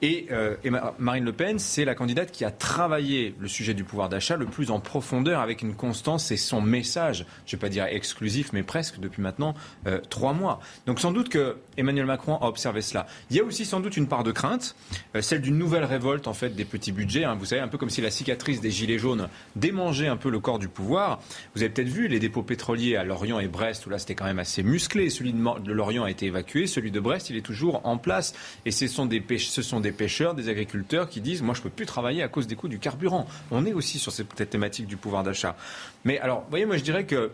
Et, 0.00 0.26
euh, 0.30 0.54
Marine 0.98 1.24
Le 1.24 1.32
Pen, 1.32 1.58
c'est 1.58 1.84
la 1.84 1.96
candidate 1.96 2.30
qui 2.30 2.44
a 2.44 2.52
travaillé 2.52 3.34
le 3.40 3.48
sujet 3.48 3.74
du 3.74 3.82
pouvoir 3.82 4.08
d'achat 4.08 4.36
le 4.36 4.46
plus 4.46 4.70
en 4.70 4.78
profondeur 4.78 5.40
avec 5.40 5.62
une 5.62 5.74
constance 5.74 6.30
et 6.30 6.36
son 6.36 6.60
message, 6.60 7.26
je 7.46 7.56
ne 7.56 7.58
vais 7.58 7.60
pas 7.60 7.68
dire 7.68 7.84
exclusif, 7.86 8.52
mais 8.52 8.62
presque 8.62 9.00
depuis 9.00 9.22
maintenant 9.22 9.54
euh, 9.86 10.00
trois 10.08 10.32
mois. 10.32 10.60
Donc 10.86 11.00
sans 11.00 11.10
doute 11.10 11.28
que 11.28 11.56
Emmanuel 11.76 12.06
Macron 12.06 12.36
a 12.36 12.46
observé 12.46 12.80
cela. 12.80 13.06
Il 13.30 13.36
y 13.36 13.40
a 13.40 13.44
aussi 13.44 13.64
sans 13.64 13.80
doute 13.80 13.96
une 13.96 14.06
part 14.06 14.22
de 14.22 14.30
crainte, 14.30 14.76
euh, 15.16 15.20
celle 15.20 15.40
d'une 15.40 15.58
nouvelle 15.58 15.84
révolte 15.84 16.28
en 16.28 16.34
fait 16.34 16.50
des 16.50 16.64
petits 16.64 16.92
budgets. 16.92 17.24
Hein. 17.24 17.36
Vous 17.36 17.46
savez, 17.46 17.60
un 17.60 17.68
peu 17.68 17.78
comme 17.78 17.90
si 17.90 18.00
la 18.00 18.12
cicatrice 18.12 18.60
des 18.60 18.70
gilets 18.70 18.98
jaunes 18.98 19.28
démangeait 19.56 20.08
un 20.08 20.16
peu 20.16 20.30
le 20.30 20.38
corps 20.38 20.60
du 20.60 20.68
pouvoir. 20.68 21.20
Vous 21.56 21.62
avez 21.62 21.70
peut-être 21.70 21.88
vu 21.88 22.06
les 22.06 22.20
dépôts 22.20 22.42
pétroliers 22.42 22.94
à 22.94 23.02
Lorient 23.02 23.40
et 23.40 23.48
Brest 23.48 23.77
où 23.86 23.90
là 23.90 23.98
c'était 23.98 24.14
quand 24.14 24.24
même 24.24 24.38
assez 24.38 24.62
musclé. 24.62 25.10
Celui 25.10 25.32
de 25.32 25.72
Lorient 25.72 26.04
a 26.04 26.10
été 26.10 26.26
évacué, 26.26 26.66
celui 26.66 26.90
de 26.90 27.00
Brest 27.00 27.30
il 27.30 27.36
est 27.36 27.42
toujours 27.42 27.80
en 27.84 27.98
place. 27.98 28.34
Et 28.64 28.70
ce 28.70 28.86
sont 28.86 29.06
des, 29.06 29.20
pêcheurs, 29.20 30.34
des 30.34 30.48
agriculteurs 30.48 31.08
qui 31.08 31.20
disent 31.20 31.42
moi 31.42 31.54
je 31.54 31.62
peux 31.62 31.70
plus 31.70 31.86
travailler 31.86 32.22
à 32.22 32.28
cause 32.28 32.46
des 32.46 32.56
coûts 32.56 32.68
du 32.68 32.78
carburant. 32.78 33.26
On 33.50 33.66
est 33.66 33.72
aussi 33.72 33.98
sur 33.98 34.12
cette 34.12 34.50
thématique 34.50 34.86
du 34.86 34.96
pouvoir 34.96 35.22
d'achat. 35.22 35.56
Mais 36.04 36.18
alors, 36.18 36.40
vous 36.42 36.50
voyez, 36.50 36.66
moi 36.66 36.76
je 36.76 36.84
dirais 36.84 37.04
que 37.04 37.30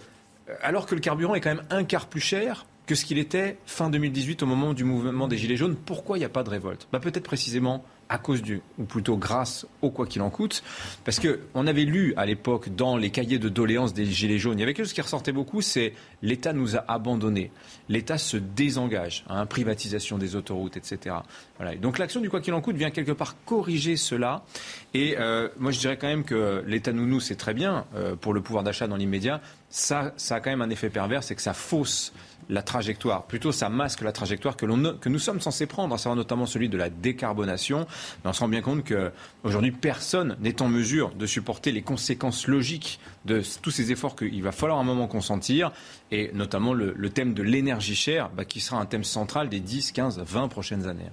euh, 0.48 0.54
alors 0.62 0.86
que 0.86 0.94
le 0.94 1.00
carburant 1.00 1.34
est 1.34 1.40
quand 1.40 1.54
même 1.54 1.64
un 1.70 1.84
quart 1.84 2.06
plus 2.06 2.20
cher, 2.20 2.66
que 2.86 2.94
ce 2.94 3.04
qu'il 3.04 3.18
était 3.18 3.56
fin 3.66 3.88
2018 3.88 4.42
au 4.42 4.46
moment 4.46 4.74
du 4.74 4.84
mouvement 4.84 5.28
des 5.28 5.38
Gilets 5.38 5.56
jaunes. 5.56 5.76
Pourquoi 5.76 6.18
il 6.18 6.20
n'y 6.20 6.26
a 6.26 6.30
pas 6.30 6.42
de 6.42 6.50
révolte? 6.50 6.86
Bah, 6.92 7.00
Peut-être 7.00 7.24
précisément 7.24 7.84
à 8.08 8.18
cause 8.18 8.42
du, 8.42 8.60
ou 8.78 8.84
plutôt 8.84 9.16
grâce 9.16 9.66
au 9.82 9.90
quoi 9.90 10.06
qu'il 10.06 10.22
en 10.22 10.30
coûte, 10.30 10.62
parce 11.04 11.18
que 11.18 11.40
on 11.54 11.66
avait 11.66 11.84
lu 11.84 12.14
à 12.16 12.26
l'époque 12.26 12.74
dans 12.74 12.96
les 12.96 13.10
cahiers 13.10 13.38
de 13.38 13.48
doléances 13.48 13.94
des 13.94 14.06
Gilets 14.06 14.38
jaunes, 14.38 14.58
il 14.58 14.60
y 14.60 14.62
avait 14.62 14.74
quelque 14.74 14.86
chose 14.86 14.92
qui 14.92 15.00
ressortait 15.00 15.32
beaucoup, 15.32 15.60
c'est 15.60 15.94
l'État 16.22 16.52
nous 16.52 16.76
a 16.76 16.84
abandonnés, 16.88 17.50
l'État 17.88 18.18
se 18.18 18.36
désengage, 18.36 19.24
hein, 19.28 19.46
privatisation 19.46 20.18
des 20.18 20.36
autoroutes, 20.36 20.76
etc. 20.76 21.16
Voilà. 21.56 21.76
Donc 21.76 21.98
l'action 21.98 22.20
du 22.20 22.30
quoi 22.30 22.40
qu'il 22.40 22.54
en 22.54 22.60
coûte 22.60 22.76
vient 22.76 22.90
quelque 22.90 23.12
part 23.12 23.36
corriger 23.44 23.96
cela, 23.96 24.44
et 24.92 25.16
euh, 25.18 25.48
moi 25.58 25.70
je 25.70 25.80
dirais 25.80 25.96
quand 25.96 26.08
même 26.08 26.24
que 26.24 26.62
l'État 26.66 26.92
nounou 26.92 27.20
c'est 27.20 27.36
très 27.36 27.54
bien 27.54 27.86
euh, 27.94 28.16
pour 28.16 28.34
le 28.34 28.40
pouvoir 28.40 28.64
d'achat 28.64 28.86
dans 28.86 28.96
l'immédiat, 28.96 29.40
ça, 29.74 30.12
ça 30.16 30.36
a 30.36 30.40
quand 30.40 30.50
même 30.50 30.62
un 30.62 30.70
effet 30.70 30.88
pervers, 30.88 31.24
c'est 31.24 31.34
que 31.34 31.42
ça 31.42 31.52
fausse 31.52 32.12
la 32.48 32.62
trajectoire, 32.62 33.26
plutôt 33.26 33.50
ça 33.50 33.68
masque 33.68 34.02
la 34.02 34.12
trajectoire 34.12 34.56
que, 34.56 34.66
que 34.98 35.08
nous 35.08 35.18
sommes 35.18 35.40
censés 35.40 35.66
prendre, 35.66 35.92
à 35.92 35.98
savoir 35.98 36.14
notamment 36.14 36.46
celui 36.46 36.68
de 36.68 36.76
la 36.76 36.90
décarbonation. 36.90 37.84
Mais 38.22 38.30
on 38.30 38.32
se 38.32 38.40
rend 38.40 38.48
bien 38.48 38.60
compte 38.60 38.84
qu'aujourd'hui, 38.86 39.72
personne 39.72 40.36
n'est 40.38 40.62
en 40.62 40.68
mesure 40.68 41.12
de 41.16 41.26
supporter 41.26 41.72
les 41.72 41.82
conséquences 41.82 42.46
logiques 42.46 43.00
de 43.24 43.42
tous 43.62 43.72
ces 43.72 43.90
efforts 43.90 44.14
qu'il 44.14 44.44
va 44.44 44.52
falloir 44.52 44.78
un 44.78 44.84
moment 44.84 45.08
consentir, 45.08 45.72
et 46.12 46.30
notamment 46.34 46.72
le, 46.72 47.10
thème 47.10 47.34
de 47.34 47.42
l'énergie 47.42 47.96
chère, 47.96 48.30
bah, 48.30 48.44
qui 48.44 48.60
sera 48.60 48.80
un 48.80 48.86
thème 48.86 49.04
central 49.04 49.48
des 49.48 49.58
10, 49.58 49.90
15, 49.90 50.20
20 50.20 50.46
prochaines 50.48 50.86
années. 50.86 51.10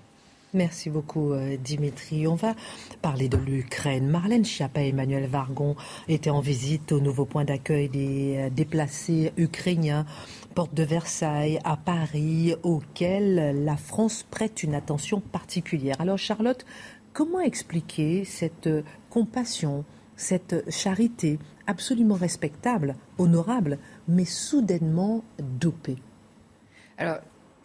Merci 0.54 0.90
beaucoup 0.90 1.32
euh, 1.32 1.56
Dimitri. 1.56 2.28
On 2.28 2.36
va 2.36 2.56
parler 3.02 3.30
de 3.30 3.38
l'Ukraine. 3.38 4.10
Marlène 4.10 4.44
Schiappa 4.44 4.82
et 4.82 4.90
Emmanuel 4.90 5.26
Vargon 5.26 5.78
étaient 6.10 6.30
en 6.30 6.42
visite 6.42 6.92
au 6.92 7.00
nouveau 7.00 7.24
point 7.24 7.46
d'accueil 7.46 7.88
des 7.88 8.36
euh, 8.38 8.50
déplacés 8.50 9.32
ukrainiens 9.38 10.06
porte 10.54 10.74
de 10.74 10.84
Versailles 10.84 11.60
à 11.64 11.78
Paris, 11.78 12.56
auquel 12.64 13.64
la 13.64 13.78
France 13.78 14.26
prête 14.30 14.64
une 14.64 14.76
attention 14.76 15.22
particulière. 15.22 15.96
Alors 16.00 16.18
Charlotte, 16.18 16.66
comment 17.14 17.40
expliquer 17.40 18.26
cette 18.26 18.68
compassion, 19.10 19.86
cette 20.18 20.70
charité 20.70 21.40
absolument 21.68 22.16
respectable, 22.16 22.96
honorable, 23.18 23.78
mais 24.10 24.26
soudainement 24.26 25.24
dopée? 25.40 25.96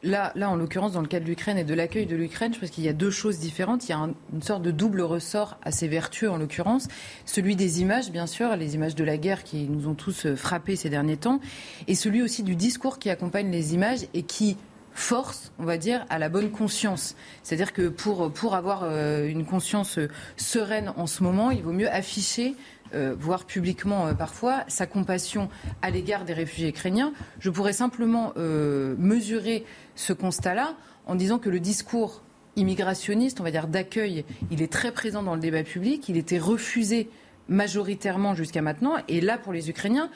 Là, 0.07 0.31
là, 0.37 0.49
en 0.51 0.55
l'occurrence, 0.55 0.93
dans 0.93 1.01
le 1.01 1.09
cas 1.09 1.19
de 1.19 1.25
l'Ukraine 1.25 1.59
et 1.59 1.65
de 1.65 1.75
l'accueil 1.75 2.07
de 2.07 2.15
l'Ukraine, 2.15 2.55
je 2.55 2.61
pense 2.61 2.71
qu'il 2.71 2.85
y 2.85 2.89
a 2.89 2.93
deux 2.93 3.11
choses 3.11 3.41
différentes. 3.41 3.89
Il 3.89 3.91
y 3.91 3.93
a 3.93 4.09
une 4.33 4.43
sorte 4.43 4.63
de 4.63 4.71
double 4.71 5.01
ressort 5.01 5.59
assez 5.65 5.89
vertueux, 5.89 6.31
en 6.31 6.37
l'occurrence. 6.39 6.87
Celui 7.25 7.57
des 7.57 7.81
images, 7.81 8.13
bien 8.13 8.29
sûr, 8.29 8.55
les 8.55 8.77
images 8.77 8.95
de 8.95 9.03
la 9.03 9.17
guerre 9.17 9.43
qui 9.43 9.65
nous 9.65 9.89
ont 9.89 9.95
tous 9.95 10.27
euh, 10.27 10.37
frappés 10.37 10.77
ces 10.77 10.91
derniers 10.91 11.17
temps, 11.17 11.41
et 11.89 11.97
celui 11.97 12.23
aussi 12.23 12.45
du 12.45 12.55
discours 12.55 13.01
qui 13.01 13.11
accompagne 13.11 13.51
les 13.51 13.75
images 13.75 14.07
et 14.15 14.23
qui 14.23 14.57
force, 14.93 15.51
on 15.59 15.65
va 15.65 15.77
dire, 15.77 16.07
à 16.09 16.21
la 16.21 16.29
bonne 16.29 16.53
conscience. 16.53 17.17
C'est-à-dire 17.43 17.73
que 17.73 17.89
pour, 17.89 18.33
pour 18.33 18.55
avoir 18.55 18.85
euh, 18.85 19.27
une 19.27 19.45
conscience 19.45 19.99
euh, 19.99 20.09
sereine 20.37 20.93
en 20.97 21.09
ce 21.09 21.25
moment, 21.25 21.51
il 21.51 21.63
vaut 21.63 21.73
mieux 21.73 21.91
afficher 21.91 22.55
euh, 22.95 23.15
voire 23.19 23.45
publiquement 23.45 24.07
euh, 24.07 24.15
parfois, 24.15 24.65
sa 24.69 24.87
compassion 24.87 25.49
à 25.83 25.91
l'égard 25.91 26.25
des 26.25 26.33
réfugiés 26.33 26.69
ukrainiens. 26.69 27.13
Je 27.41 27.51
pourrais 27.51 27.73
simplement 27.73 28.33
euh, 28.37 28.95
mesurer 28.99 29.65
ce 29.95 30.13
constat-là 30.13 30.75
en 31.07 31.15
disant 31.15 31.39
que 31.39 31.49
le 31.49 31.61
discours 31.61 32.23
immigrationniste, 32.57 33.41
on 33.41 33.45
va 33.45 33.51
dire 33.51 33.69
d'accueil, 33.69 34.25
il 34.51 34.63
est 34.63 34.73
très 34.73 34.93
présent 34.93 35.23
dans 35.23 35.35
le 35.35 35.41
débat 35.41 35.63
public, 35.63 36.09
il 36.09 36.17
était 36.17 36.39
refusé 36.39 37.11
majoritairement 37.49 38.35
jusqu'à 38.35 38.63
maintenant. 38.63 38.95
Et 39.09 39.21
là, 39.21 39.39
pour 39.39 39.53
les 39.53 39.71
Ukrainiens, 39.71 40.11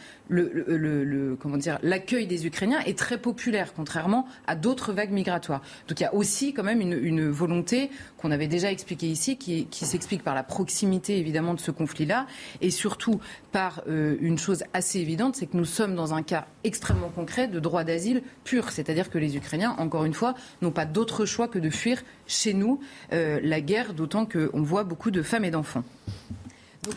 l'accueil 1.83 2.27
des 2.27 2.47
Ukrainiens 2.47 2.81
est 2.81 2.99
très 2.99 3.19
populaire, 3.19 3.73
contrairement 3.75 4.27
à 4.47 4.57
d'autres 4.57 4.93
vagues 4.93 5.11
migratoires. 5.11 5.63
Donc 5.89 6.01
il 6.01 6.03
y 6.03 6.07
a 6.07 6.15
aussi 6.15 6.53
quand 6.53 6.63
même 6.63 6.81
une, 6.81 7.29
volonté 7.31 7.91
qu'on 8.17 8.31
avait 8.31 8.49
déjà 8.49 8.71
expliquée 8.71 9.07
ici, 9.07 9.37
qui, 9.37 9.67
s'explique 9.71 10.23
par 10.23 10.35
la 10.35 10.43
proximité 10.43 11.19
évidemment 11.19 11.55
de 11.55 11.61
ce 11.61 11.71
conflit-là, 11.71 12.27
et 12.61 12.71
surtout 12.71 13.21
par 13.53 13.83
euh, 13.89 14.17
une 14.21 14.39
chose 14.39 14.65
assez 14.73 15.01
évidente, 15.01 15.37
c'est 15.37 15.47
que 15.47 15.57
nous 15.57 15.65
sommes 15.65 15.95
dans 15.95 16.15
un 16.15 16.23
cas 16.23 16.47
extrêmement 16.65 17.09
concret 17.09 17.49
de 17.49 17.61
droit 17.61 17.85
d'asile 17.85 18.23
pur, 18.45 18.71
c'est-à-dire 18.71 19.11
que 19.11 19.19
les 19.19 19.37
Ukrainiens, 19.37 19.75
encore 19.79 20.05
une 20.05 20.15
fois, 20.15 20.35
n'ont 20.63 20.71
pas 20.71 20.87
d'autre 20.87 21.25
choix 21.25 21.49
que 21.49 21.59
de 21.59 21.71
fuir 21.71 22.03
chez 22.27 22.55
nous 22.55 22.81
euh, 23.13 23.41
la 23.43 23.61
guerre, 23.61 23.95
d'autant 23.95 24.27
qu'on 24.27 24.63
voit 24.63 24.85
beaucoup 24.85 25.11
de 25.11 25.23
femmes 25.23 25.45
et 25.45 25.51
d'enfants. 25.51 25.85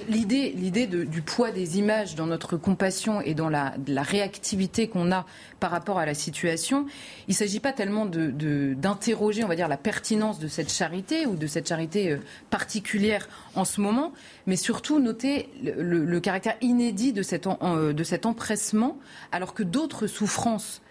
L'idée, 0.08 0.88
du 0.88 1.22
poids 1.22 1.52
des 1.52 1.78
images 1.78 2.16
dans 2.16 2.26
notre 2.26 2.56
compassion 2.56 3.20
et 3.20 3.34
dans 3.34 3.50
la, 3.50 3.74
réactivité 3.98 4.88
qu'on 4.88 5.12
a 5.12 5.26
par 5.60 5.72
rapport 5.72 6.00
à 6.00 6.06
la 6.06 6.14
situation, 6.14 6.86
il 7.28 7.32
ne 7.32 7.36
s'agit 7.36 7.60
pas 7.60 7.74
tellement 7.74 8.06
d'interroger, 8.06 9.44
on 9.44 9.50
va 9.50 9.58
dire, 9.58 9.68
la 9.68 9.76
pertinence 9.76 10.40
de 10.40 10.48
cette 10.48 10.72
charité 10.72 11.26
ou 11.26 11.36
de 11.36 11.48
cette 11.48 11.68
charité 11.68 12.12
euh, 12.12 12.20
particulière 12.50 13.28
en 13.56 13.66
ce 13.66 13.82
moment, 13.82 14.14
mais 14.48 14.56
surtout 14.56 15.00
noter 15.00 15.50
le, 15.62 16.20
caractère 16.22 16.56
inédit 16.62 17.14
euh, 17.14 17.94
de 17.94 18.04
cet 18.04 18.26
empressement, 18.26 18.98
alors 19.34 19.54
que 19.54 19.64
d'autres 19.64 20.08
souffrances 20.08 20.82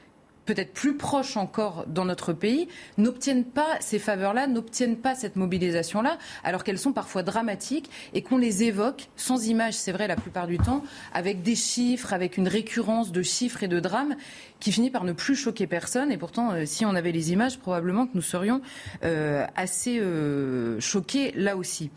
peut-être 0.45 0.73
plus 0.73 0.97
proches 0.97 1.37
encore 1.37 1.85
dans 1.87 2.05
notre 2.05 2.33
pays, 2.33 2.69
n'obtiennent 2.99 3.45
pas 3.45 3.79
ces 3.81 3.99
faveurs-là, 3.99 4.47
n'obtiennent 4.47 4.97
pas 4.97 5.15
cette 5.15 5.37
mobilisation-là, 5.37 6.19
alors 6.45 6.65
qu'elles 6.65 6.79
sont 6.79 6.93
parfois 6.93 7.23
dramatiques 7.23 7.91
et 8.15 8.23
qu'on 8.23 8.39
les 8.39 8.65
évoque 8.65 9.09
sans 9.17 9.47
image, 9.47 9.75
c'est 9.75 9.93
vrai 9.93 10.09
la 10.09 10.17
plupart 10.17 10.47
du 10.47 10.59
temps, 10.59 10.83
avec 11.13 11.43
des 11.43 11.55
chiffres, 11.55 12.13
avec 12.13 12.37
une 12.37 12.49
récurrence 12.49 13.13
de 13.13 13.23
chiffres 13.23 13.63
et 13.63 13.69
de 13.69 13.81
drames 13.81 14.17
qui 14.61 14.73
finit 14.73 14.91
par 14.91 15.05
ne 15.05 15.13
plus 15.13 15.35
choquer 15.35 15.67
personne. 15.67 16.13
Et 16.13 16.19
pourtant, 16.19 16.53
euh, 16.53 16.65
si 16.67 16.85
on 16.85 16.95
avait 16.95 17.13
les 17.13 17.33
images, 17.33 17.59
probablement 17.59 18.07
que 18.07 18.13
nous 18.15 18.23
serions 18.23 18.61
euh, 19.05 19.47
assez 19.57 19.99
euh, 19.99 20.79
choqués 20.81 21.33
là 21.35 21.57
aussi. 21.57 21.91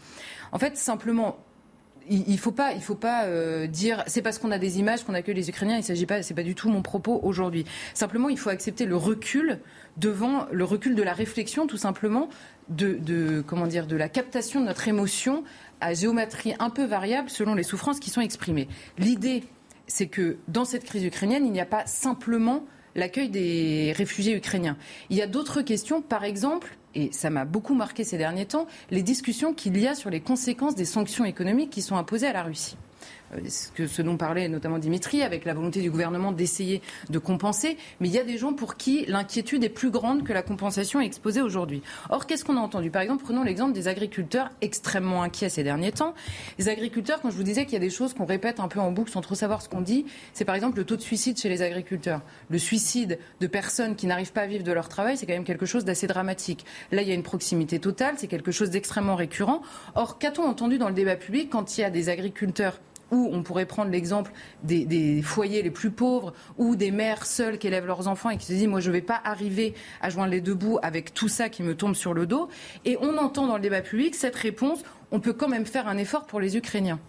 En 0.52 0.60
fait, 0.60 0.78
simplement, 0.78 1.38
il 2.10 2.32
ne 2.32 2.38
faut 2.38 2.52
pas, 2.52 2.74
il 2.74 2.82
faut 2.82 2.96
pas 2.96 3.26
euh, 3.26 3.68
dire 3.68 4.04
c'est 4.08 4.22
parce 4.22 4.38
qu'on 4.38 4.52
a 4.52 4.58
des 4.58 4.80
images 4.80 5.04
qu'on 5.04 5.14
accueille 5.14 5.36
les 5.36 5.50
Ukrainiens. 5.50 5.78
Il 5.78 5.84
s'agit 5.84 6.06
pas, 6.06 6.22
c'est 6.24 6.34
pas 6.34 6.44
du 6.44 6.56
tout 6.56 6.70
mon 6.70 6.82
propos 6.82 7.20
aujourd'hui. 7.24 7.66
Simplement, 7.94 8.30
il 8.30 8.38
faut 8.38 8.50
accepter 8.50 8.86
le 8.86 8.96
recul 8.96 9.60
devant 9.98 10.48
le 10.52 10.64
recul 10.64 10.96
de 10.96 11.04
la 11.04 11.14
réflexion, 11.14 11.68
tout 11.68 11.78
simplement, 11.78 12.30
de, 12.70 12.94
de 12.94 13.44
comment 13.46 13.68
dire, 13.68 13.88
de 13.88 13.96
la 13.96 14.10
captation 14.10 14.62
de 14.62 14.66
notre 14.66 14.88
émotion 14.88 15.44
à 15.82 15.94
géométrie 15.94 16.54
un 16.60 16.70
peu 16.70 16.86
variable 16.86 17.30
selon 17.30 17.56
les 17.56 17.64
souffrances 17.64 18.00
qui 18.00 18.10
sont 18.10 18.22
exprimées. 18.22 18.68
L'idée, 18.98 19.44
c'est 19.88 20.08
que 20.08 20.38
dans 20.48 20.66
cette 20.66 20.84
crise 20.84 21.04
ukrainienne, 21.04 21.46
il 21.46 21.52
n'y 21.52 21.62
a 21.62 21.66
pas 21.66 21.86
simplement 21.86 22.66
l'accueil 22.96 23.30
des 23.30 23.94
réfugiés 23.96 24.36
ukrainiens. 24.36 24.78
Il 25.10 25.18
y 25.18 25.22
a 25.22 25.28
d'autres 25.28 25.62
questions, 25.62 26.02
par 26.02 26.24
exemple 26.24 26.78
et 26.96 27.10
ça 27.12 27.30
m'a 27.30 27.46
beaucoup 27.46 27.76
marqué 27.76 28.04
ces 28.04 28.18
derniers 28.18 28.46
temps, 28.46 28.68
les 28.90 29.04
discussions 29.04 29.54
qu'il 29.54 29.78
y 29.78 29.88
a 29.88 29.96
sur 29.96 30.10
les 30.10 30.22
conséquences 30.22 30.76
des 30.76 30.86
sanctions 30.86 31.26
économiques 31.26 31.70
qui 31.70 31.82
sont 31.82 31.98
imposées 31.98 32.28
à 32.28 32.34
la 32.34 32.44
Russie. 32.44 32.78
Euh, 33.36 33.50
ce, 33.50 33.88
ce 33.88 34.02
dont 34.02 34.18
parlait 34.18 34.48
notamment 34.48 34.80
Dimitri, 34.80 35.22
avec 35.22 35.46
la 35.46 35.54
volonté 35.54 35.82
du 35.82 35.92
gouvernement 35.92 36.32
d'essayer 36.32 36.82
de 37.10 37.20
compenser. 37.20 37.78
Mais 38.00 38.08
il 38.08 38.14
y 38.14 38.20
a 38.20 38.24
des 38.24 38.38
gens 38.38 38.54
pour 38.54 38.76
qui 38.78 39.06
l'inquiétude 39.08 39.64
est 39.64 39.70
plus 39.70 39.90
grande 39.90 40.24
que 40.24 40.34
la 40.34 40.42
compensation 40.42 41.00
exposée 41.00 41.42
aujourd'hui. 41.42 41.82
Or, 42.10 42.26
qu'est-ce 42.26 42.46
qu'on 42.46 42.58
a 42.58 42.60
entendu? 42.60 42.92
Par 42.92 43.02
exemple, 43.02 43.24
prenons 43.24 43.44
l'exemple 43.44 43.74
des 43.74 43.88
agriculteurs 43.88 44.52
extrêmement 44.62 45.24
inquiets 45.24 45.50
ces 45.50 45.64
derniers 45.64 45.92
temps. 45.92 46.14
Les 46.58 46.70
agriculteurs, 46.70 47.22
quand 47.22 47.30
je 47.30 47.36
vous 47.36 47.44
disais 47.44 47.66
qu'il 47.66 47.74
y 47.74 47.78
a 47.78 47.80
des 47.80 47.90
choses 47.90 48.14
qu'on 48.14 48.26
répète 48.26 48.60
un 48.60 48.68
peu 48.68 48.80
en 48.80 48.92
boucle 48.92 49.12
sans 49.12 49.22
trop 49.22 49.36
savoir 49.36 49.62
ce 49.62 49.70
qu'on 49.70 49.82
dit, 49.82 50.06
c'est 50.34 50.46
par 50.46 50.56
exemple 50.56 50.78
le 50.78 50.84
taux 50.84 50.96
de 50.96 51.02
suicide 51.02 51.38
chez 51.38 51.50
les 51.50 51.62
agriculteurs. 51.62 52.22
Le 52.50 52.58
suicide 52.58 53.20
de 53.40 53.48
personnes 53.48 53.96
qui 53.96 54.08
n'arrivent 54.08 54.32
pas 54.34 54.42
à 54.42 54.48
vivre 54.48 54.64
de 54.64 54.72
leur 54.72 54.90
travail, 54.90 55.18
c'est 55.18 55.26
quand 55.26 55.34
même 55.34 55.44
quelque 55.44 55.66
chose 55.66 55.86
d'assez 55.86 56.08
dramatique. 56.08 56.66
Là, 56.92 57.02
il 57.02 57.08
y 57.08 57.12
a 57.12 57.16
une 57.16 57.24
proximité 57.24 57.80
totale, 57.80 58.16
c'est 58.18 58.28
quelque 58.28 58.52
chose 58.52 58.70
d'extrêmement 58.70 59.16
récurrent. 59.16 59.62
Or, 59.96 60.18
qu'a-t-on 60.20 60.44
entendu 60.44 60.78
dans 60.78 60.88
le 60.88 60.94
débat 60.94 61.16
public 61.16 61.50
quand 61.50 61.78
il 61.78 61.82
y 61.82 61.84
a 61.84 61.90
des 61.90 62.10
agriculteurs 62.10 62.80
ou 63.12 63.30
on 63.32 63.44
pourrait 63.44 63.66
prendre 63.66 63.92
l'exemple 63.92 64.32
des, 64.64 65.22
foyers 65.22 65.62
les 65.62 65.72
plus 65.72 65.92
pauvres 65.92 66.34
ou 66.58 66.76
des 66.76 66.92
mères 66.92 67.26
seules 67.26 67.58
qui 67.58 67.68
élèvent 67.68 67.86
leurs 67.86 68.08
enfants 68.08 68.30
et 68.30 68.38
qui 68.38 68.46
se 68.46 68.54
disent 68.54 68.68
moi 68.68 68.80
je 68.80 68.90
ne 68.90 68.94
vais 68.94 69.02
pas 69.02 69.22
arriver 69.24 69.74
à 70.02 70.10
joindre 70.10 70.32
les 70.32 70.42
deux 70.42 70.56
bouts 70.56 70.80
avec 70.82 71.14
tout 71.14 71.28
ça 71.28 71.50
qui 71.50 71.64
me 71.64 71.76
tombe 71.76 71.96
sur 71.96 72.14
le 72.14 72.26
dos. 72.26 72.50
Et 72.84 72.98
on 73.02 73.18
entend 73.18 73.48
dans 73.48 73.56
le 73.56 73.62
débat 73.62 73.82
public 73.82 74.16
cette 74.16 74.36
réponse 74.36 74.84
on 75.12 75.20
peut 75.20 75.34
quand 75.34 75.48
même 75.48 75.66
faire 75.66 75.88
un 75.88 75.98
effort 75.98 76.26
pour 76.26 76.40
les 76.40 76.58
Ukrainiens. 76.58 77.00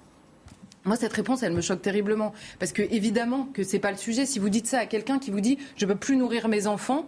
Moi, 0.85 0.97
cette 0.97 1.13
réponse, 1.13 1.43
elle 1.43 1.53
me 1.53 1.61
choque 1.61 1.83
terriblement. 1.83 2.33
Parce 2.61 2.73
que, 2.73 2.83
évidemment, 2.83 3.49
que 3.53 3.65
ce 3.65 3.73
n'est 3.73 3.81
pas 3.81 3.91
le 3.91 3.97
sujet. 3.97 4.25
Si 4.25 4.39
vous 4.39 4.49
dites 4.49 4.69
ça 4.69 4.79
à 4.79 4.87
quelqu'un 4.87 5.19
qui 5.19 5.33
vous 5.33 5.41
dit 5.41 5.59
je 5.77 5.85
ne 5.85 5.93
peux 5.93 5.99
plus 5.99 6.17
nourrir 6.17 6.47
mes 6.49 6.69
enfants, 6.69 7.07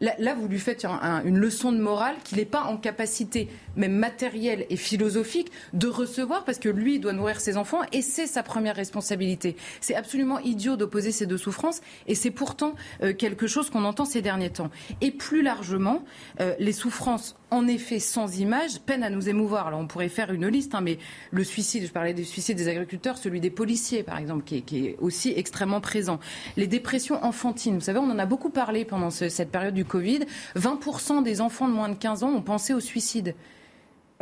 Là, 0.00 0.34
vous 0.34 0.48
lui 0.48 0.58
faites 0.58 0.86
une 1.24 1.36
leçon 1.36 1.72
de 1.72 1.78
morale 1.78 2.16
qu'il 2.24 2.38
n'est 2.38 2.46
pas 2.46 2.62
en 2.62 2.78
capacité, 2.78 3.48
même 3.76 3.92
matérielle 3.92 4.64
et 4.70 4.76
philosophique, 4.76 5.52
de 5.74 5.88
recevoir 5.88 6.44
parce 6.44 6.58
que 6.58 6.70
lui 6.70 6.98
doit 6.98 7.12
nourrir 7.12 7.40
ses 7.40 7.58
enfants 7.58 7.80
et 7.92 8.00
c'est 8.00 8.26
sa 8.26 8.42
première 8.42 8.76
responsabilité. 8.76 9.56
C'est 9.82 9.94
absolument 9.94 10.38
idiot 10.38 10.76
d'opposer 10.76 11.12
ces 11.12 11.26
deux 11.26 11.36
souffrances 11.36 11.82
et 12.06 12.14
c'est 12.14 12.30
pourtant 12.30 12.74
euh, 13.02 13.12
quelque 13.12 13.46
chose 13.46 13.68
qu'on 13.68 13.84
entend 13.84 14.06
ces 14.06 14.22
derniers 14.22 14.50
temps. 14.50 14.70
Et 15.02 15.10
plus 15.10 15.42
largement, 15.42 16.02
euh, 16.40 16.54
les 16.58 16.72
souffrances 16.72 17.36
en 17.50 17.66
effet 17.66 17.98
sans 17.98 18.38
image 18.38 18.80
peinent 18.80 19.02
à 19.02 19.10
nous 19.10 19.28
émouvoir. 19.28 19.66
Alors 19.66 19.80
on 19.80 19.86
pourrait 19.86 20.08
faire 20.08 20.32
une 20.32 20.46
liste, 20.46 20.74
hein, 20.74 20.80
mais 20.80 20.98
le 21.30 21.44
suicide, 21.44 21.86
je 21.86 21.92
parlais 21.92 22.14
du 22.14 22.24
suicide 22.24 22.56
des 22.56 22.68
agriculteurs, 22.68 23.18
celui 23.18 23.40
des 23.40 23.50
policiers 23.50 24.02
par 24.02 24.18
exemple, 24.18 24.44
qui 24.44 24.56
est, 24.56 24.96
aussi 25.00 25.32
extrêmement 25.36 25.80
présent. 25.80 26.20
Les 26.56 26.66
dépressions 26.66 27.22
enfantines, 27.24 27.74
vous 27.74 27.80
savez, 27.80 27.98
on 27.98 28.10
en 28.10 28.18
a 28.18 28.26
beaucoup 28.26 28.50
parlé 28.50 28.84
pendant 28.84 29.10
cette 29.10 29.50
période 29.50 29.74
du 29.74 29.84
Covid. 29.90 30.20
20% 30.56 31.22
des 31.22 31.40
enfants 31.40 31.68
de 31.68 31.74
moins 31.74 31.88
de 31.88 31.94
15 31.94 32.22
ans 32.22 32.30
ont 32.30 32.42
pensé 32.42 32.72
au 32.72 32.80
suicide. 32.80 33.34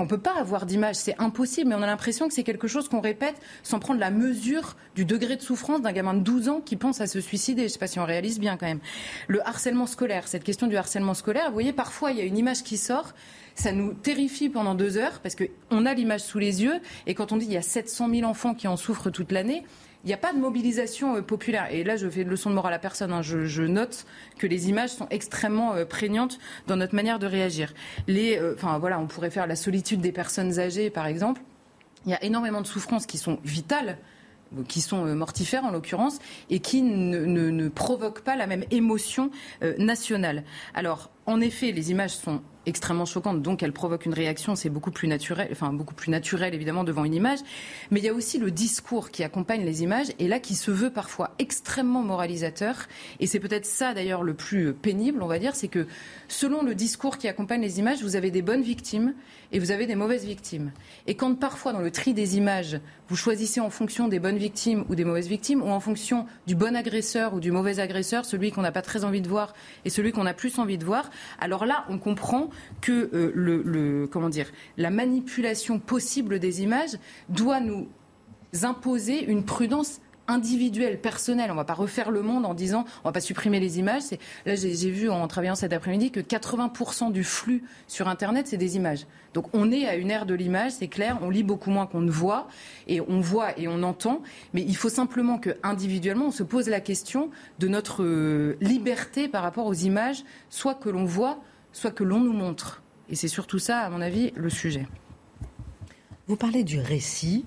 On 0.01 0.05
ne 0.05 0.09
peut 0.09 0.19
pas 0.19 0.39
avoir 0.39 0.65
d'image, 0.65 0.95
c'est 0.95 1.17
impossible, 1.19 1.71
mais 1.71 1.75
on 1.75 1.83
a 1.83 1.87
l'impression 1.87 2.29
que 2.29 2.35
c'est 2.35 2.45
quelque 2.45 2.69
chose 2.69 2.89
qu'on 2.89 3.01
répète 3.01 3.35
sans 3.65 3.81
prendre 3.81 3.99
la 3.99 4.13
mesure 4.13 4.77
du 4.95 5.05
degré 5.05 5.35
de 5.35 5.43
souffrance 5.43 5.83
d'un 5.83 5.91
gamin 5.91 6.15
de 6.15 6.21
12 6.21 6.49
ans 6.49 6.61
qui 6.61 6.77
pense 6.77 7.01
à 7.01 7.09
se 7.09 7.21
suicider. 7.21 7.63
Je 7.63 7.67
ne 7.67 7.71
sais 7.71 7.79
pas 7.81 7.89
si 7.89 7.99
on 7.99 8.05
réalise 8.05 8.39
bien 8.39 8.57
quand 8.57 8.67
même. 8.67 8.79
Le 9.27 9.45
harcèlement 9.47 9.87
scolaire, 9.87 10.29
cette 10.29 10.45
question 10.45 10.69
du 10.69 10.77
harcèlement 10.77 11.15
scolaire, 11.15 11.47
vous 11.49 11.53
voyez, 11.53 11.73
parfois 11.73 12.13
il 12.13 12.19
y 12.19 12.21
a 12.21 12.25
une 12.25 12.39
image 12.39 12.63
qui 12.63 12.77
sort, 12.77 13.13
ça 13.57 13.73
nous 13.73 13.93
terrifie 13.93 14.49
pendant 14.49 14.77
deux 14.77 14.99
heures 14.99 15.19
parce 15.21 15.35
qu'on 15.35 15.85
a 15.85 15.95
l'image 15.95 16.21
sous 16.21 16.39
les 16.39 16.63
yeux 16.63 16.81
et 17.09 17.15
quand 17.15 17.33
on 17.33 17.37
dit 17.37 17.47
qu'il 17.47 17.55
y 17.55 17.59
a 17.59 17.63
700 17.63 18.09
000 18.09 18.23
enfants 18.23 18.55
qui 18.55 18.69
en 18.69 18.77
souffrent 18.77 19.11
toute 19.11 19.33
l'année, 19.33 19.65
il 20.09 20.13
n'y 20.13 20.15
a 20.15 20.17
pas 20.19 20.33
de 20.33 20.39
mobilisation 20.39 21.17
euh, 21.17 21.21
populaire. 21.21 21.69
Et 21.71 21.85
là, 21.85 21.97
je 21.97 22.09
fais 22.09 22.23
une 22.23 22.31
leçon 22.31 22.49
de 22.49 22.55
morale 22.55 22.73
à 22.73 22.79
personne. 22.79 23.13
Hein. 23.13 23.21
Je, 23.21 23.63
note 23.63 24.07
que 24.39 24.47
les 24.47 24.71
images 24.71 24.89
sont 24.89 25.07
extrêmement 25.11 25.75
euh, 25.75 25.85
prégnantes 25.85 26.39
dans 26.67 26.77
notre 26.77 26.95
manière 26.95 27.19
de 27.19 27.27
réagir. 27.27 27.75
Les, 28.07 28.39
euh, 28.39 28.55
enfin 28.55 28.79
voilà, 28.79 28.99
on 28.99 29.07
pourrait 29.07 29.29
faire 29.29 29.47
la 29.47 29.55
solitude 29.55 30.01
des 30.01 30.11
personnes 30.11 30.59
âgées, 30.59 30.89
par 30.89 31.07
exemple. 31.07 31.43
Il 32.07 32.11
y 32.11 32.15
a 32.15 32.25
énormément 32.25 32.63
de 32.63 32.67
souffrances 32.67 33.05
qui 33.05 33.19
sont 33.19 33.39
vitales 33.45 33.99
qui 34.67 34.81
sont 34.81 35.05
mortifères 35.15 35.67
en 35.67 35.71
l'occurrence, 35.71 36.21
et 36.49 36.61
qui 36.61 36.81
ne, 36.81 37.27
ne, 37.27 37.69
provoquent 37.69 38.23
pas 38.23 38.35
la 38.35 38.47
même 38.47 38.65
émotion 38.71 39.31
nationale. 39.77 40.43
Alors, 40.73 41.11
en 41.29 41.43
effet, 41.43 41.73
les 41.73 41.91
images 41.91 42.17
sont 42.17 42.41
extrêmement 42.65 43.05
choquantes, 43.05 43.43
donc 43.43 43.63
elles 43.63 43.73
provoquent 43.73 44.07
une 44.07 44.15
réaction, 44.15 44.55
c'est 44.55 44.71
beaucoup 44.71 44.91
plus 44.91 45.09
naturel, 45.09 45.49
enfin 45.51 45.73
beaucoup 45.73 45.95
plus 45.95 46.11
naturel 46.11 46.55
évidemment 46.55 46.85
devant 46.85 47.05
une 47.05 47.15
image. 47.15 47.39
Mais 47.91 48.01
il 48.01 48.05
y 48.05 48.09
a 48.09 48.15
aussi 48.15 48.39
le 48.39 48.51
discours 48.51 49.11
qui 49.11 49.25
accompagne 49.25 49.65
les 49.65 49.83
images 49.83 50.09
et 50.19 50.29
là 50.29 50.39
qui 50.39 50.55
se 50.55 50.71
veut 50.71 50.91
parfois 50.91 51.35
extrêmement 51.39 52.03
moralisateur. 52.03 52.87
Et 53.21 53.27
c'est 53.27 53.41
peut-être 53.41 53.67
ça 53.67 53.95
d'ailleurs 53.95 54.23
le 54.23 54.35
plus 54.35 54.73
pénible, 54.73 55.23
on 55.23 55.27
va 55.27 55.39
dire, 55.39 55.55
c'est 55.55 55.69
que 55.69 55.87
selon 56.29 56.63
le 56.63 56.75
discours 56.75 57.19
qui 57.19 57.29
accompagne 57.29 57.63
les 57.63 57.79
images, 57.79 58.03
vous 58.03 58.17
avez 58.17 58.31
des 58.31 58.43
bonnes 58.43 58.63
victimes 58.63 59.15
et 59.53 59.59
vous 59.59 59.71
avez 59.71 59.87
des 59.87 59.95
mauvaises 59.95 60.25
victimes. 60.25 60.73
Et 61.07 61.15
quand 61.15 61.35
parfois 61.35 61.73
dans 61.73 61.81
le 61.81 61.91
tri 61.91 62.13
des 62.13 62.37
images, 62.37 62.81
vous 63.09 63.17
choisissez 63.17 63.61
en 63.61 63.71
fonction 63.71 64.09
des 64.09 64.19
bonnes 64.19 64.37
victimes 64.37 64.85
ou 64.91 64.95
des 64.95 65.05
mauvaises 65.05 65.29
victimes, 65.29 65.63
ou 65.63 65.69
en 65.69 65.81
fonction 65.81 66.27
du 66.47 66.55
bon 66.55 66.77
agresseur 66.77 67.33
ou 67.33 67.41
du 67.41 67.51
mauvais 67.51 67.81
agresseur, 67.81 68.27
celui 68.27 68.53
qu'on 68.53 68.61
n'a 68.61 68.73
pas 68.73 68.83
très 68.83 69.05
envie 69.05 69.23
de 69.23 69.29
voir 69.29 69.55
et 69.87 69.91
celui 69.91 70.13
qu'on 70.13 70.27
a 70.27 70.35
plus 70.35 70.59
envie 70.59 70.77
de 70.77 70.85
voir, 70.85 71.09
alors 71.39 71.67
là, 71.67 71.85
on 71.89 71.99
comprend 71.99 72.51
que 72.81 73.11
euh, 73.13 73.33
le, 73.35 74.07
comment 74.07 74.29
dire, 74.29 74.51
la 74.77 74.91
manipulation 74.91 75.79
possible 75.79 76.39
des 76.39 76.63
images 76.63 76.99
doit 77.29 77.61
nous 77.61 77.89
imposer 78.63 79.25
une 79.25 79.45
prudence 79.45 80.01
individuelle, 80.29 81.01
personnelle. 81.01 81.51
On 81.51 81.55
ne 81.55 81.59
va 81.59 81.65
pas 81.65 81.75
refaire 81.75 82.11
le 82.11 82.23
monde 82.23 82.47
en 82.47 82.55
disant 82.55 82.85
on 82.99 83.01
ne 83.01 83.05
va 83.05 83.13
pas 83.13 83.21
supprimer 83.21 83.59
les 83.59 83.79
images. 83.79 84.03
Là, 84.47 84.55
j'ai 84.55 84.91
vu 84.91 85.11
en 85.11 85.27
travaillant 85.27 85.55
cet 85.55 85.73
après-midi 85.73 86.11
que 86.11 86.21
80% 86.21 87.11
du 87.11 87.25
flux 87.25 87.65
sur 87.87 88.09
Internet, 88.09 88.47
c'est 88.47 88.57
des 88.57 88.77
images. 88.77 89.07
Donc 89.35 89.47
on 89.53 89.71
est 89.73 89.87
à 89.87 89.97
une 89.97 90.11
ère 90.11 90.27
de 90.27 90.35
l'image, 90.35 90.73
c'est 90.73 90.89
clair. 90.89 91.19
On 91.23 91.31
lit 91.31 91.43
beaucoup 91.43 91.71
moins 91.71 91.87
qu'on 91.87 92.01
ne 92.01 92.11
voit. 92.11 92.49
Et 92.87 93.01
on 93.01 93.21
voit 93.21 93.59
et 93.59 93.69
on 93.69 93.83
entend. 93.83 94.23
Mais 94.55 94.63
il 94.63 94.77
faut 94.77 94.89
simplement 94.89 95.39
que 95.39 95.51
individuellement, 95.63 96.27
on 96.27 96.31
se 96.31 96.43
pose 96.43 96.69
la 96.69 96.81
question 96.81 97.31
de 97.59 97.69
notre 97.69 98.03
euh, 98.03 98.57
liberté 98.61 99.29
par 99.29 99.43
rapport 99.43 99.67
aux 99.67 99.75
images, 99.75 100.25
soit 100.51 100.75
que 100.75 100.89
l'on 100.89 101.05
voit, 101.05 101.41
soit 101.73 101.91
que 101.91 102.05
l'on 102.05 102.21
nous 102.21 102.33
montre. 102.33 102.83
Et 103.11 103.15
c'est 103.15 103.29
surtout 103.29 103.59
ça, 103.59 103.81
à 103.81 103.91
mon 103.91 104.01
avis, 104.01 104.33
le 104.37 104.51
sujet. 104.51 104.87
Vous 106.27 106.37
parlez 106.37 106.63
du 106.63 106.79
récit 106.79 107.47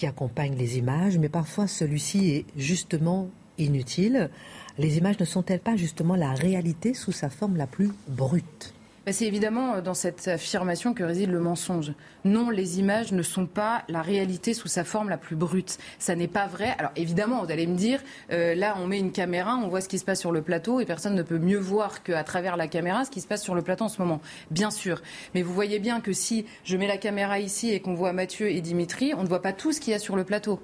qui 0.00 0.06
accompagne 0.06 0.56
les 0.56 0.78
images, 0.78 1.18
mais 1.18 1.28
parfois 1.28 1.66
celui-ci 1.66 2.30
est 2.30 2.46
justement 2.56 3.28
inutile. 3.58 4.30
Les 4.78 4.96
images 4.96 5.20
ne 5.20 5.26
sont-elles 5.26 5.60
pas 5.60 5.76
justement 5.76 6.16
la 6.16 6.32
réalité 6.32 6.94
sous 6.94 7.12
sa 7.12 7.28
forme 7.28 7.58
la 7.58 7.66
plus 7.66 7.90
brute? 8.08 8.72
C'est 9.06 9.26
évidemment 9.26 9.74
euh, 9.74 9.80
dans 9.80 9.94
cette 9.94 10.28
affirmation 10.28 10.94
que 10.94 11.02
réside 11.02 11.30
le 11.30 11.40
mensonge. 11.40 11.92
Non, 12.24 12.50
les 12.50 12.78
images 12.78 13.12
ne 13.12 13.22
sont 13.22 13.46
pas 13.46 13.82
la 13.88 14.02
réalité 14.02 14.54
sous 14.54 14.68
sa 14.68 14.84
forme 14.84 15.08
la 15.08 15.16
plus 15.16 15.36
brute. 15.36 15.78
Ça 15.98 16.14
n'est 16.14 16.28
pas 16.28 16.46
vrai. 16.46 16.74
Alors 16.78 16.92
évidemment, 16.96 17.44
vous 17.44 17.50
allez 17.50 17.66
me 17.66 17.76
dire, 17.76 18.00
euh, 18.30 18.54
là 18.54 18.76
on 18.78 18.86
met 18.86 18.98
une 18.98 19.12
caméra, 19.12 19.56
on 19.56 19.68
voit 19.68 19.80
ce 19.80 19.88
qui 19.88 19.98
se 19.98 20.04
passe 20.04 20.20
sur 20.20 20.32
le 20.32 20.42
plateau 20.42 20.80
et 20.80 20.84
personne 20.84 21.14
ne 21.14 21.22
peut 21.22 21.38
mieux 21.38 21.58
voir 21.58 22.02
qu'à 22.02 22.22
travers 22.24 22.56
la 22.56 22.68
caméra 22.68 23.04
ce 23.04 23.10
qui 23.10 23.20
se 23.20 23.26
passe 23.26 23.42
sur 23.42 23.54
le 23.54 23.62
plateau 23.62 23.84
en 23.84 23.88
ce 23.88 24.00
moment. 24.00 24.20
Bien 24.50 24.70
sûr. 24.70 25.02
Mais 25.34 25.42
vous 25.42 25.54
voyez 25.54 25.78
bien 25.78 26.00
que 26.00 26.12
si 26.12 26.46
je 26.64 26.76
mets 26.76 26.86
la 26.86 26.98
caméra 26.98 27.38
ici 27.38 27.70
et 27.70 27.80
qu'on 27.80 27.94
voit 27.94 28.12
Mathieu 28.12 28.50
et 28.50 28.60
Dimitri, 28.60 29.14
on 29.16 29.22
ne 29.22 29.28
voit 29.28 29.42
pas 29.42 29.52
tout 29.52 29.72
ce 29.72 29.80
qu'il 29.80 29.92
y 29.92 29.96
a 29.96 29.98
sur 29.98 30.16
le 30.16 30.24
plateau. 30.24 30.60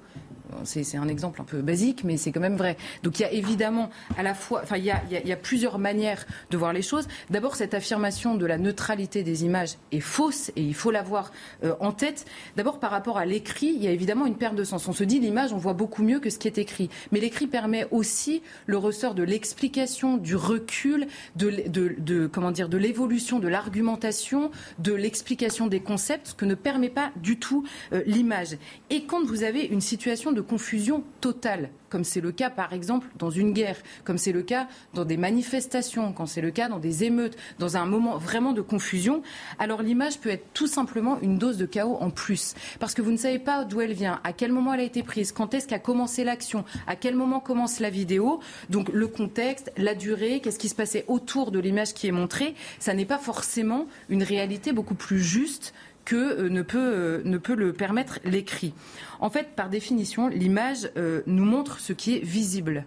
C'est 0.65 0.97
un 0.97 1.09
exemple 1.09 1.41
un 1.41 1.45
peu 1.45 1.61
basique, 1.61 2.05
mais 2.05 2.17
c'est 2.17 2.33
quand 2.33 2.41
même 2.41 2.57
vrai. 2.57 2.77
Donc 3.03 3.19
il 3.19 3.23
y 3.23 3.25
a 3.25 3.33
évidemment 3.33 3.91
à 4.17 4.23
la 4.23 4.35
fois, 4.35 4.61
enfin 4.63 4.77
il 4.77 4.85
y 4.85 4.91
a, 4.91 5.37
plusieurs 5.37 5.79
manières 5.79 6.27
de 6.51 6.57
voir 6.57 6.73
les 6.73 6.83
choses. 6.83 7.07
D'abord, 7.31 7.57
cette 7.57 7.75
affirmation 7.75 8.35
de 8.35 8.47
la 8.47 8.59
neutralité 8.59 9.23
des 9.23 9.45
images 9.45 9.77
est 9.93 10.01
fausse 10.01 10.51
et 10.57 10.63
il 10.63 10.75
faut 10.75 10.91
l'avoir 10.91 11.33
euh, 11.65 11.75
en 11.81 11.93
tête. 11.93 12.25
D'abord, 12.57 12.79
par 12.79 12.91
rapport 12.91 13.19
à 13.19 13.27
l'écrit, 13.27 13.73
il 13.75 13.83
y 13.83 13.87
a 13.87 13.91
évidemment 13.91 14.27
une 14.27 14.37
perte 14.37 14.55
de 14.55 14.65
sens. 14.65 14.89
On 14.89 14.93
se 14.93 15.05
dit 15.05 15.21
l'image, 15.21 15.53
on 15.53 15.59
voit 15.59 15.75
beaucoup 15.75 16.03
mieux 16.03 16.21
que 16.21 16.31
ce 16.31 16.39
qui 16.39 16.49
est 16.49 16.59
écrit. 16.59 16.91
Mais 17.13 17.21
l'écrit 17.21 17.47
permet 17.47 17.87
aussi 17.91 18.43
le 18.67 18.79
ressort 18.79 19.15
de 19.15 19.23
l'explication, 19.23 20.17
du 20.17 20.37
recul, 20.37 21.07
de, 21.37 22.27
comment 22.33 22.51
dire, 22.51 22.69
de 22.69 22.79
l'évolution, 22.79 23.39
de 23.39 23.49
l'argumentation, 23.49 24.51
de 24.79 24.93
l'explication 24.93 25.67
des 25.67 25.81
concepts, 25.81 26.29
ce 26.29 26.35
que 26.35 26.45
ne 26.45 26.55
permet 26.55 26.91
pas 26.91 27.11
du 27.17 27.39
tout 27.39 27.65
euh, 27.93 28.03
l'image. 28.07 28.57
Et 28.91 29.05
quand 29.05 29.25
vous 29.25 29.43
avez 29.43 29.65
une 29.65 29.81
situation 29.81 30.33
de 30.37 30.41
confusion 30.41 31.03
totale, 31.21 31.71
comme 31.89 32.05
c'est 32.05 32.21
le 32.21 32.31
cas 32.31 32.51
par 32.51 32.73
exemple 32.73 33.09
dans 33.19 33.31
une 33.31 33.53
guerre, 33.53 33.77
comme 34.05 34.19
c'est 34.19 34.33
le 34.33 34.43
cas 34.43 34.69
dans 34.95 35.05
des 35.05 35.17
manifestations, 35.17 36.13
quand 36.13 36.27
c'est 36.27 36.41
le 36.41 36.53
cas 36.53 36.69
dans 36.69 36.79
des 36.79 37.03
émeutes, 37.03 37.37
dans 37.59 37.77
un 37.77 37.87
moment 37.87 38.19
vraiment 38.19 38.53
de 38.53 38.61
confusion, 38.61 39.23
alors 39.59 39.83
l'image 39.83 40.21
peut 40.21 40.29
être 40.29 40.47
tout 40.55 40.67
simplement 40.69 41.19
une 41.21 41.39
dose 41.39 41.57
de 41.57 41.67
chaos 41.67 41.97
en 42.01 42.11
plus. 42.11 42.55
Parce 42.79 42.95
que 42.95 43.03
vous 43.03 43.11
ne 43.11 43.17
savez 43.17 43.41
pas 43.41 43.65
d'où 43.65 43.81
elle 43.81 43.93
vient, 43.93 44.21
à 44.23 44.33
quel 44.33 44.53
moment 44.53 44.75
elle 44.75 44.81
a 44.81 44.85
été 44.85 45.03
prise, 45.03 45.33
quand 45.33 45.55
est-ce 45.55 45.67
qu'a 45.67 45.79
commencé 45.79 46.23
l'action, 46.23 46.65
à 46.87 46.95
quel 46.95 47.17
moment 47.17 47.41
commence 47.41 47.81
la 47.81 47.91
vidéo, 47.91 48.41
donc 48.71 48.91
le 48.93 49.09
contexte, 49.09 49.73
la 49.77 49.95
durée, 49.95 50.41
qu'est-ce 50.41 50.59
qui 50.59 50.69
se 50.69 50.75
passait 50.75 51.05
autour 51.09 51.51
de 51.51 51.59
l'image 51.59 51.95
qui 51.95 52.07
est 52.07 52.13
montrée, 52.13 52.55
ça 52.79 52.95
n'est 52.95 53.05
pas 53.07 53.19
forcément 53.19 53.87
une 54.09 54.23
réalité 54.23 54.73
beaucoup 54.73 54.95
plus 54.95 55.21
juste 55.21 55.73
que 56.07 56.17
euh, 56.17 56.49
ne 56.49 56.63
peut, 56.63 56.79
euh, 56.79 57.23
ne 57.27 57.37
peut 57.37 57.55
le 57.55 57.75
permettre 57.75 58.21
l'écrit. 58.25 58.73
En 59.21 59.29
fait, 59.29 59.49
par 59.55 59.69
définition, 59.69 60.29
l'image 60.29 60.91
euh, 60.97 61.21
nous 61.27 61.45
montre 61.45 61.81
ce 61.81 61.93
qui 61.93 62.17
est 62.17 62.25
visible. 62.25 62.87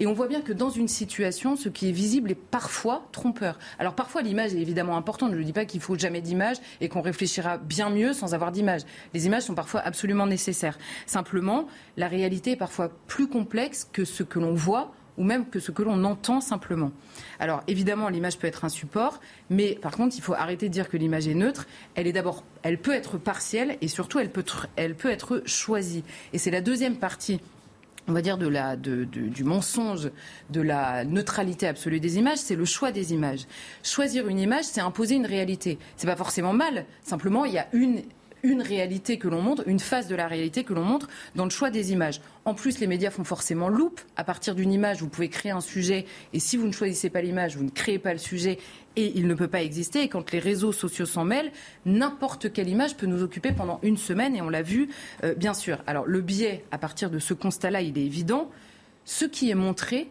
Et 0.00 0.08
on 0.08 0.12
voit 0.12 0.26
bien 0.26 0.40
que 0.40 0.52
dans 0.52 0.70
une 0.70 0.88
situation, 0.88 1.54
ce 1.54 1.68
qui 1.68 1.88
est 1.88 1.92
visible 1.92 2.32
est 2.32 2.34
parfois 2.34 3.06
trompeur. 3.12 3.60
Alors 3.78 3.94
parfois, 3.94 4.22
l'image 4.22 4.52
est 4.52 4.60
évidemment 4.60 4.96
importante. 4.96 5.32
Je 5.32 5.38
ne 5.38 5.42
dis 5.44 5.52
pas 5.52 5.66
qu'il 5.66 5.80
faut 5.80 5.96
jamais 5.96 6.20
d'image 6.20 6.56
et 6.80 6.88
qu'on 6.88 7.00
réfléchira 7.00 7.58
bien 7.58 7.90
mieux 7.90 8.12
sans 8.12 8.34
avoir 8.34 8.50
d'image. 8.50 8.80
Les 9.12 9.26
images 9.26 9.44
sont 9.44 9.54
parfois 9.54 9.82
absolument 9.82 10.26
nécessaires. 10.26 10.78
Simplement, 11.06 11.68
la 11.96 12.08
réalité 12.08 12.52
est 12.52 12.56
parfois 12.56 12.90
plus 13.06 13.28
complexe 13.28 13.88
que 13.92 14.04
ce 14.04 14.24
que 14.24 14.40
l'on 14.40 14.54
voit 14.54 14.92
ou 15.18 15.24
même 15.24 15.48
que 15.48 15.60
ce 15.60 15.70
que 15.70 15.82
l'on 15.82 16.02
entend 16.04 16.40
simplement. 16.40 16.92
Alors 17.38 17.62
évidemment, 17.68 18.08
l'image 18.08 18.38
peut 18.38 18.46
être 18.46 18.64
un 18.64 18.68
support, 18.68 19.20
mais 19.50 19.78
par 19.80 19.92
contre, 19.92 20.16
il 20.16 20.22
faut 20.22 20.34
arrêter 20.34 20.68
de 20.68 20.72
dire 20.72 20.88
que 20.88 20.96
l'image 20.96 21.28
est 21.28 21.34
neutre. 21.34 21.66
Elle 21.94 22.06
est 22.06 22.12
d'abord, 22.12 22.44
elle 22.62 22.78
peut 22.78 22.94
être 22.94 23.18
partielle 23.18 23.76
et 23.80 23.88
surtout, 23.88 24.18
elle 24.18 24.30
peut, 24.30 24.44
être 25.10 25.42
choisie. 25.46 26.04
Et 26.32 26.38
c'est 26.38 26.50
la 26.50 26.60
deuxième 26.60 26.96
partie 26.96 27.40
on 28.06 28.12
va 28.12 28.20
dire, 28.20 28.36
de 28.36 28.46
la, 28.46 28.76
du 28.76 29.44
mensonge, 29.44 30.10
de 30.50 30.60
la 30.60 31.06
neutralité 31.06 31.66
absolue 31.66 32.00
des 32.00 32.18
images, 32.18 32.36
c'est 32.36 32.54
le 32.54 32.66
choix 32.66 32.92
des 32.92 33.14
images. 33.14 33.46
Choisir 33.82 34.28
une 34.28 34.38
image, 34.38 34.64
c'est 34.64 34.82
imposer 34.82 35.14
une 35.14 35.24
réalité. 35.24 35.78
C'est 35.96 36.06
pas 36.06 36.14
forcément 36.14 36.52
mal. 36.52 36.84
Simplement, 37.02 37.46
il 37.46 37.54
y 37.54 37.58
a 37.58 37.66
une 37.72 38.02
une 38.44 38.62
réalité 38.62 39.18
que 39.18 39.26
l'on 39.26 39.42
montre, 39.42 39.66
une 39.66 39.80
phase 39.80 40.06
de 40.06 40.14
la 40.14 40.28
réalité 40.28 40.62
que 40.62 40.74
l'on 40.74 40.84
montre 40.84 41.08
dans 41.34 41.44
le 41.44 41.50
choix 41.50 41.70
des 41.70 41.92
images. 41.92 42.20
En 42.44 42.54
plus, 42.54 42.78
les 42.78 42.86
médias 42.86 43.10
font 43.10 43.24
forcément 43.24 43.68
loupe. 43.68 44.00
À 44.16 44.22
partir 44.22 44.54
d'une 44.54 44.70
image, 44.70 45.00
vous 45.00 45.08
pouvez 45.08 45.30
créer 45.30 45.50
un 45.50 45.62
sujet, 45.62 46.04
et 46.32 46.38
si 46.38 46.56
vous 46.56 46.66
ne 46.66 46.72
choisissez 46.72 47.08
pas 47.10 47.22
l'image, 47.22 47.56
vous 47.56 47.64
ne 47.64 47.70
créez 47.70 47.98
pas 47.98 48.12
le 48.12 48.18
sujet, 48.18 48.58
et 48.96 49.12
il 49.16 49.26
ne 49.26 49.34
peut 49.34 49.48
pas 49.48 49.62
exister. 49.62 50.02
Et 50.02 50.08
quand 50.08 50.30
les 50.30 50.38
réseaux 50.38 50.72
sociaux 50.72 51.06
s'en 51.06 51.24
mêlent, 51.24 51.50
n'importe 51.86 52.52
quelle 52.52 52.68
image 52.68 52.96
peut 52.96 53.06
nous 53.06 53.22
occuper 53.22 53.52
pendant 53.52 53.80
une 53.82 53.96
semaine, 53.96 54.36
et 54.36 54.42
on 54.42 54.50
l'a 54.50 54.62
vu, 54.62 54.90
euh, 55.24 55.34
bien 55.34 55.54
sûr. 55.54 55.78
Alors, 55.86 56.04
le 56.06 56.20
biais, 56.20 56.64
à 56.70 56.78
partir 56.78 57.10
de 57.10 57.18
ce 57.18 57.32
constat-là, 57.32 57.80
il 57.80 57.98
est 57.98 58.04
évident. 58.04 58.50
Ce 59.06 59.24
qui 59.24 59.50
est 59.50 59.54
montré 59.54 60.08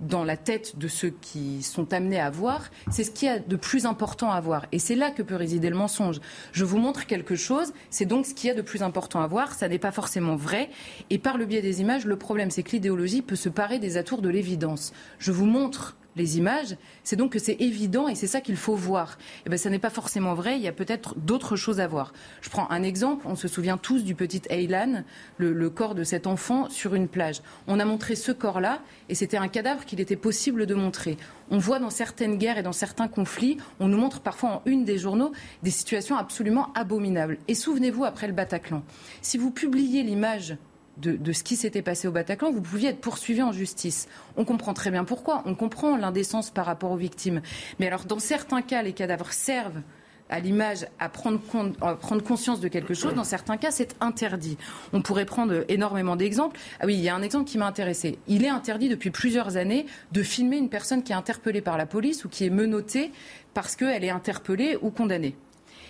dans 0.00 0.24
la 0.24 0.36
tête 0.36 0.78
de 0.78 0.88
ceux 0.88 1.10
qui 1.10 1.62
sont 1.62 1.92
amenés 1.92 2.20
à 2.20 2.30
voir, 2.30 2.70
c'est 2.90 3.04
ce 3.04 3.10
qu'il 3.10 3.28
y 3.28 3.30
a 3.30 3.38
de 3.38 3.56
plus 3.56 3.86
important 3.86 4.30
à 4.30 4.40
voir. 4.40 4.66
Et 4.72 4.78
c'est 4.78 4.94
là 4.94 5.10
que 5.10 5.22
peut 5.22 5.36
résider 5.36 5.70
le 5.70 5.76
mensonge. 5.76 6.20
Je 6.52 6.64
vous 6.64 6.78
montre 6.78 7.06
quelque 7.06 7.36
chose, 7.36 7.72
c'est 7.90 8.04
donc 8.04 8.26
ce 8.26 8.34
qu'il 8.34 8.48
y 8.48 8.50
a 8.50 8.54
de 8.54 8.62
plus 8.62 8.82
important 8.82 9.20
à 9.20 9.26
voir, 9.26 9.54
ça 9.54 9.68
n'est 9.68 9.78
pas 9.78 9.92
forcément 9.92 10.36
vrai. 10.36 10.70
Et 11.10 11.18
par 11.18 11.38
le 11.38 11.46
biais 11.46 11.62
des 11.62 11.80
images, 11.80 12.06
le 12.06 12.16
problème, 12.16 12.50
c'est 12.50 12.62
que 12.62 12.72
l'idéologie 12.72 13.22
peut 13.22 13.36
se 13.36 13.48
parer 13.48 13.78
des 13.78 13.96
atours 13.96 14.22
de 14.22 14.28
l'évidence. 14.28 14.92
Je 15.18 15.32
vous 15.32 15.46
montre 15.46 15.96
les 16.16 16.38
images, 16.38 16.76
c'est 17.04 17.16
donc 17.16 17.32
que 17.32 17.38
c'est 17.38 17.56
évident 17.60 18.08
et 18.08 18.14
c'est 18.14 18.26
ça 18.26 18.40
qu'il 18.40 18.56
faut 18.56 18.74
voir. 18.74 19.18
Et 19.20 19.42
eh 19.46 19.48
bien, 19.50 19.58
ça 19.58 19.70
n'est 19.70 19.78
pas 19.78 19.90
forcément 19.90 20.34
vrai. 20.34 20.56
Il 20.56 20.62
y 20.62 20.68
a 20.68 20.72
peut-être 20.72 21.14
d'autres 21.16 21.56
choses 21.56 21.78
à 21.78 21.86
voir. 21.86 22.12
Je 22.40 22.48
prends 22.48 22.68
un 22.70 22.82
exemple. 22.82 23.26
On 23.28 23.36
se 23.36 23.48
souvient 23.48 23.76
tous 23.76 24.02
du 24.02 24.14
petit 24.14 24.42
Aylan, 24.48 25.04
le, 25.38 25.70
corps 25.70 25.94
de 25.94 26.04
cet 26.04 26.26
enfant 26.26 26.70
sur 26.70 26.94
une 26.94 27.08
plage. 27.08 27.42
On 27.66 27.78
a 27.78 27.84
montré 27.84 28.14
ce 28.14 28.32
corps-là 28.32 28.80
et 29.08 29.14
c'était 29.14 29.36
un 29.36 29.48
cadavre 29.48 29.84
qu'il 29.84 30.00
était 30.00 30.16
possible 30.16 30.66
de 30.66 30.74
montrer. 30.74 31.18
On 31.50 31.58
voit 31.58 31.78
dans 31.78 31.90
certaines 31.90 32.38
guerres 32.38 32.58
et 32.58 32.62
dans 32.62 32.72
certains 32.72 33.08
conflits, 33.08 33.58
on 33.78 33.88
nous 33.88 33.98
montre 33.98 34.20
parfois 34.20 34.50
en 34.50 34.62
une 34.64 34.84
des 34.84 34.98
journaux 34.98 35.32
des 35.62 35.70
situations 35.70 36.16
absolument 36.16 36.72
abominables. 36.74 37.38
Et 37.46 37.54
souvenez-vous, 37.54 38.04
après 38.04 38.26
le 38.26 38.32
Bataclan, 38.32 38.82
si 39.20 39.38
vous 39.38 39.50
publiez 39.50 40.02
l'image 40.02 40.56
de, 40.98 41.32
ce 41.32 41.42
qui 41.42 41.56
s'était 41.56 41.82
passé 41.82 42.08
au 42.08 42.12
Bataclan, 42.12 42.52
vous 42.52 42.62
pouviez 42.62 42.90
être 42.90 43.00
poursuivi 43.00 43.42
en 43.42 43.52
justice. 43.52 44.08
On 44.36 44.44
comprend 44.44 44.74
très 44.74 44.90
bien 44.90 45.04
pourquoi. 45.04 45.42
On 45.44 45.54
comprend 45.54 45.96
l'indécence 45.96 46.50
par 46.50 46.66
rapport 46.66 46.90
aux 46.90 46.96
victimes. 46.96 47.42
Mais 47.78 47.86
alors, 47.86 48.04
dans 48.04 48.18
certains 48.18 48.62
cas, 48.62 48.82
les 48.82 48.92
cadavres 48.92 49.32
servent 49.32 49.82
à 50.28 50.40
l'image 50.40 50.86
à 50.98 51.08
prendre, 51.08 51.40
à 51.80 51.94
prendre 51.94 52.22
conscience 52.22 52.60
de 52.60 52.68
quelque 52.68 52.94
chose. 52.94 53.14
Dans 53.14 53.24
certains 53.24 53.56
cas, 53.56 53.70
c'est 53.70 53.94
interdit. 54.00 54.56
On 54.92 55.02
pourrait 55.02 55.24
prendre 55.24 55.64
énormément 55.68 56.16
d'exemples. 56.16 56.58
Ah 56.80 56.86
oui, 56.86 56.94
il 56.94 57.00
y 57.00 57.08
a 57.08 57.14
un 57.14 57.22
exemple 57.22 57.48
qui 57.48 57.58
m'a 57.58 57.66
intéressé. 57.66 58.18
Il 58.26 58.44
est 58.44 58.48
interdit 58.48 58.88
depuis 58.88 59.10
plusieurs 59.10 59.56
années 59.56 59.86
de 60.12 60.22
filmer 60.22 60.56
une 60.56 60.68
personne 60.68 61.02
qui 61.02 61.12
est 61.12 61.16
interpellée 61.16 61.60
par 61.60 61.78
la 61.78 61.86
police 61.86 62.24
ou 62.24 62.28
qui 62.28 62.44
est 62.44 62.50
menottée 62.50 63.12
parce 63.54 63.76
qu'elle 63.76 64.04
est 64.04 64.10
interpellée 64.10 64.76
ou 64.82 64.90
condamnée. 64.90 65.36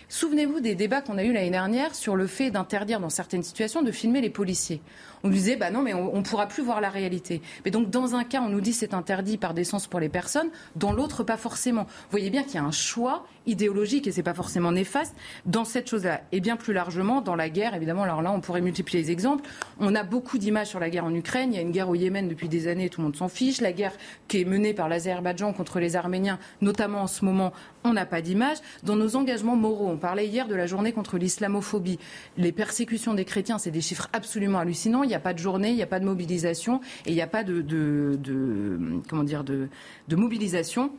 Souvenez-vous 0.09 0.61
des 0.61 0.77
débats 0.77 1.01
qu'on 1.01 1.19
a 1.19 1.25
eus 1.25 1.33
l'année 1.33 1.51
dernière 1.51 1.97
sur 1.97 2.15
le 2.15 2.29
fait 2.29 2.53
d'interdire 2.53 3.01
dans 3.01 3.11
certaines 3.11 3.43
situations 3.43 3.83
de 3.83 3.91
filmer 3.91 4.21
les 4.21 4.31
policiers. 4.31 4.81
On 5.25 5.29
nous 5.29 5.35
disait, 5.35 5.57
bah 5.57 5.71
non, 5.71 5.83
mais 5.83 5.95
on 5.95 6.17
ne 6.17 6.23
pourra 6.23 6.47
plus 6.47 6.63
voir 6.63 6.81
la 6.81 6.91
réalité. 6.91 7.43
Mais 7.65 7.73
donc, 7.73 7.91
dans 7.91 8.15
un 8.15 8.23
cas, 8.23 8.41
on 8.41 8.49
nous 8.49 8.61
dit 8.61 8.73
c'est 8.73 8.95
interdit 8.95 9.37
par 9.37 9.53
décence 9.53 9.89
pour 9.89 9.99
les 9.99 10.09
personnes, 10.09 10.49
dans 10.77 10.93
l'autre, 10.93 11.25
pas 11.25 11.37
forcément. 11.37 11.83
Vous 11.85 12.11
voyez 12.13 12.31
bien 12.31 12.45
qu'il 12.45 12.55
y 12.55 12.59
a 12.59 12.63
un 12.63 12.71
choix 12.71 13.27
idéologique, 13.47 14.07
et 14.07 14.13
c'est 14.13 14.23
pas 14.23 14.35
forcément 14.35 14.71
néfaste, 14.71 15.17
dans 15.45 15.65
cette 15.65 15.91
chose-là. 15.91 16.21
Et 16.31 16.41
bien 16.41 16.57
plus 16.57 16.73
largement, 16.73 17.21
dans 17.21 17.35
la 17.35 17.49
guerre, 17.49 17.75
évidemment, 17.75 18.05
alors 18.05 18.23
là, 18.23 18.31
on 18.31 18.41
pourrait 18.41 18.61
multiplier 18.61 19.03
les 19.03 19.11
exemples. 19.11 19.49
On 19.81 19.97
a 19.97 20.05
beaucoup 20.05 20.39
d'images 20.39 20.69
sur 20.69 20.79
la 20.79 20.91
guerre 20.91 21.05
en 21.05 21.15
Ukraine. 21.15 21.53
Il 21.53 21.57
y 21.57 21.59
a 21.59 21.63
une 21.63 21.73
guerre 21.73 21.89
au 21.89 21.97
Yémen 21.97 22.29
depuis 22.29 22.49
des 22.49 22.69
années, 22.69 22.89
tout 22.91 23.01
le 23.01 23.07
monde 23.07 23.17
s'en 23.17 23.29
fiche. 23.29 23.61
La 23.61 23.73
guerre 23.73 23.93
qui 24.29 24.43
est 24.43 24.45
menée 24.45 24.75
par 24.75 24.89
l'Azerbaïdjan 24.89 25.53
contre 25.53 25.81
les 25.81 25.97
Arméniens, 25.97 26.39
notamment 26.61 27.03
en 27.03 27.07
ce 27.09 27.25
moment, 27.25 27.53
on 27.87 27.93
n'a 27.93 28.07
pas 28.07 28.21
d'image. 28.21 28.59
Dans 28.83 28.97
nos 28.97 29.17
engagements 29.17 29.57
moraux, 29.57 29.89
on 29.89 29.97
parlait 29.97 30.27
hier 30.27 30.49
de 30.49 30.55
la 30.55 30.67
journée 30.67 30.93
contre 30.93 31.19
l'islamophobie. 31.19 31.99
Les 32.37 32.53
persécutions 32.53 33.15
des 33.15 33.25
chrétiens, 33.25 33.59
c'est 33.59 33.71
des 33.71 33.81
chiffres 33.81 34.09
absolument 34.13 34.59
hallucinants. 34.59 35.03
Il 35.03 35.09
n'y 35.09 35.15
a 35.15 35.21
pas 35.21 35.35
de 35.35 35.39
journée, 35.39 35.71
il 35.71 35.77
n'y 35.77 35.83
a 35.83 35.87
pas 35.87 36.01
de 36.01 36.05
mobilisation 36.05 36.81
et 37.07 37.11
il 37.11 37.15
n'y 37.15 37.23
a 37.23 37.27
pas 37.27 37.45
de, 37.45 37.65
comment 39.09 39.25
dire, 39.25 39.45
de, 39.45 39.69
mobilisation 40.17 40.91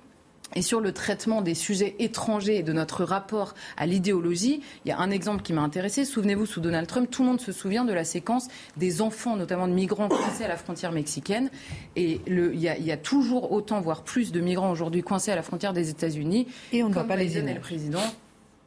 et 0.56 0.62
sur 0.62 0.80
le 0.80 0.92
traitement 0.92 1.42
des 1.42 1.54
sujets 1.54 1.96
étrangers 2.00 2.58
et 2.58 2.64
de 2.64 2.74
notre 2.74 3.04
rapport 3.04 3.54
à 3.76 3.86
l'idéologie, 3.86 4.62
il 4.86 4.90
y 4.90 4.92
a 4.92 5.00
un 5.00 5.12
exemple 5.12 5.44
qui 5.44 5.54
m'a 5.54 5.62
intéressé. 5.62 6.06
Souvenez-vous, 6.06 6.46
sous 6.46 6.62
Donald 6.62 6.88
Trump, 6.88 7.10
tout 7.10 7.24
le 7.24 7.30
monde 7.30 7.42
se 7.42 7.52
souvient 7.52 7.86
de 7.86 7.94
la 7.94 8.04
séquence 8.04 8.48
des 8.78 9.02
enfants, 9.02 9.36
notamment 9.36 9.68
de 9.68 9.74
migrants 9.74 10.08
coincés 10.08 10.46
à 10.46 10.48
la 10.48 10.58
frontière 10.58 10.92
mexicaine. 10.92 11.50
Et 11.96 12.22
il, 12.28 12.56
y 12.56 12.92
a, 12.92 12.98
toujours 12.98 13.52
autant, 13.52 13.82
voire 13.82 14.04
plus 14.04 14.32
de 14.32 14.40
migrants 14.40 14.72
aujourd'hui 14.72 15.04
coincés 15.04 15.32
à 15.32 15.36
la 15.36 15.44
frontière 15.44 15.74
des 15.74 15.90
États-Unis. 15.90 16.48
Et 16.72 16.84
on 16.84 16.90
ne 16.90 16.94
voit 16.94 17.04
pas 17.04 17.16
les 17.16 17.38
images. 17.38 17.56
le 17.56 17.62
président. 17.62 18.04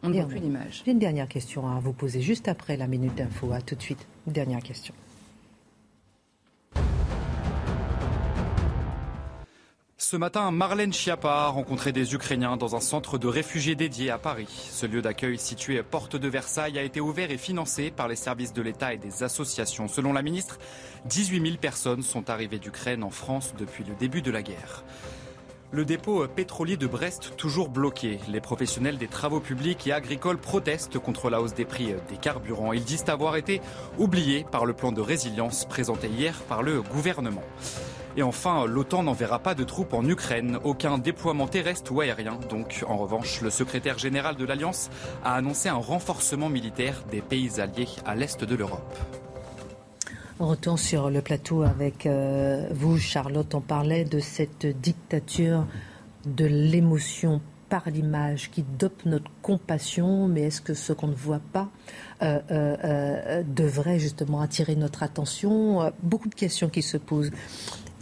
On 0.02 0.08
ne 0.08 0.14
voit 0.14 0.24
plus 0.24 0.40
d'image. 0.40 0.82
J'ai 0.84 0.92
une 0.92 0.98
dernière 0.98 1.28
question 1.28 1.68
à 1.68 1.78
vous 1.80 1.92
poser 1.92 2.20
juste 2.20 2.48
après 2.48 2.76
la 2.76 2.86
minute 2.86 3.14
d'info. 3.14 3.52
À 3.52 3.60
tout 3.60 3.74
de 3.74 3.82
suite. 3.82 4.06
Dernière 4.26 4.62
question. 4.62 4.94
Ce 10.02 10.16
matin, 10.16 10.50
Marlène 10.50 10.94
Schiappa 10.94 11.30
a 11.30 11.48
rencontré 11.48 11.92
des 11.92 12.14
Ukrainiens 12.14 12.56
dans 12.56 12.74
un 12.74 12.80
centre 12.80 13.18
de 13.18 13.28
réfugiés 13.28 13.74
dédié 13.74 14.08
à 14.08 14.16
Paris. 14.16 14.48
Ce 14.48 14.86
lieu 14.86 15.02
d'accueil 15.02 15.38
situé 15.38 15.78
à 15.78 15.82
Porte 15.82 16.16
de 16.16 16.26
Versailles 16.26 16.78
a 16.78 16.82
été 16.82 17.02
ouvert 17.02 17.30
et 17.30 17.36
financé 17.36 17.90
par 17.90 18.08
les 18.08 18.16
services 18.16 18.54
de 18.54 18.62
l'État 18.62 18.94
et 18.94 18.96
des 18.96 19.22
associations. 19.22 19.88
Selon 19.88 20.14
la 20.14 20.22
ministre, 20.22 20.58
18 21.04 21.42
000 21.42 21.56
personnes 21.58 22.02
sont 22.02 22.30
arrivées 22.30 22.58
d'Ukraine 22.58 23.04
en 23.04 23.10
France 23.10 23.52
depuis 23.58 23.84
le 23.84 23.94
début 23.94 24.22
de 24.22 24.30
la 24.30 24.42
guerre. 24.42 24.84
Le 25.70 25.84
dépôt 25.84 26.26
pétrolier 26.28 26.78
de 26.78 26.86
Brest 26.86 27.36
toujours 27.36 27.68
bloqué. 27.68 28.20
Les 28.30 28.40
professionnels 28.40 28.96
des 28.96 29.06
travaux 29.06 29.40
publics 29.40 29.86
et 29.86 29.92
agricoles 29.92 30.38
protestent 30.38 30.98
contre 30.98 31.28
la 31.28 31.42
hausse 31.42 31.54
des 31.54 31.66
prix 31.66 31.92
des 32.08 32.16
carburants. 32.16 32.72
Ils 32.72 32.84
disent 32.84 33.04
avoir 33.08 33.36
été 33.36 33.60
oubliés 33.98 34.46
par 34.50 34.64
le 34.64 34.72
plan 34.72 34.92
de 34.92 35.02
résilience 35.02 35.66
présenté 35.66 36.08
hier 36.08 36.40
par 36.48 36.62
le 36.62 36.80
gouvernement. 36.80 37.44
Et 38.20 38.22
enfin, 38.22 38.66
l'OTAN 38.66 39.02
n'enverra 39.04 39.38
pas 39.38 39.54
de 39.54 39.64
troupes 39.64 39.94
en 39.94 40.04
Ukraine, 40.04 40.58
aucun 40.62 40.98
déploiement 40.98 41.48
terrestre 41.48 41.90
ou 41.90 42.02
aérien. 42.02 42.38
Donc, 42.50 42.84
en 42.86 42.98
revanche, 42.98 43.40
le 43.40 43.48
secrétaire 43.48 43.96
général 43.96 44.36
de 44.36 44.44
l'Alliance 44.44 44.90
a 45.24 45.36
annoncé 45.36 45.70
un 45.70 45.76
renforcement 45.76 46.50
militaire 46.50 47.02
des 47.10 47.22
pays 47.22 47.58
alliés 47.62 47.88
à 48.04 48.14
l'est 48.14 48.44
de 48.44 48.54
l'Europe. 48.54 48.94
On 50.38 50.48
retourne 50.48 50.76
sur 50.76 51.08
le 51.08 51.22
plateau 51.22 51.62
avec 51.62 52.04
euh, 52.04 52.68
vous, 52.72 52.98
Charlotte. 52.98 53.54
On 53.54 53.62
parlait 53.62 54.04
de 54.04 54.18
cette 54.18 54.66
dictature 54.66 55.64
de 56.26 56.44
l'émotion 56.44 57.40
par 57.70 57.88
l'image 57.88 58.50
qui 58.50 58.62
dope 58.78 59.06
notre 59.06 59.30
compassion, 59.40 60.28
mais 60.28 60.42
est-ce 60.42 60.60
que 60.60 60.74
ce 60.74 60.92
qu'on 60.92 61.06
ne 61.06 61.14
voit 61.14 61.40
pas 61.54 61.70
euh, 62.20 62.38
euh, 62.50 63.42
devrait 63.44 63.98
justement 63.98 64.42
attirer 64.42 64.76
notre 64.76 65.02
attention? 65.02 65.90
Beaucoup 66.02 66.28
de 66.28 66.34
questions 66.34 66.68
qui 66.68 66.82
se 66.82 66.98
posent. 66.98 67.30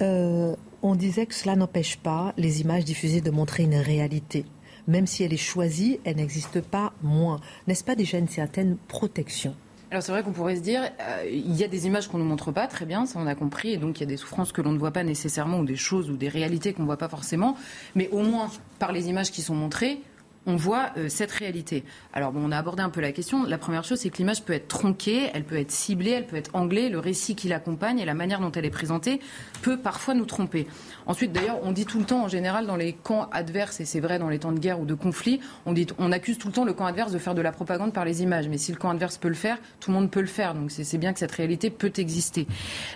On 0.01 0.95
disait 0.95 1.27
que 1.27 1.35
cela 1.35 1.57
n'empêche 1.57 1.97
pas 1.97 2.33
les 2.37 2.61
images 2.61 2.85
diffusées 2.85 3.21
de 3.21 3.31
montrer 3.31 3.65
une 3.65 3.77
réalité. 3.77 4.45
Même 4.87 5.07
si 5.07 5.23
elle 5.23 5.35
est 5.35 5.37
choisie, 5.37 6.01
elle 6.05 6.17
n'existe 6.17 6.61
pas 6.61 6.93
moins. 7.03 7.41
N'est-ce 7.67 7.85
pas 7.85 7.95
déjà 7.95 8.19
une 8.19 8.29
certaine 8.29 8.77
protection? 8.89 9.55
Alors 9.91 10.03
c'est 10.03 10.13
vrai 10.13 10.23
qu'on 10.23 10.33
pourrait 10.33 10.57
se 10.57 10.61
dire, 10.61 10.83
euh, 10.83 11.27
il 11.31 11.57
y 11.57 11.65
a 11.65 11.69
des 11.69 11.87
images 11.87 12.09
qu'on 12.09 12.19
ne 12.19 12.25
montre 12.25 12.53
pas, 12.53 12.67
très 12.67 12.85
bien, 12.85 13.07
ça 13.07 13.19
on 13.19 13.27
a 13.27 13.35
compris, 13.35 13.73
et 13.73 13.79
donc 13.79 13.99
il 13.99 14.01
y 14.01 14.03
a 14.03 14.07
des 14.07 14.19
souffrances 14.19 14.53
que 14.53 14.61
l'on 14.61 14.73
ne 14.73 14.79
voit 14.79 14.91
pas 14.91 15.03
nécessairement, 15.03 15.61
ou 15.61 15.65
des 15.65 15.77
choses, 15.77 16.11
ou 16.11 16.17
des 16.19 16.29
réalités 16.29 16.75
qu'on 16.75 16.83
ne 16.83 16.87
voit 16.87 16.99
pas 16.99 17.09
forcément, 17.09 17.57
mais 17.95 18.09
au 18.11 18.23
moins 18.23 18.51
par 18.79 18.93
les 18.93 19.09
images 19.09 19.31
qui 19.31 19.41
sont 19.41 19.55
montrées, 19.55 20.03
on 20.49 20.57
voit 20.57 20.93
euh, 20.97 21.09
cette 21.11 21.31
réalité. 21.31 21.85
Alors 22.15 22.33
bon, 22.33 22.41
on 22.43 22.51
a 22.51 22.57
abordé 22.57 22.83
un 22.83 22.89
peu 22.89 23.03
la 23.03 23.13
question. 23.13 23.45
La 23.45 23.59
première 23.59 23.85
chose, 23.85 23.99
c'est 24.01 24.09
que 24.09 24.17
l'image 24.17 24.43
peut 24.43 24.55
être 24.55 24.67
tronquée, 24.67 25.29
elle 25.35 25.45
peut 25.45 25.59
être 25.59 25.71
ciblée, 25.71 26.11
elle 26.11 26.27
peut 26.27 26.37
être 26.37 26.51
anglée. 26.55 26.89
Le 26.89 26.99
récit 26.99 27.37
qui 27.37 27.49
l'accompagne 27.49 27.99
et 27.99 28.07
la 28.07 28.15
manière 28.15 28.41
dont 28.41 28.51
elle 28.51 28.65
est 28.65 28.71
présentée 28.71 29.21
peut 29.61 29.77
parfois 29.77 30.15
nous 30.15 30.25
tromper. 30.25 30.67
Ensuite, 31.09 31.33
d'ailleurs, 31.33 31.59
on 31.63 31.73
dit 31.73 31.87
tout 31.87 31.99
le 31.99 32.05
temps, 32.05 32.23
en 32.23 32.29
général, 32.29 32.67
dans 32.67 32.77
les 32.77 32.93
camps 32.93 33.29
adverses, 33.33 33.81
et 33.81 33.85
c'est 33.85 34.01
vrai 34.01 34.19
dans 34.19 34.29
les 34.29 34.39
temps 34.39 34.53
de 34.53 34.59
guerre 34.59 34.79
ou 34.79 34.85
de 34.85 34.95
conflit, 34.95 35.41
on, 35.67 36.13
accuse 36.13 36.39
tout 36.39 36.49
le 36.49 36.55
temps 36.55 36.65
le 36.65 36.75
camp 36.75 36.87
adverse 36.87 37.13
de 37.13 37.19
faire 37.19 37.35
de 37.35 37.41
la 37.41 37.51
propagande 37.51 37.93
par 37.93 38.05
les 38.05 38.23
images. 38.23 38.49
Mais 38.49 38.59
si 38.59 38.73
le 38.73 38.79
camp 38.79 38.91
adverse 38.91 39.17
peut 39.17 39.29
le 39.29 39.35
faire, 39.35 39.59
tout 39.81 39.91
le 39.91 39.97
monde 39.97 40.11
peut 40.11 40.21
le 40.21 40.27
faire. 40.27 40.55
Donc 40.55 40.71
c'est 40.71 40.99
bien 40.99 41.13
que 41.13 41.19
cette 41.19 41.33
réalité 41.33 41.71
peut 41.71 41.93
exister. 41.97 42.47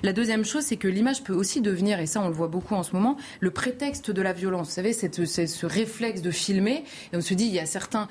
La 0.02 0.12
deuxième 0.12 0.44
chose, 0.44 0.64
c'est 0.64 0.76
que 0.76 0.88
l'image 0.88 1.24
peut 1.24 1.32
aussi 1.32 1.60
devenir, 1.60 2.00
et 2.00 2.06
ça 2.06 2.20
on 2.20 2.28
le 2.28 2.34
voit 2.34 2.48
beaucoup 2.48 2.74
en 2.74 2.82
ce 2.82 2.92
moment, 2.92 3.16
le 3.40 3.50
prétexte 3.50 4.10
de 4.10 4.22
la 4.22 4.32
violence. 4.32 4.68
Vous 4.68 4.74
savez, 4.74 4.92
ce 4.92 5.66
réflexe 5.66 6.22
de 6.22 6.30
filmer. 6.30 6.84
Et 7.12 7.16
on 7.16 7.20
se 7.20 7.34
dit, 7.34 7.46
il 7.46 7.54
y 7.54 7.58
a 7.58 7.66
certains, 7.66 8.08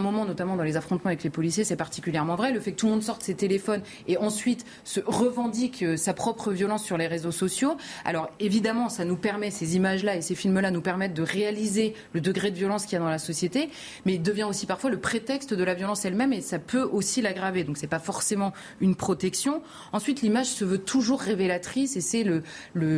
moments, 0.00 0.24
notamment 0.24 0.56
dans 0.56 0.62
les 0.62 0.76
affrontements 0.76 1.08
avec 1.08 1.22
les 1.22 1.30
policiers, 1.30 1.64
c'est 1.64 1.76
particulièrement 1.76 2.34
vrai. 2.34 2.52
Le 2.52 2.60
fait 2.60 2.72
que 2.72 2.76
tout 2.76 2.86
le 2.86 2.92
monde 2.92 3.02
sorte 3.02 3.22
ses 3.22 3.34
téléphones 3.34 3.82
et 4.08 4.16
ensuite 4.16 4.64
revendique 5.06 5.82
euh, 5.82 5.96
sa 5.96 6.12
propre 6.12 6.50
violence 6.50 6.84
sur 6.84 6.96
les 6.96 7.06
réseaux 7.06 7.32
sociaux. 7.32 7.76
Alors 8.04 8.30
évidemment, 8.40 8.88
ça 8.88 9.04
nous 9.04 9.16
permet, 9.16 9.43
ces 9.50 9.76
images-là 9.76 10.16
et 10.16 10.22
ces 10.22 10.34
films-là 10.34 10.70
nous 10.70 10.80
permettent 10.80 11.14
de 11.14 11.22
réaliser 11.22 11.94
le 12.12 12.20
degré 12.20 12.50
de 12.50 12.56
violence 12.56 12.84
qu'il 12.84 12.94
y 12.94 12.96
a 12.96 13.00
dans 13.00 13.08
la 13.08 13.18
société, 13.18 13.70
mais 14.04 14.14
il 14.14 14.22
devient 14.22 14.44
aussi 14.44 14.66
parfois 14.66 14.90
le 14.90 14.98
prétexte 14.98 15.54
de 15.54 15.64
la 15.64 15.74
violence 15.74 16.04
elle-même 16.04 16.32
et 16.32 16.40
ça 16.40 16.58
peut 16.58 16.82
aussi 16.82 17.22
l'aggraver. 17.22 17.64
Donc 17.64 17.76
c'est 17.76 17.86
pas 17.86 17.98
forcément 17.98 18.52
une 18.80 18.94
protection. 18.94 19.62
Ensuite, 19.92 20.22
l'image 20.22 20.46
se 20.46 20.64
veut 20.64 20.78
toujours 20.78 21.20
révélatrice 21.20 21.96
et 21.96 22.00
c'est 22.00 22.24
le, 22.24 22.42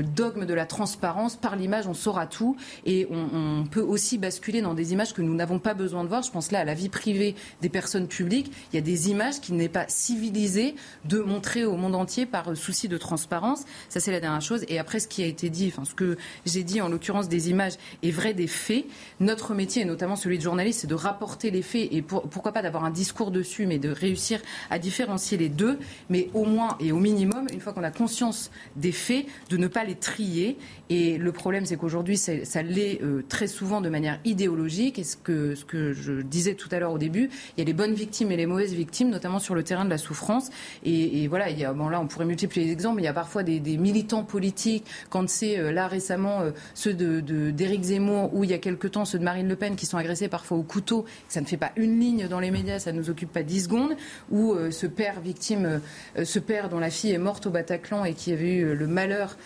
dogme 0.02 0.46
de 0.46 0.54
la 0.54 0.66
transparence. 0.66 1.36
Par 1.36 1.56
l'image, 1.56 1.86
on 1.86 1.94
saura 1.94 2.26
tout 2.26 2.56
et 2.84 3.06
on, 3.10 3.64
peut 3.70 3.80
aussi 3.80 4.18
basculer 4.18 4.60
dans 4.60 4.74
des 4.74 4.92
images 4.92 5.12
que 5.12 5.22
nous 5.22 5.34
n'avons 5.34 5.58
pas 5.58 5.74
besoin 5.74 6.04
de 6.04 6.08
voir. 6.08 6.22
Je 6.22 6.30
pense 6.30 6.52
là 6.52 6.60
à 6.60 6.64
la 6.64 6.74
vie 6.74 6.88
privée 6.88 7.34
des 7.60 7.68
personnes 7.68 8.08
publiques. 8.08 8.52
Il 8.72 8.76
y 8.76 8.78
a 8.78 8.82
des 8.82 9.10
images 9.10 9.40
qui 9.40 9.52
n'est 9.52 9.68
pas 9.68 9.86
civilisé 9.88 10.74
de 11.04 11.18
montrer 11.18 11.64
au 11.64 11.76
monde 11.76 11.94
entier 11.94 12.26
par 12.26 12.56
souci 12.56 12.88
de 12.88 12.98
transparence. 12.98 13.64
Ça, 13.88 14.00
c'est 14.00 14.12
la 14.12 14.20
dernière 14.20 14.42
chose. 14.42 14.64
Et 14.68 14.78
après, 14.78 15.00
ce 15.00 15.08
qui 15.08 15.22
a 15.22 15.26
été 15.26 15.50
dit, 15.50 15.72
enfin, 15.72 15.84
ce 15.84 15.94
que 15.94 16.16
j'ai 16.44 16.62
dit 16.62 16.80
en 16.80 16.88
l'occurrence 16.88 17.28
des 17.28 17.50
images 17.50 17.74
est 18.02 18.10
vrai 18.10 18.34
des 18.34 18.46
faits. 18.46 18.84
Notre 19.20 19.54
métier, 19.54 19.82
et 19.82 19.84
notamment 19.84 20.16
celui 20.16 20.38
de 20.38 20.42
journaliste, 20.42 20.80
c'est 20.80 20.86
de 20.86 20.94
rapporter 20.94 21.50
les 21.50 21.62
faits 21.62 21.88
et 21.92 22.02
pourquoi 22.02 22.52
pas 22.52 22.62
d'avoir 22.62 22.84
un 22.84 22.90
discours 22.90 23.30
dessus, 23.30 23.66
mais 23.66 23.78
de 23.78 23.90
réussir 23.90 24.40
à 24.70 24.78
différencier 24.78 25.38
les 25.38 25.48
deux. 25.48 25.78
Mais 26.10 26.28
au 26.34 26.44
moins 26.44 26.76
et 26.80 26.92
au 26.92 26.98
minimum, 26.98 27.46
une 27.52 27.60
fois 27.60 27.72
qu'on 27.72 27.84
a 27.84 27.90
conscience 27.90 28.50
des 28.76 28.92
faits, 28.92 29.26
de 29.50 29.56
ne 29.56 29.68
pas 29.68 29.84
les 29.84 29.94
trier. 29.94 30.58
Et 30.88 31.18
le 31.18 31.32
problème, 31.32 31.66
c'est 31.66 31.76
qu'aujourd'hui, 31.76 32.16
ça 32.16 32.62
l'est 32.62 33.02
euh, 33.02 33.24
très 33.28 33.48
souvent 33.48 33.80
de 33.80 33.88
manière 33.88 34.20
idéologique. 34.24 34.98
Et 34.98 35.04
ce 35.04 35.16
que, 35.16 35.54
ce 35.54 35.64
que 35.64 35.92
je 35.92 36.22
disais 36.22 36.54
tout 36.54 36.68
à 36.70 36.78
l'heure 36.78 36.92
au 36.92 36.98
début, 36.98 37.28
il 37.56 37.60
y 37.60 37.62
a 37.62 37.64
les 37.64 37.72
bonnes 37.72 37.94
victimes 37.94 38.30
et 38.30 38.36
les 38.36 38.46
mauvaises 38.46 38.72
victimes, 38.72 39.10
notamment 39.10 39.38
sur 39.38 39.54
le 39.54 39.64
terrain 39.64 39.84
de 39.84 39.90
la 39.90 39.98
souffrance. 39.98 40.50
Et, 40.84 41.26
voilà, 41.28 41.50
il 41.50 41.58
y 41.58 41.64
a, 41.64 41.72
bon, 41.72 41.88
là, 41.88 42.00
on 42.00 42.06
pourrait 42.06 42.24
multiplier 42.24 42.66
les 42.66 42.72
exemples. 42.72 42.96
Mais 42.96 43.02
il 43.02 43.06
y 43.06 43.08
a 43.08 43.14
parfois 43.14 43.42
des, 43.42 43.60
militants 43.76 44.22
politiques, 44.22 44.84
quand 45.10 45.28
c'est 45.28 45.58
euh, 45.58 45.72
là 45.72 45.88
récemment 45.88 46.40
euh, 46.40 46.50
ceux 46.74 46.94
d'Éric 46.94 47.80
de, 47.80 47.86
Zemmour 47.86 48.34
ou 48.34 48.44
il 48.44 48.50
y 48.50 48.54
a 48.54 48.58
quelque 48.58 48.88
temps 48.88 49.04
ceux 49.04 49.18
de 49.18 49.24
Marine 49.24 49.48
Le 49.48 49.56
Pen 49.56 49.76
qui 49.76 49.86
sont 49.86 49.98
agressés 49.98 50.28
parfois 50.28 50.56
au 50.56 50.62
couteau. 50.62 51.04
Ça 51.28 51.40
ne 51.40 51.46
fait 51.46 51.56
pas 51.56 51.72
une 51.76 51.98
ligne 52.00 52.28
dans 52.28 52.40
les 52.40 52.50
médias, 52.50 52.78
ça 52.78 52.92
ne 52.92 52.98
nous 52.98 53.10
occupe 53.10 53.32
pas 53.32 53.42
dix 53.42 53.64
secondes. 53.64 53.96
Ou 54.30 54.56
ce 54.70 54.86
père 54.86 55.20
victime, 55.20 55.80
ce 56.22 56.38
père 56.38 56.68
dont 56.68 56.78
la 56.78 56.90
fille 56.90 57.12
est 57.12 57.18
morte 57.18 57.46
au 57.46 57.50
Bataclan 57.50 58.04
et 58.04 58.14
qui 58.14 58.32
avait 58.32 58.54
eu 58.54 58.74
le 58.74 58.86
malheur 58.86 59.36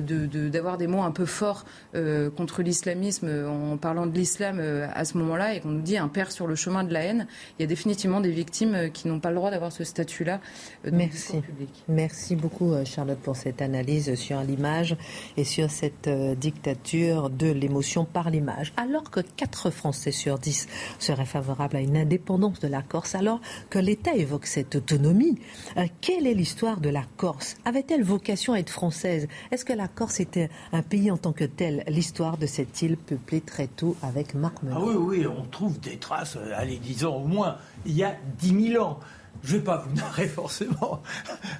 d'avoir 0.00 0.78
des 0.78 0.86
mots 0.86 1.02
un 1.02 1.10
peu 1.10 1.26
forts 1.26 1.64
contre 2.36 2.62
l'islamisme 2.62 3.28
en 3.46 3.76
parlant 3.76 4.06
de 4.06 4.14
l'islam 4.14 4.60
à 4.60 5.04
ce 5.04 5.18
moment-là 5.18 5.54
et 5.54 5.60
qu'on 5.60 5.70
nous 5.70 5.82
dit 5.82 5.96
un 5.96 6.08
père 6.08 6.32
sur 6.32 6.46
le 6.46 6.54
chemin 6.54 6.84
de 6.84 6.92
la 6.92 7.02
haine. 7.02 7.26
Il 7.58 7.62
y 7.62 7.64
a 7.64 7.68
définitivement 7.68 8.20
des 8.20 8.30
victimes 8.30 8.90
qui 8.92 9.08
n'ont 9.08 9.20
pas 9.20 9.30
le 9.30 9.36
droit 9.36 9.50
d'avoir 9.50 9.72
ce 9.72 9.84
statut-là 9.84 10.40
euh, 10.86 10.90
Merci. 10.92 11.42
Merci 11.88 12.36
beaucoup 12.36 12.72
euh, 12.72 12.84
Charlotte 12.84 13.18
pour 13.18 13.36
cette 13.36 13.62
analyse 13.62 14.14
sur 14.14 14.40
l'image 14.42 14.96
et 15.36 15.44
sur 15.44 15.70
cette 15.70 16.08
euh, 16.08 16.34
dictature 16.34 17.30
de 17.30 17.50
l'émotion 17.50 18.04
par 18.04 18.30
l'image. 18.30 18.72
Alors 18.76 19.10
que 19.10 19.20
4 19.20 19.70
Français 19.70 20.12
sur 20.12 20.38
10 20.38 20.66
seraient 20.98 21.24
favorables 21.24 21.76
à 21.76 21.80
une 21.80 21.96
indépendance 21.96 22.60
de 22.60 22.68
la 22.68 22.82
Corse, 22.82 23.14
alors 23.14 23.40
que 23.70 23.78
l'État 23.78 24.14
évoque 24.14 24.46
cette 24.46 24.76
autonomie, 24.76 25.38
quelle 26.00 26.26
est 26.26 26.34
l'histoire 26.34 26.80
de 26.80 26.88
la 26.88 27.02
Corse? 27.16 27.56
Avait-elle 27.64 28.02
vocation 28.02 28.52
à 28.52 28.58
être 28.58 28.70
française? 28.70 29.28
Est-ce 29.50 29.64
que 29.64 29.72
la 29.74 29.88
Corse 29.88 30.20
était 30.20 30.50
un 30.72 30.82
pays 30.82 31.10
en 31.10 31.16
tant 31.16 31.32
que 31.32 31.44
tel 31.44 31.84
L'histoire 31.88 32.38
de 32.38 32.46
cette 32.46 32.80
île 32.82 32.96
peuplée 32.96 33.40
très 33.40 33.66
tôt 33.66 33.96
avec 34.02 34.34
Marc 34.34 34.56
Ah 34.70 34.78
oui, 34.80 34.94
oui, 34.94 35.26
on 35.26 35.44
trouve 35.44 35.78
des 35.80 35.96
traces, 35.96 36.38
allez, 36.56 36.78
disons 36.78 37.16
au 37.16 37.26
moins 37.26 37.56
il 37.86 37.96
y 37.96 38.04
a 38.04 38.16
10 38.38 38.70
000 38.72 38.84
ans. 38.84 39.00
Je 39.42 39.54
ne 39.54 39.58
vais 39.58 39.64
pas 39.64 39.84
vous 39.86 39.94
narrer 39.96 40.28
forcément 40.28 41.02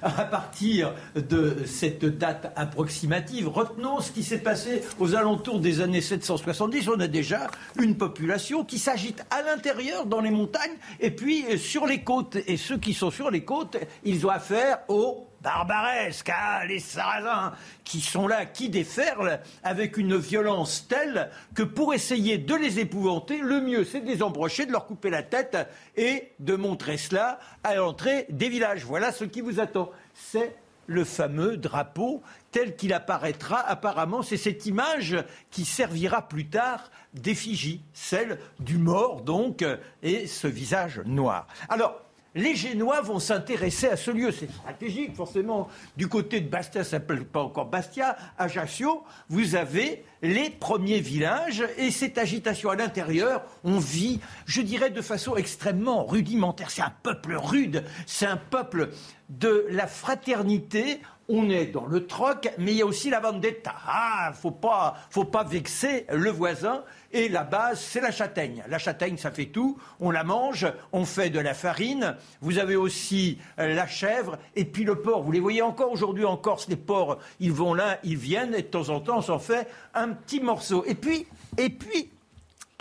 à 0.01 0.25
partir 0.25 0.93
de 1.15 1.57
cette 1.65 2.05
date 2.05 2.51
approximative. 2.55 3.47
Retenons 3.47 3.99
ce 3.99 4.11
qui 4.11 4.23
s'est 4.23 4.39
passé 4.39 4.81
aux 4.99 5.15
alentours 5.15 5.59
des 5.59 5.81
années 5.81 6.01
770. 6.01 6.89
On 6.89 6.99
a 6.99 7.07
déjà 7.07 7.47
une 7.79 7.95
population 7.95 8.63
qui 8.63 8.79
s'agite 8.79 9.23
à 9.29 9.43
l'intérieur, 9.43 10.05
dans 10.05 10.21
les 10.21 10.31
montagnes, 10.31 10.77
et 10.99 11.11
puis 11.11 11.59
sur 11.59 11.85
les 11.85 12.01
côtes. 12.01 12.37
Et 12.47 12.57
ceux 12.57 12.77
qui 12.77 12.93
sont 12.93 13.11
sur 13.11 13.29
les 13.29 13.43
côtes, 13.43 13.77
ils 14.03 14.25
ont 14.25 14.29
affaire 14.31 14.79
aux 14.87 15.27
barbaresque, 15.45 16.31
ah, 16.33 16.65
les 16.65 16.79
Sarrasins, 16.79 17.53
qui 17.83 18.01
sont 18.01 18.27
là, 18.27 18.47
qui 18.47 18.67
déferlent 18.69 19.39
avec 19.63 19.97
une 19.97 20.17
violence 20.17 20.87
telle 20.87 21.29
que 21.53 21.61
pour 21.61 21.93
essayer 21.93 22.39
de 22.39 22.55
les 22.55 22.79
épouvanter, 22.79 23.37
le 23.37 23.61
mieux 23.61 23.85
c'est 23.85 24.01
de 24.01 24.07
les 24.07 24.23
embrocher, 24.23 24.65
de 24.65 24.71
leur 24.71 24.87
couper 24.87 25.11
la 25.11 25.21
tête 25.21 25.55
et 25.95 26.31
de 26.39 26.55
montrer 26.55 26.97
cela 26.97 27.39
à 27.63 27.75
l'entrée 27.75 28.25
des 28.29 28.49
villages. 28.49 28.85
Voilà 28.85 29.11
ce 29.11 29.23
qui 29.23 29.41
vous 29.41 29.59
attend. 29.59 29.91
C'est 30.15 30.55
le 30.87 31.03
fameux 31.03 31.57
drapeau 31.57 32.23
tel 32.51 32.75
qu'il 32.75 32.93
apparaîtra. 32.93 33.59
Apparemment, 33.59 34.23
c'est 34.23 34.37
cette 34.37 34.65
image 34.65 35.15
qui 35.51 35.63
servira 35.63 36.27
plus 36.27 36.47
tard 36.47 36.89
d'effigie, 37.13 37.81
celle 37.93 38.39
du 38.59 38.77
mort 38.79 39.21
donc, 39.21 39.63
et 40.01 40.25
ce 40.25 40.47
visage 40.47 41.01
noir. 41.05 41.47
Alors, 41.69 42.01
les 42.35 42.53
Génois 42.53 43.01
vont 43.01 43.19
s'intéresser 43.19 43.87
à 43.87 43.95
ce 43.95 44.11
lieu. 44.11 44.31
C'est 44.31 44.51
stratégique, 44.51 45.15
forcément. 45.15 45.69
Du 45.95 46.09
côté 46.09 46.41
de 46.41 46.49
Bastia, 46.49 46.83
ça 46.83 46.91
s'appelle 46.91 47.25
pas 47.25 47.41
encore 47.41 47.65
Bastia, 47.65 48.17
Ajaccio, 48.37 49.03
vous 49.29 49.55
avez 49.55 50.03
les 50.21 50.49
premiers 50.49 50.99
villages 50.99 51.63
et 51.77 51.91
cette 51.91 52.17
agitation 52.17 52.69
à 52.69 52.75
l'intérieur, 52.75 53.43
on 53.63 53.79
vit, 53.79 54.19
je 54.45 54.61
dirais, 54.61 54.89
de 54.89 55.01
façon 55.01 55.35
extrêmement 55.37 56.05
rudimentaire. 56.05 56.71
C'est 56.71 56.81
un 56.81 56.93
peuple 57.03 57.35
rude, 57.35 57.83
c'est 58.05 58.25
un 58.25 58.37
peuple 58.37 58.89
de 59.29 59.65
la 59.69 59.87
fraternité. 59.87 60.99
On 61.27 61.49
est 61.49 61.65
dans 61.65 61.87
le 61.87 62.05
troc, 62.05 62.49
mais 62.59 62.73
il 62.73 62.77
y 62.77 62.81
a 62.83 62.85
aussi 62.85 63.09
la 63.09 63.19
vendetta. 63.19 63.73
Ah, 63.87 64.31
faut 64.33 64.51
pas, 64.51 64.95
faut 65.09 65.25
pas 65.25 65.43
vexer 65.43 66.05
le 66.11 66.29
voisin. 66.29 66.83
Et 67.11 67.29
la 67.29 67.43
base, 67.43 67.79
c'est 67.79 68.01
la 68.01 68.11
châtaigne. 68.11 68.63
La 68.67 68.77
châtaigne, 68.77 69.17
ça 69.17 69.31
fait 69.31 69.47
tout. 69.47 69.79
On 69.99 70.11
la 70.11 70.23
mange, 70.23 70.67
on 70.91 71.03
fait 71.03 71.31
de 71.31 71.39
la 71.39 71.55
farine. 71.55 72.15
Vous 72.41 72.59
avez 72.59 72.75
aussi 72.75 73.39
euh, 73.57 73.73
la 73.73 73.87
chèvre 73.87 74.37
et 74.55 74.65
puis 74.65 74.83
le 74.83 75.01
porc. 75.01 75.23
Vous 75.23 75.31
les 75.31 75.39
voyez 75.39 75.63
encore 75.63 75.91
aujourd'hui 75.91 76.25
en 76.25 76.37
Corse, 76.37 76.67
les 76.67 76.75
porcs, 76.75 77.17
ils 77.39 77.51
vont 77.53 77.73
là, 77.73 77.97
ils 78.03 78.17
viennent 78.17 78.53
et 78.53 78.61
de 78.61 78.67
temps 78.67 78.89
en 78.89 78.99
temps, 78.99 79.17
on 79.17 79.21
s'en 79.23 79.39
fait 79.39 79.67
un 79.95 80.09
petit 80.09 80.39
morceau. 80.39 80.83
Et 80.85 80.93
puis, 80.93 81.25
et 81.57 81.69
puis, 81.69 82.11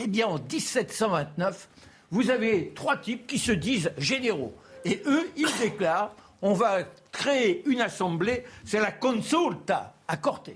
eh 0.02 0.06
bien, 0.06 0.26
en 0.26 0.38
1729, 0.38 1.68
vous 2.10 2.30
avez 2.30 2.72
trois 2.74 2.98
types 2.98 3.26
qui 3.26 3.38
se 3.38 3.52
disent 3.52 3.92
généraux. 3.96 4.54
Et 4.84 5.02
eux, 5.06 5.30
ils 5.36 5.48
déclarent 5.60 6.14
on 6.44 6.52
va 6.52 6.80
créer 7.14 7.62
une 7.66 7.80
assemblée, 7.80 8.44
c'est 8.64 8.80
la 8.80 8.92
consulta 8.92 9.94
à 10.06 10.18
Corte. 10.18 10.50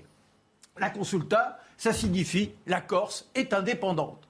La 0.77 0.89
consulta, 0.89 1.59
ça 1.77 1.93
signifie 1.93 2.51
la 2.67 2.81
Corse 2.81 3.29
est 3.33 3.53
indépendante. 3.53 4.27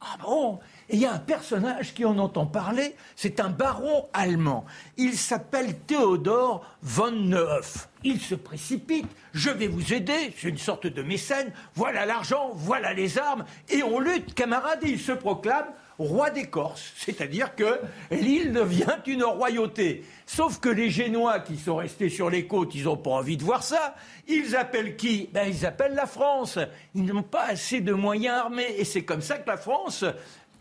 Ah 0.00 0.18
bon? 0.22 0.60
Et 0.90 0.96
il 0.96 1.00
y 1.00 1.06
a 1.06 1.14
un 1.14 1.18
personnage 1.18 1.94
qui 1.94 2.04
en 2.04 2.18
entend 2.18 2.44
parler, 2.44 2.94
c'est 3.16 3.40
un 3.40 3.48
baron 3.48 4.06
allemand. 4.12 4.66
Il 4.98 5.16
s'appelle 5.16 5.78
Théodore 5.78 6.66
von 6.82 7.10
Neuf. 7.10 7.88
Il 8.02 8.20
se 8.20 8.34
précipite, 8.34 9.08
je 9.32 9.48
vais 9.48 9.66
vous 9.66 9.94
aider, 9.94 10.34
c'est 10.36 10.50
une 10.50 10.58
sorte 10.58 10.86
de 10.86 11.02
mécène, 11.02 11.52
voilà 11.74 12.04
l'argent, 12.04 12.50
voilà 12.52 12.92
les 12.92 13.16
armes, 13.16 13.46
et 13.70 13.82
on 13.82 13.98
lutte, 13.98 14.34
camarades, 14.34 14.84
et 14.84 14.90
il 14.90 15.00
se 15.00 15.12
proclame 15.12 15.68
roi 15.98 16.30
des 16.30 16.46
Corses, 16.46 16.92
c'est-à-dire 16.96 17.54
que 17.54 17.80
l'île 18.10 18.52
devient 18.52 18.96
une 19.06 19.24
royauté. 19.24 20.04
Sauf 20.26 20.58
que 20.58 20.68
les 20.68 20.90
Génois 20.90 21.40
qui 21.40 21.56
sont 21.56 21.76
restés 21.76 22.08
sur 22.08 22.30
les 22.30 22.46
côtes, 22.46 22.74
ils 22.74 22.84
n'ont 22.84 22.96
pas 22.96 23.10
envie 23.10 23.36
de 23.36 23.44
voir 23.44 23.62
ça. 23.62 23.94
Ils 24.26 24.56
appellent 24.56 24.96
qui? 24.96 25.28
Ben, 25.32 25.48
Ils 25.48 25.66
appellent 25.66 25.94
la 25.94 26.06
France. 26.06 26.58
Ils 26.94 27.04
n'ont 27.04 27.22
pas 27.22 27.46
assez 27.46 27.80
de 27.80 27.92
moyens 27.92 28.36
armés. 28.36 28.74
Et 28.78 28.84
c'est 28.84 29.04
comme 29.04 29.20
ça 29.22 29.38
que 29.38 29.48
la 29.48 29.56
France 29.56 30.04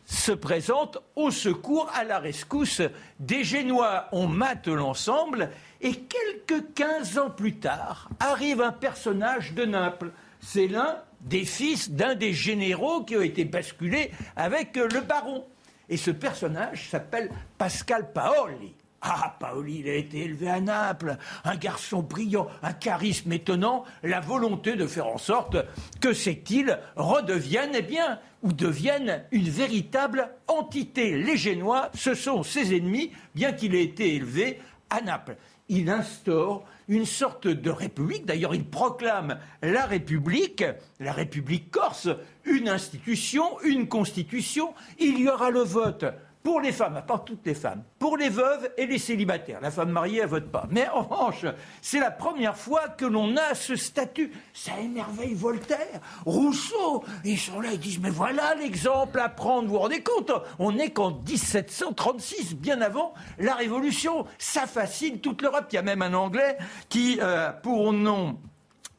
se 0.05 0.31
présente 0.34 0.97
au 1.15 1.31
secours, 1.31 1.89
à 1.95 2.03
la 2.03 2.19
rescousse 2.19 2.81
des 3.19 3.43
Génois. 3.43 4.07
On 4.11 4.27
mate 4.27 4.67
l'ensemble. 4.67 5.49
Et 5.81 5.93
quelques 5.93 6.73
15 6.75 7.17
ans 7.17 7.29
plus 7.29 7.55
tard, 7.55 8.09
arrive 8.19 8.61
un 8.61 8.71
personnage 8.71 9.53
de 9.53 9.65
Naples. 9.65 10.11
C'est 10.41 10.67
l'un 10.67 10.97
des 11.24 11.45
fils 11.45 11.91
d'un 11.91 12.15
des 12.15 12.34
généraux 12.34 13.03
qui 13.03 13.17
ont 13.17 13.21
été 13.21 13.45
basculés 13.45 14.11
avec 14.36 14.76
le 14.76 15.01
baron. 15.01 15.45
Et 15.89 15.97
ce 15.97 16.11
personnage 16.11 16.89
s'appelle 16.89 17.30
Pascal 17.57 18.11
Paoli. 18.13 18.74
Ah, 19.05 19.36
Paoli, 19.38 19.80
il 19.80 19.89
a 19.89 19.95
été 19.95 20.21
élevé 20.21 20.49
à 20.49 20.61
Naples, 20.61 21.17
un 21.43 21.57
garçon 21.57 22.01
brillant, 22.01 22.47
un 22.61 22.71
charisme 22.71 23.34
étonnant, 23.34 23.84
la 24.01 24.21
volonté 24.21 24.78
de 24.78 24.88
faire 24.88 25.07
en 25.07 25.17
sorte 25.17 25.57
que 25.99 26.13
cette 26.13 26.49
île 26.49 26.80
redevienne, 26.95 27.71
eh 27.74 27.82
bien, 27.82 28.19
ou 28.43 28.53
devienne 28.53 29.24
une 29.32 29.49
véritable 29.49 30.30
entité. 30.47 31.17
Les 31.17 31.36
Génois, 31.36 31.89
ce 31.93 32.13
sont 32.13 32.43
ses 32.43 32.78
ennemis, 32.78 33.11
bien 33.36 33.51
qu'il 33.51 33.76
ait 33.76 33.84
été 33.84 34.15
élevé 34.15 34.61
à 34.89 35.01
Naples. 35.01 35.36
Il 35.70 35.89
instaure 35.89 36.66
une 36.88 37.05
sorte 37.05 37.47
de 37.47 37.70
république. 37.70 38.26
D'ailleurs, 38.26 38.55
il 38.55 38.66
proclame 38.66 39.39
la 39.61 39.86
République, 39.86 40.64
la 40.99 41.14
République 41.14 41.72
corse, 41.72 42.09
une 42.45 42.68
institution, 42.68 43.59
une 43.61 43.88
constitution. 43.88 44.74
Il 44.99 45.20
y 45.20 45.30
aura 45.30 45.49
le 45.49 45.61
vote 45.61 46.05
pour 46.43 46.59
les 46.59 46.73
femmes, 46.73 47.01
pas 47.07 47.19
toutes 47.19 47.45
les 47.45 47.53
femmes, 47.53 47.83
pour 47.97 48.17
les 48.17 48.27
veuves 48.27 48.69
et 48.77 48.85
les 48.85 48.99
célibataires. 48.99 49.61
La 49.61 49.71
femme 49.71 49.91
mariée, 49.91 50.19
elle 50.19 50.27
vote 50.27 50.51
pas. 50.51 50.67
Mais 50.69 50.87
en 50.89 51.03
revanche, 51.03 51.45
c'est 51.81 52.01
la 52.01 52.11
première 52.11 52.57
fois 52.57 52.89
que 52.89 53.05
l'on 53.05 53.37
a 53.37 53.55
ce 53.55 53.77
statut. 53.77 54.31
Ça 54.53 54.73
émerveille 54.79 55.33
Voltaire, 55.33 56.01
Rousseau. 56.25 57.05
Ils 57.23 57.39
sont 57.39 57.61
là, 57.61 57.69
ils 57.71 57.79
disent, 57.79 57.99
mais 57.99 58.09
voilà 58.09 58.55
l'exemple 58.55 59.19
à 59.19 59.29
prendre. 59.29 59.67
Vous 59.67 59.75
vous 59.75 59.79
rendez 59.79 60.03
compte 60.03 60.31
On 60.59 60.73
n'est 60.73 60.91
qu'en 60.91 61.11
1736, 61.11 62.55
bien 62.55 62.81
avant 62.81 63.13
la 63.39 63.55
Révolution. 63.55 64.25
Ça 64.37 64.67
fascine 64.67 65.19
toute 65.19 65.41
l'Europe. 65.41 65.67
Il 65.71 65.75
y 65.75 65.79
a 65.79 65.81
même 65.81 66.01
un 66.01 66.13
Anglais 66.13 66.57
qui, 66.89 67.19
euh, 67.21 67.53
pour 67.53 67.93
nom 67.93 68.37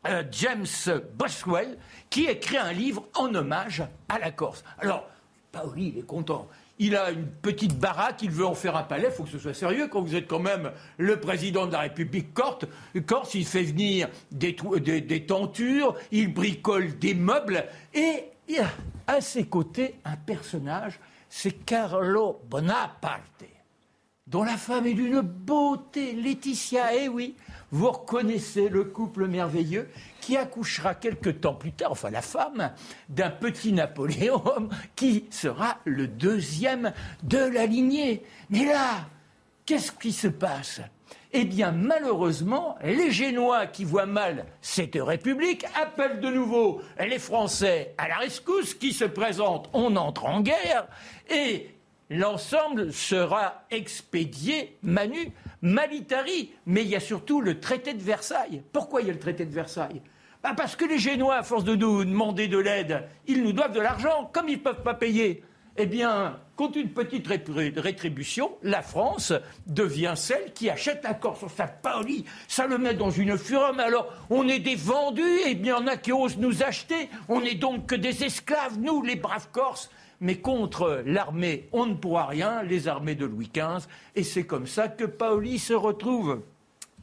euh, 0.07 0.23
James 0.31 0.67
Boswell, 1.15 1.77
qui 2.09 2.25
écrit 2.25 2.57
un 2.57 2.73
livre 2.73 3.05
en 3.15 3.35
hommage 3.35 3.83
à 4.09 4.19
la 4.19 4.31
Corse. 4.31 4.65
Alors, 4.79 5.07
Paoli, 5.53 5.93
il 5.95 5.99
est 5.99 6.07
content. 6.07 6.49
Il 6.79 6.97
a 6.97 7.11
une 7.11 7.27
petite 7.27 7.79
baraque, 7.79 8.23
il 8.23 8.31
veut 8.31 8.47
en 8.47 8.55
faire 8.55 8.77
un 8.77 8.83
palais, 8.83 9.09
il 9.11 9.15
faut 9.15 9.23
que 9.23 9.31
ce 9.31 9.39
soit 9.39 9.55
sérieux 9.55 9.89
quand 9.89 10.03
vous 10.03 10.17
êtes 10.17 10.27
quand 10.27 10.41
même 10.41 10.73
le 10.99 11.21
président 11.21 11.67
de 11.67 11.73
la 11.73 11.81
République 11.81 12.35
Corse. 12.35 13.35
Il 13.35 13.47
fait 13.47 13.63
venir 13.63 14.09
des, 14.33 14.57
tentures, 15.27 15.95
il 16.11 16.35
bricole 16.35 16.99
des 16.99 17.15
meubles 17.15 17.65
et 17.95 18.25
il 18.49 18.59
a 18.59 18.69
à 19.07 19.21
ses 19.21 19.45
côtés 19.45 19.97
un 20.05 20.17
personnage, 20.17 20.99
c'est 21.29 21.65
Carlo 21.65 22.41
Bonaparte, 22.49 23.45
dont 24.27 24.43
la 24.43 24.57
femme 24.57 24.87
est 24.87 24.95
d'une 24.95 25.21
beauté, 25.21 26.15
Laetitia, 26.15 26.95
eh 26.95 27.09
oui, 27.09 27.37
vous 27.71 27.91
reconnaissez 27.91 28.69
le 28.69 28.85
couple 28.85 29.27
merveilleux 29.27 29.89
qui 30.25 30.39
accouchera 30.39 30.95
quelque 30.95 31.29
temps 31.29 31.53
plus 31.53 31.73
tard, 31.73 31.93
enfin 31.93 32.09
la 32.09 32.23
femme, 32.23 32.73
d'un 33.11 33.29
petit 33.29 33.75
Napoléon 33.75 34.43
qui 34.97 35.27
sera 35.31 35.77
le 35.85 36.09
deuxième 36.09 36.95
de 37.23 37.37
la 37.37 37.67
lignée. 37.67 38.23
Mais 38.49 38.65
là, 38.65 39.07
qu'est-ce 39.67 39.93
qui 39.93 40.13
se 40.13 40.29
passe? 40.29 40.81
Eh 41.35 41.45
bien, 41.45 41.73
malheureusement, 41.73 42.77
les 42.83 43.11
Génois 43.11 43.67
qui 43.67 43.85
voient 43.85 44.07
mal 44.07 44.47
cette 44.63 44.97
République 44.99 45.67
appellent 45.79 46.21
de 46.21 46.31
nouveau 46.31 46.81
les 46.99 47.19
Français 47.19 47.95
à 47.99 48.09
la 48.09 48.17
rescousse, 48.17 48.73
qui 48.73 48.95
se 48.95 49.05
présentent, 49.05 49.69
on 49.75 49.95
entre 49.97 50.25
en 50.25 50.41
guerre, 50.41 50.87
et 51.29 51.69
l'ensemble 52.09 52.95
sera 52.95 53.65
expédié 53.71 54.79
manu 54.83 55.33
militari. 55.61 56.53
Mais 56.65 56.83
il 56.83 56.89
y 56.89 56.97
a 56.97 57.01
surtout 57.01 57.43
le 57.43 57.61
traité 57.61 57.93
de 57.93 58.03
Versailles. 58.03 58.63
Pourquoi 58.73 59.03
il 59.03 59.09
y 59.09 59.11
a 59.11 59.13
le 59.13 59.19
traité 59.19 59.45
de 59.45 59.53
Versailles? 59.53 60.01
Bah, 60.45 60.53
Parce 60.55 60.77
que 60.77 60.85
les 60.85 60.99
Génois, 60.99 61.37
à 61.37 61.43
force 61.43 61.65
de 61.65 61.75
nous 61.75 62.05
demander 62.05 62.47
de 62.47 62.59
l'aide, 62.59 63.05
ils 63.27 63.43
nous 63.43 63.53
doivent 63.53 63.73
de 63.73 63.81
l'argent. 63.81 64.31
Comme 64.33 64.49
ils 64.49 64.59
ne 64.59 64.63
peuvent 64.63 64.83
pas 64.83 64.95
payer, 64.95 65.43
eh 65.79 65.87
bien, 65.87 66.39
contre 66.55 66.77
une 66.79 66.91
petite 66.91 67.27
rétribution, 67.29 68.53
la 68.63 68.83
France 68.83 69.33
devient 69.67 70.13
celle 70.17 70.53
qui 70.53 70.69
achète 70.69 71.07
un 71.07 71.15
corps 71.15 71.39
sur 71.39 71.51
sa. 71.51 71.81
Ça 72.47 72.67
le 72.67 72.77
met 72.77 72.93
dans 72.93 73.11
une 73.11 73.39
fureur. 73.39 73.75
Mais 73.75 73.85
alors, 73.85 74.13
on 74.29 74.47
est 74.47 74.59
des 74.59 74.77
vendus, 74.77 75.23
et 75.23 75.53
eh 75.53 75.55
bien, 75.55 75.79
il 75.79 75.81
y 75.81 75.85
en 75.85 75.87
a 75.89 75.97
qui 75.97 76.13
osent 76.13 76.37
nous 76.37 76.63
acheter. 76.63 77.09
On 77.29 77.41
n'est 77.41 77.55
donc 77.55 77.87
que 77.87 77.95
des 77.95 78.23
esclaves, 78.23 78.79
nous, 78.79 79.03
les 79.03 79.17
braves 79.17 79.49
Corses. 79.51 79.91
Mais 80.21 80.37
contre 80.37 81.03
l'armée, 81.07 81.69
on 81.73 81.87
ne 81.87 81.95
pourra 81.95 82.27
rien, 82.27 82.63
les 82.63 82.87
armées 82.87 83.15
de 83.15 83.25
Louis 83.25 83.51
XV. 83.53 83.89
Et 84.15 84.23
c'est 84.23 84.45
comme 84.45 84.67
ça 84.67 84.89
que 84.89 85.05
Paoli 85.05 85.59
se 85.59 85.73
retrouve 85.73 86.43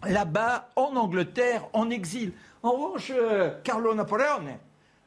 là-bas, 0.07 0.69
en 0.75 0.95
Angleterre, 0.95 1.67
en 1.73 1.89
exil. 1.89 2.33
En 2.63 2.71
revanche, 2.71 3.11
euh, 3.15 3.51
Carlo 3.63 3.93
Napoleone, 3.95 4.57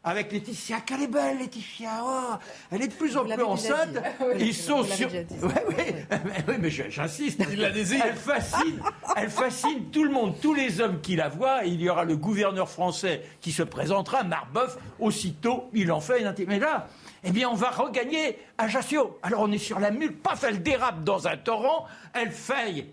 avec 0.02 0.32
Laetitia. 0.32 0.80
Qu'elle 0.80 1.02
est 1.02 1.06
belle, 1.06 1.38
Laetitia. 1.38 2.02
Oh, 2.02 2.34
elle 2.70 2.82
est 2.82 2.88
de 2.88 2.92
plus 2.92 3.16
en 3.16 3.24
plus 3.24 3.42
enceinte. 3.42 3.96
Ils 4.38 4.54
sont 4.54 4.82
sur. 4.84 5.08
Oui, 5.08 6.54
mais 6.60 6.70
j'insiste. 6.70 7.40
Elle 7.40 8.14
fascine, 8.14 8.82
elle 9.16 9.30
fascine 9.30 9.90
tout 9.90 10.04
le 10.04 10.10
monde, 10.10 10.34
tous 10.42 10.52
les 10.52 10.80
hommes 10.80 11.00
qui 11.00 11.16
la 11.16 11.28
voient. 11.28 11.64
il 11.64 11.80
y 11.80 11.88
aura 11.88 12.04
le 12.04 12.16
gouverneur 12.16 12.68
français 12.68 13.22
qui 13.40 13.52
se 13.52 13.62
présentera, 13.62 14.24
Marbeuf. 14.24 14.76
Aussitôt, 14.98 15.70
il 15.72 15.90
en 15.90 16.00
fait 16.00 16.20
une. 16.20 16.34
Mais 16.48 16.58
là, 16.58 16.88
eh 17.22 17.30
bien, 17.30 17.48
on 17.48 17.54
va 17.54 17.70
regagner 17.70 18.38
Ajaccio. 18.58 19.18
Alors, 19.22 19.40
on 19.40 19.52
est 19.52 19.58
sur 19.58 19.78
la 19.78 19.90
mule. 19.90 20.16
Paf, 20.16 20.44
elle 20.44 20.62
dérape 20.62 21.04
dans 21.04 21.26
un 21.28 21.36
torrent. 21.36 21.86
Elle 22.12 22.32
faille. 22.32 22.86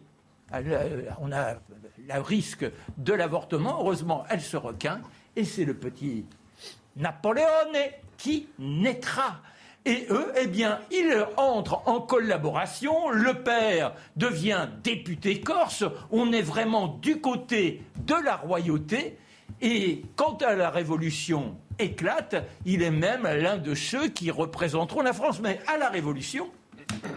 Euh, 0.53 1.03
on 1.19 1.31
a 1.31 1.55
le 1.97 2.21
risque 2.21 2.65
de 2.97 3.13
l'avortement. 3.13 3.77
Heureusement, 3.79 4.25
elle 4.29 4.41
se 4.41 4.57
requin. 4.57 5.01
Et 5.35 5.45
c'est 5.45 5.65
le 5.65 5.73
petit 5.73 6.25
Napoléon 6.95 7.45
qui 8.17 8.47
naîtra. 8.59 9.41
Et 9.83 10.05
eux, 10.11 10.31
eh 10.39 10.47
bien, 10.47 10.79
ils 10.91 11.25
entrent 11.37 11.81
en 11.87 12.01
collaboration. 12.01 13.09
Le 13.09 13.33
père 13.43 13.93
devient 14.15 14.67
député 14.83 15.41
corse. 15.41 15.83
On 16.11 16.31
est 16.31 16.41
vraiment 16.41 16.99
du 17.01 17.19
côté 17.19 17.81
de 18.05 18.15
la 18.23 18.35
royauté. 18.35 19.17
Et 19.59 20.03
quand 20.15 20.41
la 20.43 20.69
révolution 20.69 21.55
éclate, 21.79 22.35
il 22.65 22.83
est 22.83 22.91
même 22.91 23.23
l'un 23.23 23.57
de 23.57 23.73
ceux 23.73 24.07
qui 24.07 24.29
représenteront 24.29 25.01
la 25.01 25.13
France. 25.13 25.39
Mais 25.41 25.59
à 25.67 25.77
la 25.77 25.89
révolution, 25.89 26.49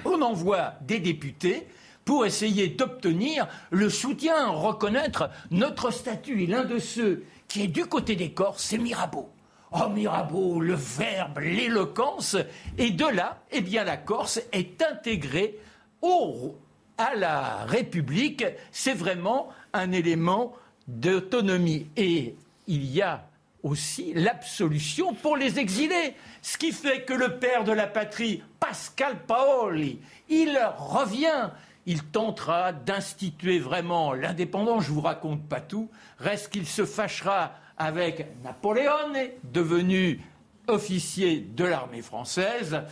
on 0.05 0.23
envoie 0.23 0.75
des 0.83 1.01
députés 1.01 1.67
pour 2.05 2.27
essayer 2.27 2.69
d'obtenir 2.69 3.49
le 3.71 3.89
soutien, 3.89 4.49
reconnaître 4.49 5.31
notre 5.51 5.91
statut. 5.91 6.43
Et 6.43 6.47
l'un 6.47 6.65
de 6.65 6.79
ceux 6.79 7.25
qui 7.49 7.63
est 7.63 7.69
du 7.69 7.87
côté 7.87 8.17
des 8.17 8.33
Corses, 8.33 8.65
c'est 8.65 8.79
Mirabeau. 8.79 9.31
Oh 9.73 9.89
Mirabeau, 9.89 10.61
le 10.61 10.75
verbe, 10.75 11.39
l'éloquence. 11.39 12.37
Et 12.79 12.91
de 12.91 13.07
là, 13.07 13.43
eh 13.51 13.61
bien, 13.61 13.85
la 13.85 13.97
Corse 13.97 14.41
est 14.53 14.83
intégrée 14.83 15.59
au, 16.01 16.57
à 16.97 17.15
la 17.15 17.65
République. 17.65 18.45
C'est 18.71 18.95
vraiment 18.95 19.49
un 19.73 19.91
élément 19.93 20.53
d'autonomie. 20.87 21.87
Et 21.97 22.37
il 22.67 22.85
y 22.85 23.03
a 23.03 23.27
aussi 23.65 24.13
l'absolution 24.15 25.15
pour 25.15 25.37
les 25.37 25.59
exilés. 25.59 26.15
Ce 26.43 26.57
qui 26.57 26.71
fait 26.71 27.03
que 27.03 27.15
le 27.15 27.39
père 27.39 27.65
de 27.65 27.73
la 27.73 27.87
patrie, 27.87 28.43
Pascal 28.61 29.17
Paoli, 29.27 29.99
il 30.29 30.57
revient. 30.79 31.51
Il 31.87 32.03
tentera 32.05 32.73
d'instituer 32.73 33.59
vraiment 33.59 34.15
l'indépendance. 34.15 34.85
Je 34.85 34.93
vous 34.93 35.01
raconte 35.01 35.47
pas 35.47 35.61
tout. 35.61 35.91
Reste 36.19 36.51
qu'il 36.51 36.67
se 36.67 36.85
fâchera 36.85 37.53
avec 37.77 38.27
Napoléon, 38.43 39.13
devenu 39.53 40.21
officier 40.67 41.41
de 41.41 41.65
l'armée 41.65 42.03
française. 42.03 42.83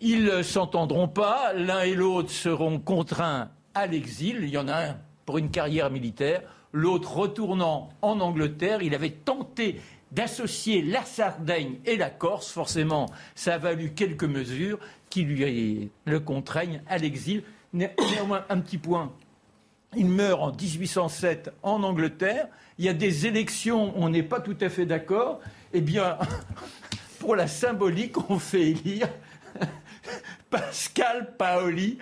Ils 0.00 0.24
ne 0.24 0.42
s'entendront 0.42 1.08
pas, 1.08 1.52
l'un 1.52 1.80
et 1.80 1.94
l'autre 1.94 2.30
seront 2.30 2.78
contraints 2.78 3.50
à 3.74 3.86
l'exil. 3.86 4.38
Il 4.42 4.50
y 4.50 4.58
en 4.58 4.68
a 4.68 4.90
un 4.90 4.96
pour 5.26 5.38
une 5.38 5.50
carrière 5.50 5.90
militaire, 5.90 6.42
l'autre 6.72 7.16
retournant 7.16 7.90
en 8.02 8.20
Angleterre. 8.20 8.82
Il 8.82 8.94
avait 8.94 9.10
tenté 9.10 9.80
d'associer 10.12 10.82
la 10.82 11.04
Sardaigne 11.04 11.78
et 11.84 11.96
la 11.96 12.10
Corse. 12.10 12.50
Forcément, 12.50 13.06
ça 13.34 13.54
a 13.54 13.58
valu 13.58 13.92
quelques 13.94 14.24
mesures 14.24 14.78
qui 15.10 15.22
lui 15.22 15.90
le 16.04 16.20
contraignent 16.20 16.82
à 16.86 16.98
l'exil. 16.98 17.42
Néanmoins, 17.72 18.44
un 18.48 18.60
petit 18.60 18.78
point. 18.78 19.12
Il 19.96 20.06
meurt 20.06 20.40
en 20.40 20.52
1807 20.52 21.52
en 21.62 21.82
Angleterre 21.82 22.48
il 22.78 22.84
y 22.84 22.88
a 22.88 22.94
des 22.94 23.26
élections, 23.26 23.92
on 23.96 24.08
n'est 24.08 24.22
pas 24.22 24.40
tout 24.40 24.56
à 24.60 24.68
fait 24.68 24.86
d'accord, 24.86 25.40
eh 25.72 25.80
bien, 25.80 26.16
pour 27.18 27.34
la 27.34 27.48
symbolique, 27.48 28.30
on 28.30 28.38
fait 28.38 28.70
élire 28.70 29.08
Pascal 30.50 31.34
Paoli 31.36 31.98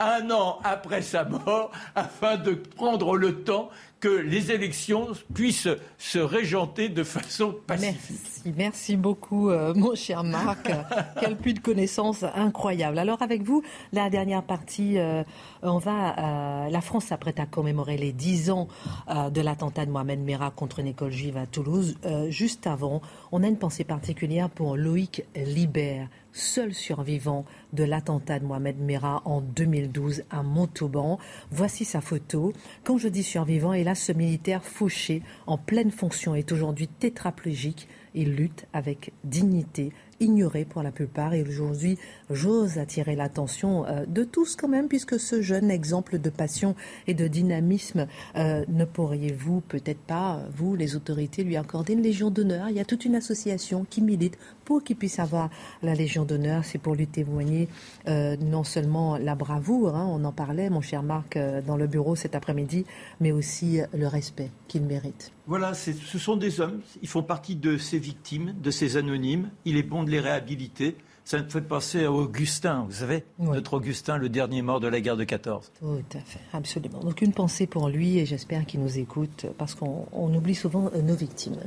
un 0.00 0.30
an 0.30 0.58
après 0.64 1.02
sa 1.02 1.24
mort 1.24 1.70
afin 1.94 2.36
de 2.36 2.52
prendre 2.54 3.16
le 3.16 3.42
temps 3.42 3.70
que 4.02 4.08
les 4.08 4.50
élections 4.50 5.08
puissent 5.32 5.68
se 5.96 6.18
régenter 6.18 6.88
de 6.88 7.04
façon 7.04 7.54
pacifique. 7.68 8.18
Merci, 8.44 8.54
merci 8.56 8.96
beaucoup, 8.96 9.48
euh, 9.48 9.72
mon 9.74 9.94
cher 9.94 10.24
Marc. 10.24 10.72
Quel 11.20 11.36
plus 11.36 11.54
de 11.54 11.60
connaissances 11.60 12.24
incroyable. 12.34 12.98
Alors, 12.98 13.22
avec 13.22 13.42
vous, 13.42 13.62
la 13.92 14.10
dernière 14.10 14.42
partie, 14.42 14.98
euh, 14.98 15.22
on 15.62 15.78
va. 15.78 16.18
Euh, 16.18 16.68
la 16.68 16.80
France 16.80 17.06
s'apprête 17.06 17.38
à 17.38 17.46
commémorer 17.46 17.96
les 17.96 18.12
10 18.12 18.50
ans 18.50 18.66
de 19.08 19.40
l'attentat 19.40 19.86
de 19.86 19.92
Mohamed 19.92 20.18
Merah 20.18 20.50
contre 20.50 20.80
une 20.80 20.88
école 20.88 21.12
juive 21.12 21.36
à 21.36 21.46
Toulouse. 21.46 21.96
juste 22.28 22.66
avant, 22.66 23.02
on 23.30 23.44
a 23.44 23.46
une 23.46 23.58
pensée 23.58 23.84
particulière 23.84 24.50
pour 24.50 24.76
Loïc 24.76 25.24
Libert 25.36 26.08
seul 26.32 26.74
survivant 26.74 27.44
de 27.72 27.84
l'attentat 27.84 28.38
de 28.38 28.44
Mohamed 28.44 28.78
Merah 28.78 29.22
en 29.24 29.40
2012 29.40 30.24
à 30.30 30.42
Montauban. 30.42 31.18
Voici 31.50 31.84
sa 31.84 32.00
photo. 32.00 32.52
Quand 32.84 32.98
je 32.98 33.08
dis 33.08 33.22
survivant, 33.22 33.72
hélas, 33.72 34.00
ce 34.00 34.12
militaire 34.12 34.64
fauché 34.64 35.22
en 35.46 35.58
pleine 35.58 35.90
fonction 35.90 36.34
est 36.34 36.52
aujourd'hui 36.52 36.88
tétraplégique. 36.88 37.88
Il 38.14 38.34
lutte 38.34 38.66
avec 38.72 39.12
dignité 39.24 39.92
ignoré 40.22 40.64
pour 40.64 40.82
la 40.82 40.92
plupart. 40.92 41.34
Et 41.34 41.42
aujourd'hui, 41.42 41.98
j'ose 42.30 42.78
attirer 42.78 43.16
l'attention 43.16 43.86
euh, 43.86 44.06
de 44.06 44.24
tous 44.24 44.56
quand 44.56 44.68
même, 44.68 44.88
puisque 44.88 45.18
ce 45.18 45.42
jeune 45.42 45.70
exemple 45.70 46.18
de 46.18 46.30
passion 46.30 46.74
et 47.06 47.14
de 47.14 47.26
dynamisme, 47.26 48.06
euh, 48.36 48.64
ne 48.68 48.84
pourriez-vous 48.84 49.60
peut-être 49.62 50.00
pas, 50.00 50.40
vous, 50.54 50.76
les 50.76 50.96
autorités, 50.96 51.44
lui 51.44 51.56
accorder 51.56 51.94
une 51.94 52.02
Légion 52.02 52.30
d'honneur? 52.30 52.68
Il 52.70 52.76
y 52.76 52.80
a 52.80 52.84
toute 52.84 53.04
une 53.04 53.16
association 53.16 53.84
qui 53.88 54.00
milite 54.00 54.38
pour 54.72 54.82
qu'il 54.82 54.96
puisse 54.96 55.18
avoir 55.18 55.50
la 55.82 55.94
Légion 55.94 56.24
d'honneur. 56.24 56.64
C'est 56.64 56.78
pour 56.78 56.94
lui 56.94 57.06
témoigner 57.06 57.68
euh, 58.08 58.38
non 58.38 58.64
seulement 58.64 59.18
la 59.18 59.34
bravoure, 59.34 59.94
hein, 59.94 60.08
on 60.08 60.24
en 60.24 60.32
parlait, 60.32 60.70
mon 60.70 60.80
cher 60.80 61.02
Marc, 61.02 61.38
dans 61.66 61.76
le 61.76 61.86
bureau 61.86 62.16
cet 62.16 62.34
après-midi, 62.34 62.86
mais 63.20 63.32
aussi 63.32 63.80
le 63.92 64.06
respect 64.06 64.50
qu'il 64.68 64.84
mérite. 64.84 65.30
Voilà, 65.46 65.74
ce 65.74 65.92
sont 66.18 66.36
des 66.36 66.62
hommes, 66.62 66.80
ils 67.02 67.08
font 67.08 67.22
partie 67.22 67.54
de 67.54 67.76
ces 67.76 67.98
victimes, 67.98 68.54
de 68.62 68.70
ces 68.70 68.96
anonymes. 68.96 69.50
Il 69.66 69.76
est 69.76 69.82
bon 69.82 70.04
de 70.04 70.10
les 70.10 70.20
réhabiliter. 70.20 70.96
Ça 71.24 71.36
me 71.36 71.46
fait 71.46 71.60
penser 71.60 72.04
à 72.04 72.10
Augustin, 72.10 72.86
vous 72.88 72.96
savez, 72.96 73.24
notre 73.38 73.74
Augustin, 73.74 74.16
le 74.16 74.30
dernier 74.30 74.62
mort 74.62 74.80
de 74.80 74.88
la 74.88 75.02
guerre 75.02 75.18
de 75.18 75.24
14. 75.24 75.70
Tout 75.78 75.86
à 76.14 76.20
fait, 76.20 76.40
absolument. 76.54 77.00
Donc 77.00 77.20
une 77.20 77.34
pensée 77.34 77.66
pour 77.66 77.90
lui 77.90 78.18
et 78.18 78.24
j'espère 78.24 78.64
qu'il 78.64 78.80
nous 78.80 78.98
écoute 78.98 79.44
parce 79.58 79.74
qu'on 79.74 80.34
oublie 80.34 80.54
souvent 80.54 80.90
nos 81.02 81.14
victimes. 81.14 81.60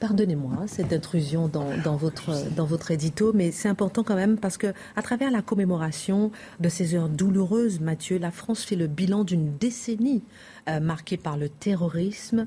Pardonnez-moi 0.00 0.66
cette 0.66 0.94
intrusion 0.94 1.48
dans, 1.48 1.96
votre, 1.96 2.50
dans 2.56 2.64
votre 2.64 2.90
édito, 2.90 3.32
mais 3.34 3.52
c'est 3.52 3.68
important 3.68 4.02
quand 4.02 4.14
même 4.14 4.38
parce 4.38 4.56
que 4.56 4.72
à 4.96 5.02
travers 5.02 5.30
la 5.30 5.42
commémoration 5.42 6.32
de 6.58 6.70
ces 6.70 6.94
heures 6.94 7.10
douloureuses, 7.10 7.80
Mathieu, 7.80 8.18
la 8.18 8.30
France 8.30 8.64
fait 8.64 8.76
le 8.76 8.86
bilan 8.86 9.24
d'une 9.24 9.58
décennie 9.58 10.22
euh, 10.70 10.80
marquée 10.80 11.18
par 11.18 11.36
le 11.36 11.50
terrorisme 11.50 12.46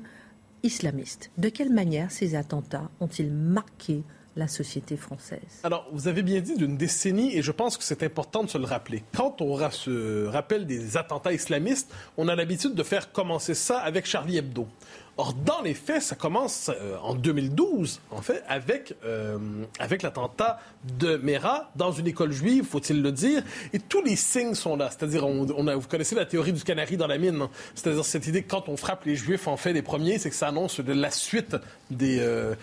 islamiste. 0.64 1.30
De 1.38 1.48
quelle 1.48 1.72
manière 1.72 2.10
ces 2.10 2.34
attentats 2.34 2.90
ont-ils 2.98 3.30
marqué 3.30 4.02
la 4.36 4.48
société 4.48 4.96
française? 4.96 5.60
Alors, 5.62 5.86
vous 5.92 6.08
avez 6.08 6.22
bien 6.22 6.40
dit 6.40 6.56
d'une 6.56 6.76
décennie, 6.76 7.36
et 7.36 7.42
je 7.42 7.52
pense 7.52 7.76
que 7.76 7.84
c'est 7.84 8.02
important 8.02 8.42
de 8.42 8.50
se 8.50 8.58
le 8.58 8.64
rappeler. 8.64 9.04
Quand 9.14 9.40
on 9.40 9.56
se 9.70 10.26
rappelle 10.26 10.66
des 10.66 10.96
attentats 10.96 11.32
islamistes, 11.32 11.92
on 12.16 12.26
a 12.26 12.34
l'habitude 12.34 12.74
de 12.74 12.82
faire 12.82 13.12
commencer 13.12 13.54
ça 13.54 13.78
avec 13.78 14.06
Charlie 14.06 14.38
Hebdo. 14.38 14.66
Or, 15.16 15.32
dans 15.32 15.62
les 15.62 15.74
faits, 15.74 16.02
ça 16.02 16.16
commence 16.16 16.70
euh, 16.70 16.96
en 17.02 17.14
2012, 17.14 18.00
en 18.10 18.20
fait, 18.20 18.42
avec, 18.48 18.94
euh, 19.04 19.38
avec 19.78 20.02
l'attentat 20.02 20.58
de 20.98 21.16
Mera 21.18 21.70
dans 21.76 21.92
une 21.92 22.08
école 22.08 22.32
juive, 22.32 22.64
faut-il 22.64 23.00
le 23.00 23.12
dire. 23.12 23.42
Et 23.72 23.78
tous 23.78 24.02
les 24.02 24.16
signes 24.16 24.54
sont 24.54 24.76
là. 24.76 24.90
C'est-à-dire, 24.90 25.24
on, 25.24 25.44
vous 25.44 25.88
connaissez 25.88 26.16
la 26.16 26.26
théorie 26.26 26.52
du 26.52 26.64
canari 26.64 26.96
dans 26.96 27.06
la 27.06 27.18
mine. 27.18 27.42
Hein. 27.42 27.50
C'est-à-dire, 27.76 28.04
cette 28.04 28.26
idée 28.26 28.42
que 28.42 28.50
quand 28.50 28.68
on 28.68 28.76
frappe 28.76 29.04
les 29.04 29.14
juifs 29.14 29.46
en 29.46 29.56
fait 29.56 29.72
les 29.72 29.82
premiers, 29.82 30.18
c'est 30.18 30.30
que 30.30 30.36
ça 30.36 30.48
annonce 30.48 30.80
de 30.80 30.92
la 30.92 31.10
suite 31.10 31.56
des... 31.90 32.18
Euh, 32.18 32.54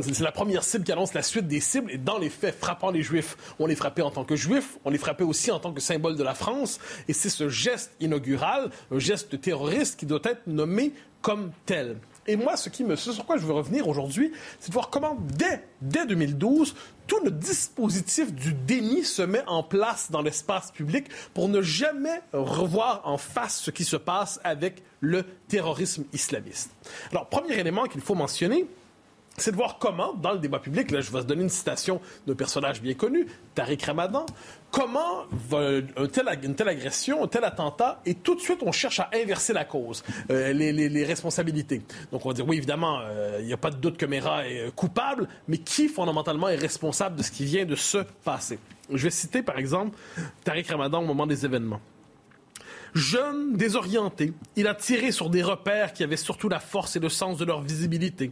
c'est 0.00 0.20
la 0.20 0.32
première 0.32 0.64
cible 0.64 0.84
qui 0.84 0.92
annonce 0.92 1.14
la 1.14 1.22
suite 1.22 1.46
des 1.46 1.60
cibles. 1.60 1.90
Et 1.90 1.98
dans 1.98 2.18
les 2.18 2.30
faits, 2.30 2.54
frappant 2.58 2.90
les 2.90 3.02
juifs, 3.02 3.36
on 3.58 3.66
les 3.66 3.76
frappait 3.76 4.02
en 4.02 4.10
tant 4.10 4.24
que 4.24 4.36
juifs, 4.36 4.78
on 4.84 4.90
les 4.90 4.98
frappait 4.98 5.24
aussi 5.24 5.50
en 5.50 5.58
tant 5.58 5.72
que 5.72 5.80
symbole 5.80 6.16
de 6.16 6.22
la 6.22 6.34
France. 6.34 6.78
Et 7.08 7.12
c'est 7.12 7.28
ce 7.28 7.48
geste 7.48 7.92
inaugural, 8.00 8.70
un 8.90 8.98
geste 8.98 9.40
terroriste 9.40 9.98
qui 9.98 10.06
doit 10.06 10.20
être 10.24 10.46
nommé 10.46 10.92
comme 11.20 11.52
tel. 11.66 11.96
Et 12.26 12.36
moi, 12.36 12.56
ce, 12.56 12.68
qui 12.68 12.84
me, 12.84 12.94
sur 12.94 13.26
quoi 13.26 13.36
je 13.36 13.44
veux 13.44 13.52
revenir 13.52 13.88
aujourd'hui, 13.88 14.32
c'est 14.60 14.68
de 14.68 14.74
voir 14.74 14.90
comment, 14.90 15.16
dès, 15.36 15.66
dès 15.80 16.06
2012, 16.06 16.74
tout 17.08 17.18
le 17.24 17.32
dispositif 17.32 18.32
du 18.32 18.54
déni 18.54 19.04
se 19.04 19.22
met 19.22 19.42
en 19.48 19.64
place 19.64 20.10
dans 20.10 20.22
l'espace 20.22 20.70
public 20.70 21.06
pour 21.34 21.48
ne 21.48 21.62
jamais 21.62 22.20
revoir 22.32 23.02
en 23.04 23.18
face 23.18 23.58
ce 23.58 23.72
qui 23.72 23.84
se 23.84 23.96
passe 23.96 24.38
avec 24.44 24.84
le 25.00 25.24
terrorisme 25.48 26.04
islamiste. 26.12 26.70
Alors, 27.10 27.28
premier 27.28 27.58
élément 27.58 27.86
qu'il 27.86 28.00
faut 28.00 28.14
mentionner, 28.14 28.66
c'est 29.42 29.50
de 29.50 29.56
voir 29.56 29.78
comment, 29.78 30.14
dans 30.14 30.32
le 30.32 30.38
débat 30.38 30.58
public, 30.58 30.90
là, 30.90 31.00
je 31.00 31.10
vais 31.10 31.20
vous 31.20 31.26
donner 31.26 31.42
une 31.42 31.48
citation 31.48 32.00
d'un 32.26 32.34
personnage 32.34 32.80
bien 32.80 32.94
connu, 32.94 33.26
Tariq 33.54 33.84
Ramadan, 33.84 34.24
comment 34.70 35.24
une 35.52 36.54
telle 36.54 36.68
agression, 36.68 37.24
un 37.24 37.26
tel 37.26 37.44
attentat, 37.44 38.00
et 38.06 38.14
tout 38.14 38.34
de 38.34 38.40
suite, 38.40 38.60
on 38.62 38.72
cherche 38.72 39.00
à 39.00 39.10
inverser 39.14 39.52
la 39.52 39.64
cause, 39.64 40.04
euh, 40.30 40.52
les, 40.52 41.04
responsabilités. 41.04 41.82
Donc, 42.12 42.24
on 42.24 42.28
va 42.28 42.34
dire, 42.34 42.46
oui, 42.46 42.56
évidemment, 42.56 43.00
euh, 43.02 43.38
il 43.40 43.46
n'y 43.46 43.52
a 43.52 43.56
pas 43.56 43.70
de 43.70 43.76
doute 43.76 43.96
que 43.96 44.06
Mera 44.06 44.46
est 44.46 44.68
euh, 44.68 44.70
coupable, 44.70 45.28
mais 45.48 45.58
qui, 45.58 45.88
fondamentalement, 45.88 46.48
est 46.48 46.56
responsable 46.56 47.16
de 47.16 47.22
ce 47.22 47.32
qui 47.32 47.44
vient 47.44 47.64
de 47.64 47.74
se 47.74 47.98
passer? 48.24 48.58
Je 48.92 49.02
vais 49.02 49.10
citer, 49.10 49.42
par 49.42 49.58
exemple, 49.58 49.98
Tariq 50.44 50.70
Ramadan 50.70 51.02
au 51.02 51.06
moment 51.06 51.26
des 51.26 51.44
événements. 51.44 51.80
Jeune, 52.94 53.56
désorienté, 53.56 54.34
il 54.54 54.68
a 54.68 54.74
tiré 54.74 55.12
sur 55.12 55.30
des 55.30 55.42
repères 55.42 55.92
qui 55.92 56.04
avaient 56.04 56.16
surtout 56.16 56.48
la 56.48 56.60
force 56.60 56.94
et 56.94 57.00
le 57.00 57.08
sens 57.08 57.38
de 57.38 57.44
leur 57.44 57.62
visibilité 57.62 58.30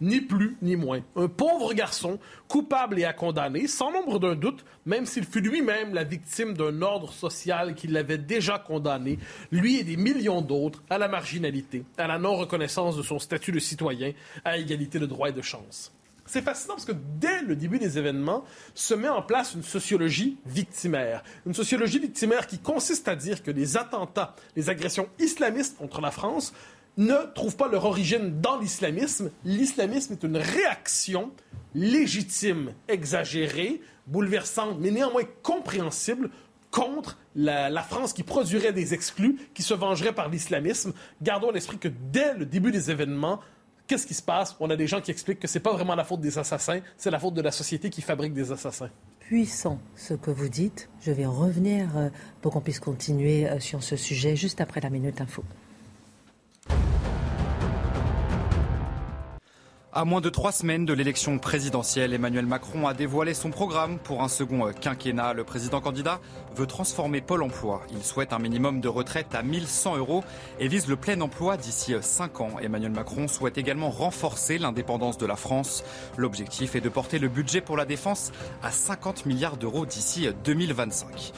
ni 0.00 0.20
plus 0.20 0.56
ni 0.62 0.76
moins. 0.76 1.00
Un 1.16 1.28
pauvre 1.28 1.72
garçon, 1.74 2.18
coupable 2.48 2.98
et 2.98 3.04
à 3.04 3.12
condamner, 3.12 3.66
sans 3.66 3.92
nombre 3.92 4.18
d'un 4.18 4.34
doute, 4.34 4.64
même 4.84 5.06
s'il 5.06 5.24
fut 5.24 5.40
lui-même 5.40 5.94
la 5.94 6.04
victime 6.04 6.54
d'un 6.54 6.82
ordre 6.82 7.12
social 7.12 7.74
qui 7.74 7.88
l'avait 7.88 8.18
déjà 8.18 8.58
condamné, 8.58 9.18
lui 9.50 9.78
et 9.78 9.84
des 9.84 9.96
millions 9.96 10.42
d'autres, 10.42 10.82
à 10.90 10.98
la 10.98 11.08
marginalité, 11.08 11.84
à 11.98 12.06
la 12.06 12.18
non-reconnaissance 12.18 12.96
de 12.96 13.02
son 13.02 13.18
statut 13.18 13.52
de 13.52 13.58
citoyen, 13.58 14.12
à 14.44 14.58
égalité 14.58 14.98
de 14.98 15.06
droits 15.06 15.30
et 15.30 15.32
de 15.32 15.42
chance. 15.42 15.92
C'est 16.26 16.42
fascinant 16.42 16.74
parce 16.74 16.84
que 16.84 16.96
dès 17.20 17.42
le 17.42 17.54
début 17.54 17.78
des 17.78 17.98
événements 17.98 18.44
se 18.74 18.94
met 18.94 19.08
en 19.08 19.22
place 19.22 19.54
une 19.54 19.62
sociologie 19.62 20.36
victimaire. 20.44 21.22
Une 21.46 21.54
sociologie 21.54 22.00
victimaire 22.00 22.48
qui 22.48 22.58
consiste 22.58 23.06
à 23.06 23.14
dire 23.14 23.44
que 23.44 23.52
les 23.52 23.76
attentats, 23.76 24.34
les 24.56 24.68
agressions 24.68 25.08
islamistes 25.20 25.76
contre 25.78 26.00
la 26.00 26.10
France 26.10 26.52
ne 26.96 27.32
trouvent 27.34 27.56
pas 27.56 27.68
leur 27.68 27.84
origine 27.84 28.40
dans 28.40 28.58
l'islamisme. 28.58 29.30
L'islamisme 29.44 30.14
est 30.14 30.22
une 30.22 30.36
réaction 30.36 31.32
légitime, 31.74 32.72
exagérée, 32.88 33.80
bouleversante, 34.06 34.78
mais 34.80 34.90
néanmoins 34.90 35.24
compréhensible 35.42 36.30
contre 36.70 37.18
la, 37.34 37.82
France 37.82 38.12
qui 38.12 38.22
produirait 38.22 38.72
des 38.72 38.94
exclus, 38.94 39.38
qui 39.54 39.62
se 39.62 39.74
vengerait 39.74 40.14
par 40.14 40.28
l'islamisme. 40.28 40.92
Gardons 41.22 41.50
à 41.50 41.52
l'esprit 41.52 41.78
que 41.78 41.88
dès 41.88 42.34
le 42.34 42.46
début 42.46 42.70
des 42.70 42.90
événements, 42.90 43.40
qu'est-ce 43.86 44.06
qui 44.06 44.14
se 44.14 44.22
passe? 44.22 44.56
On 44.60 44.68
a 44.70 44.76
des 44.76 44.86
gens 44.86 45.00
qui 45.00 45.10
expliquent 45.10 45.40
que 45.40 45.48
c'est 45.48 45.60
pas 45.60 45.72
vraiment 45.72 45.94
la 45.94 46.04
faute 46.04 46.20
des 46.20 46.38
assassins, 46.38 46.80
c'est 46.96 47.10
la 47.10 47.18
faute 47.18 47.34
de 47.34 47.42
la 47.42 47.50
société 47.50 47.90
qui 47.90 48.02
fabrique 48.02 48.32
des 48.32 48.52
assassins. 48.52 48.90
Puissant 49.20 49.78
ce 49.94 50.14
que 50.14 50.30
vous 50.30 50.48
dites. 50.48 50.88
Je 51.00 51.12
vais 51.12 51.26
revenir 51.26 51.96
euh, 51.96 52.08
pour 52.40 52.52
qu'on 52.52 52.60
puisse 52.60 52.80
continuer 52.80 53.48
euh, 53.48 53.58
sur 53.58 53.82
ce 53.82 53.96
sujet 53.96 54.36
juste 54.36 54.60
après 54.60 54.80
la 54.80 54.90
minute 54.90 55.20
info. 55.20 55.44
À 59.98 60.04
moins 60.04 60.20
de 60.20 60.28
trois 60.28 60.52
semaines 60.52 60.84
de 60.84 60.92
l'élection 60.92 61.38
présidentielle, 61.38 62.12
Emmanuel 62.12 62.44
Macron 62.44 62.86
a 62.86 62.92
dévoilé 62.92 63.32
son 63.32 63.48
programme 63.48 63.98
pour 63.98 64.22
un 64.22 64.28
second 64.28 64.70
quinquennat. 64.78 65.32
Le 65.32 65.42
président 65.42 65.80
candidat 65.80 66.20
veut 66.54 66.66
transformer 66.66 67.22
Pôle 67.22 67.42
emploi. 67.42 67.80
Il 67.90 68.04
souhaite 68.04 68.34
un 68.34 68.38
minimum 68.38 68.82
de 68.82 68.88
retraite 68.88 69.34
à 69.34 69.42
1100 69.42 69.96
euros 69.96 70.22
et 70.60 70.68
vise 70.68 70.86
le 70.86 70.96
plein 70.96 71.18
emploi 71.22 71.56
d'ici 71.56 71.94
cinq 72.02 72.42
ans. 72.42 72.58
Emmanuel 72.60 72.92
Macron 72.92 73.26
souhaite 73.26 73.56
également 73.56 73.88
renforcer 73.88 74.58
l'indépendance 74.58 75.16
de 75.16 75.24
la 75.24 75.36
France. 75.36 75.82
L'objectif 76.18 76.76
est 76.76 76.82
de 76.82 76.90
porter 76.90 77.18
le 77.18 77.28
budget 77.28 77.62
pour 77.62 77.78
la 77.78 77.86
défense 77.86 78.32
à 78.62 78.72
50 78.72 79.24
milliards 79.24 79.56
d'euros 79.56 79.86
d'ici 79.86 80.28
2025. 80.44 81.32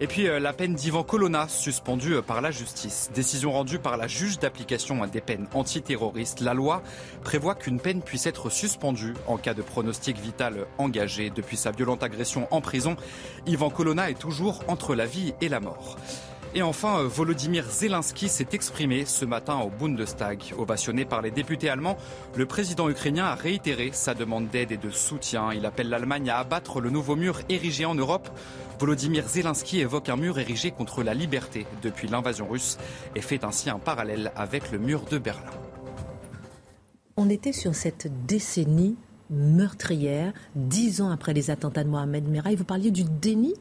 Et 0.00 0.06
puis 0.06 0.28
euh, 0.28 0.38
la 0.38 0.52
peine 0.52 0.74
d'Ivan 0.74 1.02
Colonna, 1.02 1.48
suspendue 1.48 2.14
euh, 2.14 2.22
par 2.22 2.40
la 2.40 2.52
justice. 2.52 3.10
Décision 3.14 3.50
rendue 3.50 3.80
par 3.80 3.96
la 3.96 4.06
juge 4.06 4.38
d'application 4.38 5.04
des 5.06 5.20
peines 5.20 5.48
antiterroristes. 5.54 6.40
La 6.40 6.54
loi 6.54 6.82
prévoit 7.24 7.56
qu'une 7.56 7.80
peine 7.80 8.00
puisse 8.00 8.26
être 8.26 8.48
suspendue 8.48 9.14
en 9.26 9.38
cas 9.38 9.54
de 9.54 9.62
pronostic 9.62 10.16
vital 10.18 10.66
engagé. 10.78 11.30
Depuis 11.30 11.56
sa 11.56 11.72
violente 11.72 12.04
agression 12.04 12.46
en 12.52 12.60
prison, 12.60 12.96
Ivan 13.46 13.70
Colonna 13.70 14.08
est 14.08 14.18
toujours 14.18 14.60
entre 14.68 14.94
la 14.94 15.06
vie 15.06 15.34
et 15.40 15.48
la 15.48 15.58
mort. 15.58 15.96
Et 16.54 16.62
enfin, 16.62 17.00
euh, 17.00 17.08
Volodymyr 17.08 17.64
Zelensky 17.70 18.28
s'est 18.28 18.48
exprimé 18.52 19.04
ce 19.04 19.26
matin 19.26 19.58
au 19.58 19.68
Bundestag. 19.68 20.54
Ovationné 20.56 21.04
par 21.04 21.20
les 21.20 21.30
députés 21.30 21.68
allemands, 21.68 21.98
le 22.36 22.46
président 22.46 22.88
ukrainien 22.88 23.26
a 23.26 23.34
réitéré 23.34 23.90
sa 23.92 24.14
demande 24.14 24.48
d'aide 24.48 24.72
et 24.72 24.78
de 24.78 24.90
soutien. 24.90 25.52
Il 25.52 25.66
appelle 25.66 25.90
l'Allemagne 25.90 26.30
à 26.30 26.38
abattre 26.38 26.80
le 26.80 26.88
nouveau 26.88 27.16
mur 27.16 27.40
érigé 27.50 27.84
en 27.84 27.94
Europe. 27.94 28.30
Volodymyr 28.80 29.28
Zelensky 29.28 29.80
évoque 29.80 30.08
un 30.08 30.16
mur 30.16 30.38
érigé 30.38 30.70
contre 30.70 31.02
la 31.02 31.12
liberté 31.12 31.66
depuis 31.82 32.08
l'invasion 32.08 32.48
russe 32.48 32.78
et 33.14 33.20
fait 33.20 33.44
ainsi 33.44 33.68
un 33.68 33.78
parallèle 33.78 34.32
avec 34.34 34.72
le 34.72 34.78
mur 34.78 35.02
de 35.10 35.18
Berlin. 35.18 35.50
On 37.16 37.28
était 37.28 37.52
sur 37.52 37.74
cette 37.74 38.08
décennie 38.26 38.96
meurtrière, 39.28 40.32
dix 40.54 41.02
ans 41.02 41.10
après 41.10 41.34
les 41.34 41.50
attentats 41.50 41.84
de 41.84 41.90
Mohamed 41.90 42.26
Merah. 42.26 42.54
Vous 42.54 42.64
parliez 42.64 42.90
du 42.90 43.04
déni 43.04 43.54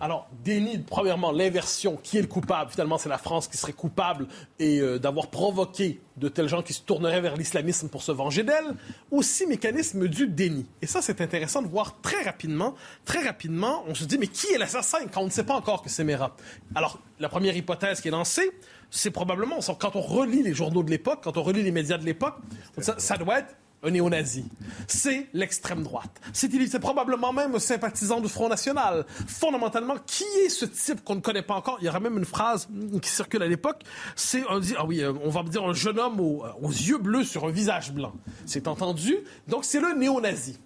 alors, 0.00 0.28
déni, 0.44 0.78
premièrement, 0.78 1.32
l'inversion, 1.32 1.96
qui 2.02 2.18
est 2.18 2.22
le 2.22 2.26
coupable 2.26 2.70
Finalement, 2.70 2.98
c'est 2.98 3.08
la 3.08 3.18
France 3.18 3.48
qui 3.48 3.56
serait 3.56 3.72
coupable 3.72 4.26
et 4.58 4.80
euh, 4.80 4.98
d'avoir 4.98 5.28
provoqué 5.28 6.00
de 6.16 6.28
tels 6.28 6.48
gens 6.48 6.62
qui 6.62 6.72
se 6.72 6.82
tourneraient 6.82 7.20
vers 7.20 7.36
l'islamisme 7.36 7.88
pour 7.88 8.02
se 8.02 8.12
venger 8.12 8.42
d'elle. 8.42 8.74
Aussi, 9.10 9.46
mécanisme 9.46 10.08
du 10.08 10.26
déni. 10.26 10.66
Et 10.82 10.86
ça, 10.86 11.02
c'est 11.02 11.20
intéressant 11.20 11.62
de 11.62 11.68
voir 11.68 12.00
très 12.02 12.22
rapidement. 12.22 12.74
Très 13.04 13.22
rapidement, 13.22 13.84
on 13.86 13.94
se 13.94 14.04
dit, 14.04 14.18
mais 14.18 14.28
qui 14.28 14.52
est 14.52 14.58
l'assassin 14.58 14.98
quand 15.12 15.22
on 15.22 15.26
ne 15.26 15.30
sait 15.30 15.44
pas 15.44 15.54
encore 15.54 15.82
que 15.82 15.88
c'est 15.88 16.04
Mera 16.04 16.36
Alors, 16.74 16.98
la 17.18 17.28
première 17.28 17.56
hypothèse 17.56 18.00
qui 18.00 18.08
est 18.08 18.12
lancée, 18.12 18.50
c'est 18.90 19.10
probablement, 19.10 19.58
quand 19.78 19.96
on 19.96 20.00
relit 20.00 20.42
les 20.42 20.54
journaux 20.54 20.82
de 20.82 20.90
l'époque, 20.90 21.20
quand 21.24 21.36
on 21.36 21.42
relit 21.42 21.62
les 21.62 21.72
médias 21.72 21.98
de 21.98 22.04
l'époque, 22.04 22.36
ça 22.78 23.16
doit 23.16 23.40
être 23.40 23.54
un 23.82 23.90
néo-nazi. 23.90 24.44
C'est 24.86 25.28
l'extrême 25.32 25.82
droite. 25.82 26.20
C'est 26.32 26.78
probablement 26.80 27.32
même 27.32 27.54
un 27.54 27.58
sympathisant 27.58 28.20
du 28.20 28.28
Front 28.28 28.48
National. 28.48 29.04
Fondamentalement, 29.26 29.96
qui 30.06 30.24
est 30.44 30.48
ce 30.48 30.64
type 30.64 31.04
qu'on 31.04 31.16
ne 31.16 31.20
connaît 31.20 31.42
pas 31.42 31.54
encore? 31.54 31.78
Il 31.80 31.86
y 31.86 31.88
aura 31.88 32.00
même 32.00 32.18
une 32.18 32.24
phrase 32.24 32.68
qui 33.02 33.08
circule 33.08 33.42
à 33.42 33.46
l'époque. 33.46 33.82
C'est, 34.14 34.42
on 34.48 34.58
dit, 34.58 34.74
ah 34.78 34.84
oui, 34.84 35.02
euh, 35.02 35.12
on 35.24 35.30
va 35.30 35.42
dire 35.42 35.64
un 35.64 35.74
jeune 35.74 35.98
homme 35.98 36.20
aux, 36.20 36.44
yeux 36.62 36.98
bleus 36.98 37.24
sur 37.24 37.46
un 37.46 37.50
visage 37.50 37.92
blanc. 37.92 38.12
C'est 38.44 38.68
entendu. 38.68 39.16
Donc, 39.48 39.64
c'est 39.64 39.80
le 39.80 39.94
néo-nazi. 39.94 40.58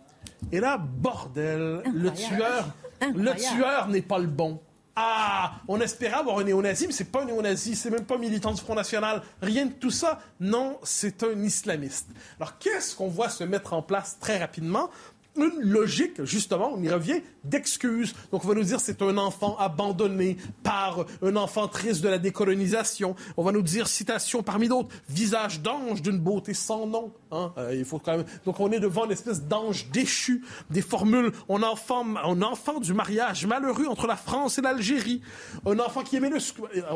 Et 0.53 0.61
là, 0.61 0.79
bordel, 0.79 1.83
le 1.93 2.13
tueur, 2.13 2.69
le 3.03 3.35
tueur 3.35 3.89
n'est 3.89 4.03
pas 4.03 4.19
le 4.19 4.27
bon. 4.27 4.61
Ah, 4.97 5.61
on 5.69 5.81
espérait 5.81 6.19
avoir 6.19 6.39
un 6.39 6.45
néo-nazi, 6.45 6.87
mais 6.87 6.93
c'est 6.93 7.11
pas 7.11 7.23
un 7.23 7.27
néo-nazi, 7.27 7.77
c'est 7.77 7.91
même 7.91 8.05
pas 8.05 8.19
militant 8.19 8.53
du 8.53 8.61
Front 8.61 8.75
National, 8.75 9.23
rien 9.41 9.67
de 9.67 9.73
tout 9.73 9.91
ça. 9.91 10.21
Non, 10.41 10.79
c'est 10.83 11.23
un 11.23 11.41
islamiste. 11.43 12.09
Alors, 12.39 12.59
qu'est-ce 12.59 12.97
qu'on 12.97 13.09
voit 13.09 13.29
se 13.29 13.45
mettre 13.45 13.73
en 13.73 13.83
place 13.83 14.19
très 14.21 14.39
rapidement? 14.39 14.91
Une 15.37 15.61
logique, 15.61 16.25
justement, 16.25 16.73
on 16.75 16.83
y 16.83 16.89
revient, 16.89 17.23
d'excuses. 17.45 18.15
Donc, 18.33 18.45
on 18.45 18.49
va 18.49 18.55
nous 18.55 18.65
dire 18.65 18.81
c'est 18.81 19.01
un 19.03 19.17
enfant 19.17 19.57
abandonné 19.59 20.37
par 20.63 21.07
un 21.23 21.37
enfant 21.37 21.69
triste 21.69 22.03
de 22.03 22.09
la 22.09 22.19
décolonisation. 22.19 23.15
On 23.37 23.43
va 23.43 23.53
nous 23.53 23.63
dire, 23.63 23.89
citation 23.89 24.43
parmi 24.43 24.69
d'autres, 24.69 24.95
visage 25.09 25.61
d'ange 25.61 26.03
d'une 26.03 26.19
beauté 26.19 26.55
sans 26.55 26.87
nom. 26.87 27.13
Hein? 27.31 27.53
Euh, 27.59 27.75
il 27.75 27.85
faut 27.85 27.99
quand 27.99 28.17
même... 28.17 28.27
Donc, 28.45 28.61
on 28.61 28.71
est 28.73 28.81
devant 28.81 29.07
une 29.07 29.13
espèce 29.13 29.43
d'ange 29.43 29.89
déchu. 29.91 30.45
Des 30.71 30.83
formules, 30.83 31.33
on 31.49 31.63
enfant, 31.63 32.05
un 32.17 32.43
enfant 32.43 32.81
du 32.81 32.93
mariage 32.93 33.47
malheureux 33.47 33.87
entre 33.87 34.07
la 34.07 34.17
France 34.17 34.59
et 34.59 34.63
l'Algérie. 34.63 35.23
Un 35.67 35.79
enfant 35.79 36.03
qui 36.03 36.17
aimait 36.17 36.31
le... 36.31 36.39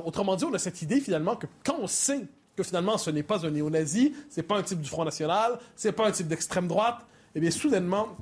Autrement 0.04 0.36
dit, 0.36 0.44
on 0.44 0.54
a 0.54 0.58
cette 0.58 0.82
idée, 0.82 1.00
finalement, 1.00 1.36
que 1.36 1.46
quand 1.64 1.76
on 1.80 1.86
sait 1.86 2.26
que 2.56 2.62
finalement 2.62 2.98
ce 2.98 3.10
n'est 3.10 3.22
pas 3.22 3.44
un 3.44 3.50
néo-nazi, 3.50 4.14
c'est 4.28 4.42
pas 4.42 4.56
un 4.56 4.62
type 4.62 4.80
du 4.80 4.88
Front 4.88 5.04
National, 5.04 5.58
c'est 5.74 5.92
pas 5.92 6.06
un 6.06 6.12
type 6.12 6.28
d'extrême 6.28 6.68
droite, 6.68 7.04
eh 7.34 7.40
bien, 7.40 7.50
soudainement, 7.50 8.16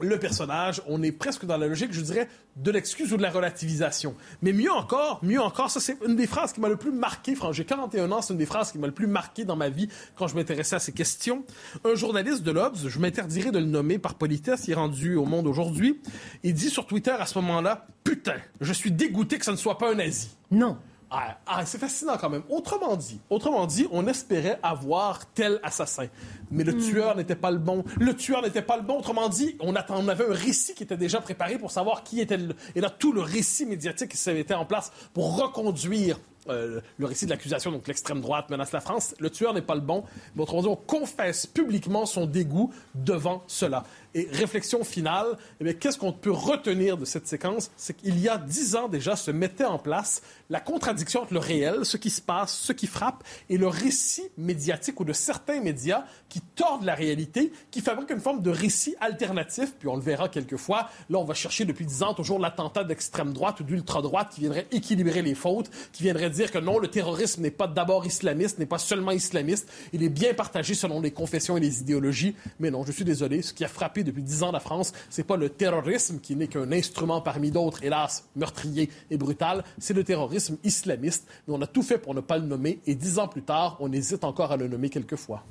le 0.00 0.18
personnage, 0.18 0.80
on 0.88 1.02
est 1.02 1.12
presque 1.12 1.44
dans 1.44 1.58
la 1.58 1.66
logique, 1.66 1.92
je 1.92 2.00
dirais, 2.00 2.28
de 2.56 2.70
l'excuse 2.70 3.12
ou 3.12 3.18
de 3.18 3.22
la 3.22 3.30
relativisation. 3.30 4.14
Mais 4.40 4.52
mieux 4.52 4.72
encore, 4.72 5.20
mieux 5.22 5.40
encore, 5.40 5.70
ça 5.70 5.80
c'est 5.80 5.96
une 6.06 6.16
des 6.16 6.26
phrases 6.26 6.52
qui 6.52 6.60
m'a 6.60 6.68
le 6.68 6.76
plus 6.76 6.92
marqué, 6.92 7.34
j'ai 7.52 7.64
41 7.64 8.10
ans, 8.10 8.22
c'est 8.22 8.32
une 8.32 8.38
des 8.38 8.46
phrases 8.46 8.72
qui 8.72 8.78
m'a 8.78 8.86
le 8.86 8.94
plus 8.94 9.06
marqué 9.06 9.44
dans 9.44 9.56
ma 9.56 9.68
vie 9.68 9.88
quand 10.16 10.28
je 10.28 10.34
m'intéressais 10.34 10.76
à 10.76 10.78
ces 10.78 10.92
questions. 10.92 11.44
Un 11.84 11.94
journaliste 11.94 12.42
de 12.42 12.50
l'Obs, 12.50 12.88
je 12.88 12.98
m'interdirais 12.98 13.50
de 13.50 13.58
le 13.58 13.66
nommer 13.66 13.98
par 13.98 14.14
politesse, 14.14 14.66
il 14.66 14.72
est 14.72 14.74
rendu 14.74 15.16
au 15.16 15.26
monde 15.26 15.46
aujourd'hui, 15.46 16.00
il 16.42 16.54
dit 16.54 16.70
sur 16.70 16.86
Twitter 16.86 17.14
à 17.18 17.26
ce 17.26 17.38
moment-là, 17.40 17.86
putain, 18.02 18.36
je 18.60 18.72
suis 18.72 18.90
dégoûté 18.90 19.38
que 19.38 19.44
ça 19.44 19.52
ne 19.52 19.56
soit 19.56 19.76
pas 19.76 19.92
un 19.92 19.96
nazi. 19.96 20.30
Non. 20.50 20.78
Ah, 21.14 21.36
ah, 21.46 21.66
c'est 21.66 21.76
fascinant 21.76 22.16
quand 22.18 22.30
même. 22.30 22.42
Autrement 22.48 22.96
dit, 22.96 23.20
autrement 23.28 23.66
dit, 23.66 23.86
on 23.92 24.06
espérait 24.06 24.58
avoir 24.62 25.26
tel 25.34 25.60
assassin, 25.62 26.06
mais 26.50 26.64
le 26.64 26.72
hmm. 26.72 26.80
tueur 26.80 27.16
n'était 27.16 27.36
pas 27.36 27.50
le 27.50 27.58
bon. 27.58 27.84
Le 28.00 28.16
tueur 28.16 28.40
n'était 28.40 28.62
pas 28.62 28.78
le 28.78 28.82
bon. 28.82 28.98
Autrement 28.98 29.28
dit, 29.28 29.54
on, 29.60 29.74
on 29.90 30.08
avait 30.08 30.24
un 30.26 30.32
récit 30.32 30.74
qui 30.74 30.84
était 30.84 30.96
déjà 30.96 31.20
préparé 31.20 31.58
pour 31.58 31.70
savoir 31.70 32.02
qui 32.02 32.20
était 32.20 32.38
le. 32.38 32.54
Et 32.74 32.80
là, 32.80 32.88
tout 32.88 33.12
le 33.12 33.20
récit 33.20 33.66
médiatique 33.66 34.12
qui 34.12 34.16
s'était 34.16 34.40
été 34.40 34.54
en 34.54 34.64
place 34.64 34.90
pour 35.12 35.36
reconduire 35.36 36.18
euh, 36.48 36.80
le 36.98 37.06
récit 37.06 37.26
de 37.26 37.30
l'accusation, 37.30 37.70
donc 37.70 37.86
l'extrême 37.86 38.20
droite 38.20 38.50
menace 38.50 38.72
la 38.72 38.80
France. 38.80 39.14
Le 39.20 39.30
tueur 39.30 39.54
n'est 39.54 39.62
pas 39.62 39.74
le 39.74 39.80
bon. 39.80 40.04
Mais 40.34 40.42
autrement 40.42 40.62
dit, 40.62 40.68
on 40.68 40.76
confesse 40.76 41.46
publiquement 41.46 42.04
son 42.06 42.26
dégoût 42.26 42.72
devant 42.94 43.44
cela. 43.46 43.84
Et 44.14 44.28
réflexion 44.30 44.84
finale, 44.84 45.38
eh 45.60 45.74
qu'est-ce 45.74 45.98
qu'on 45.98 46.12
peut 46.12 46.30
retenir 46.30 46.98
de 46.98 47.04
cette 47.04 47.26
séquence? 47.26 47.70
C'est 47.76 47.96
qu'il 47.96 48.18
y 48.18 48.28
a 48.28 48.36
dix 48.36 48.76
ans 48.76 48.88
déjà 48.88 49.16
se 49.16 49.30
mettait 49.30 49.64
en 49.64 49.78
place 49.78 50.22
la 50.50 50.60
contradiction 50.60 51.22
entre 51.22 51.32
le 51.32 51.38
réel, 51.38 51.84
ce 51.84 51.96
qui 51.96 52.10
se 52.10 52.20
passe, 52.20 52.54
ce 52.54 52.72
qui 52.72 52.86
frappe, 52.86 53.24
et 53.48 53.56
le 53.56 53.68
récit 53.68 54.28
médiatique 54.36 55.00
ou 55.00 55.04
de 55.04 55.14
certains 55.14 55.60
médias 55.60 56.04
qui 56.28 56.40
tordent 56.40 56.84
la 56.84 56.94
réalité, 56.94 57.52
qui 57.70 57.80
fabriquent 57.80 58.10
une 58.10 58.20
forme 58.20 58.42
de 58.42 58.50
récit 58.50 58.94
alternatif, 59.00 59.74
puis 59.78 59.88
on 59.88 59.96
le 59.96 60.02
verra 60.02 60.28
quelquefois. 60.28 60.90
Là, 61.08 61.18
on 61.18 61.24
va 61.24 61.32
chercher 61.32 61.64
depuis 61.64 61.86
dix 61.86 62.02
ans 62.02 62.12
toujours 62.12 62.38
l'attentat 62.38 62.84
d'extrême 62.84 63.32
droite 63.32 63.60
ou 63.60 63.64
d'ultra-droite 63.64 64.32
qui 64.34 64.40
viendrait 64.40 64.66
équilibrer 64.72 65.22
les 65.22 65.34
fautes, 65.34 65.70
qui 65.92 66.02
viendrait 66.02 66.28
dire 66.28 66.50
que 66.50 66.58
non, 66.58 66.78
le 66.78 66.88
terrorisme 66.88 67.40
n'est 67.40 67.50
pas 67.50 67.66
d'abord 67.66 68.04
islamiste, 68.04 68.58
n'est 68.58 68.66
pas 68.66 68.78
seulement 68.78 69.12
islamiste, 69.12 69.70
il 69.94 70.02
est 70.02 70.10
bien 70.10 70.34
partagé 70.34 70.74
selon 70.74 71.00
les 71.00 71.12
confessions 71.12 71.56
et 71.56 71.60
les 71.60 71.80
idéologies. 71.80 72.34
Mais 72.60 72.70
non, 72.70 72.84
je 72.84 72.92
suis 72.92 73.04
désolé, 73.04 73.40
ce 73.40 73.54
qui 73.54 73.64
a 73.64 73.68
frappé 73.68 74.01
depuis 74.04 74.22
dix 74.22 74.42
ans 74.42 74.52
la 74.52 74.60
France, 74.60 74.92
c'est 75.10 75.24
pas 75.24 75.36
le 75.36 75.48
terrorisme 75.48 76.20
qui 76.20 76.36
n'est 76.36 76.48
qu'un 76.48 76.70
instrument 76.72 77.20
parmi 77.20 77.50
d'autres, 77.50 77.82
hélas, 77.84 78.28
meurtrier 78.36 78.90
et 79.10 79.16
brutal, 79.16 79.64
c'est 79.78 79.94
le 79.94 80.04
terrorisme 80.04 80.56
islamiste. 80.64 81.26
Mais 81.46 81.54
on 81.54 81.62
a 81.62 81.66
tout 81.66 81.82
fait 81.82 81.98
pour 81.98 82.14
ne 82.14 82.20
pas 82.20 82.38
le 82.38 82.46
nommer 82.46 82.80
et 82.86 82.94
dix 82.94 83.18
ans 83.18 83.28
plus 83.28 83.42
tard, 83.42 83.76
on 83.80 83.92
hésite 83.92 84.24
encore 84.24 84.52
à 84.52 84.56
le 84.56 84.68
nommer 84.68 84.90
quelquefois. 84.90 85.44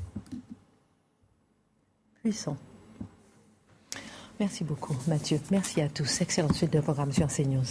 Puissant. 2.22 2.58
Merci 4.40 4.64
beaucoup, 4.64 4.96
Mathieu. 5.08 5.40
Merci 5.52 5.82
à 5.82 5.90
tous. 5.90 6.22
Excellente 6.22 6.56
suite 6.56 6.74
de 6.74 6.80
programme 6.80 7.12
sur 7.12 7.28
CNews. 7.28 7.62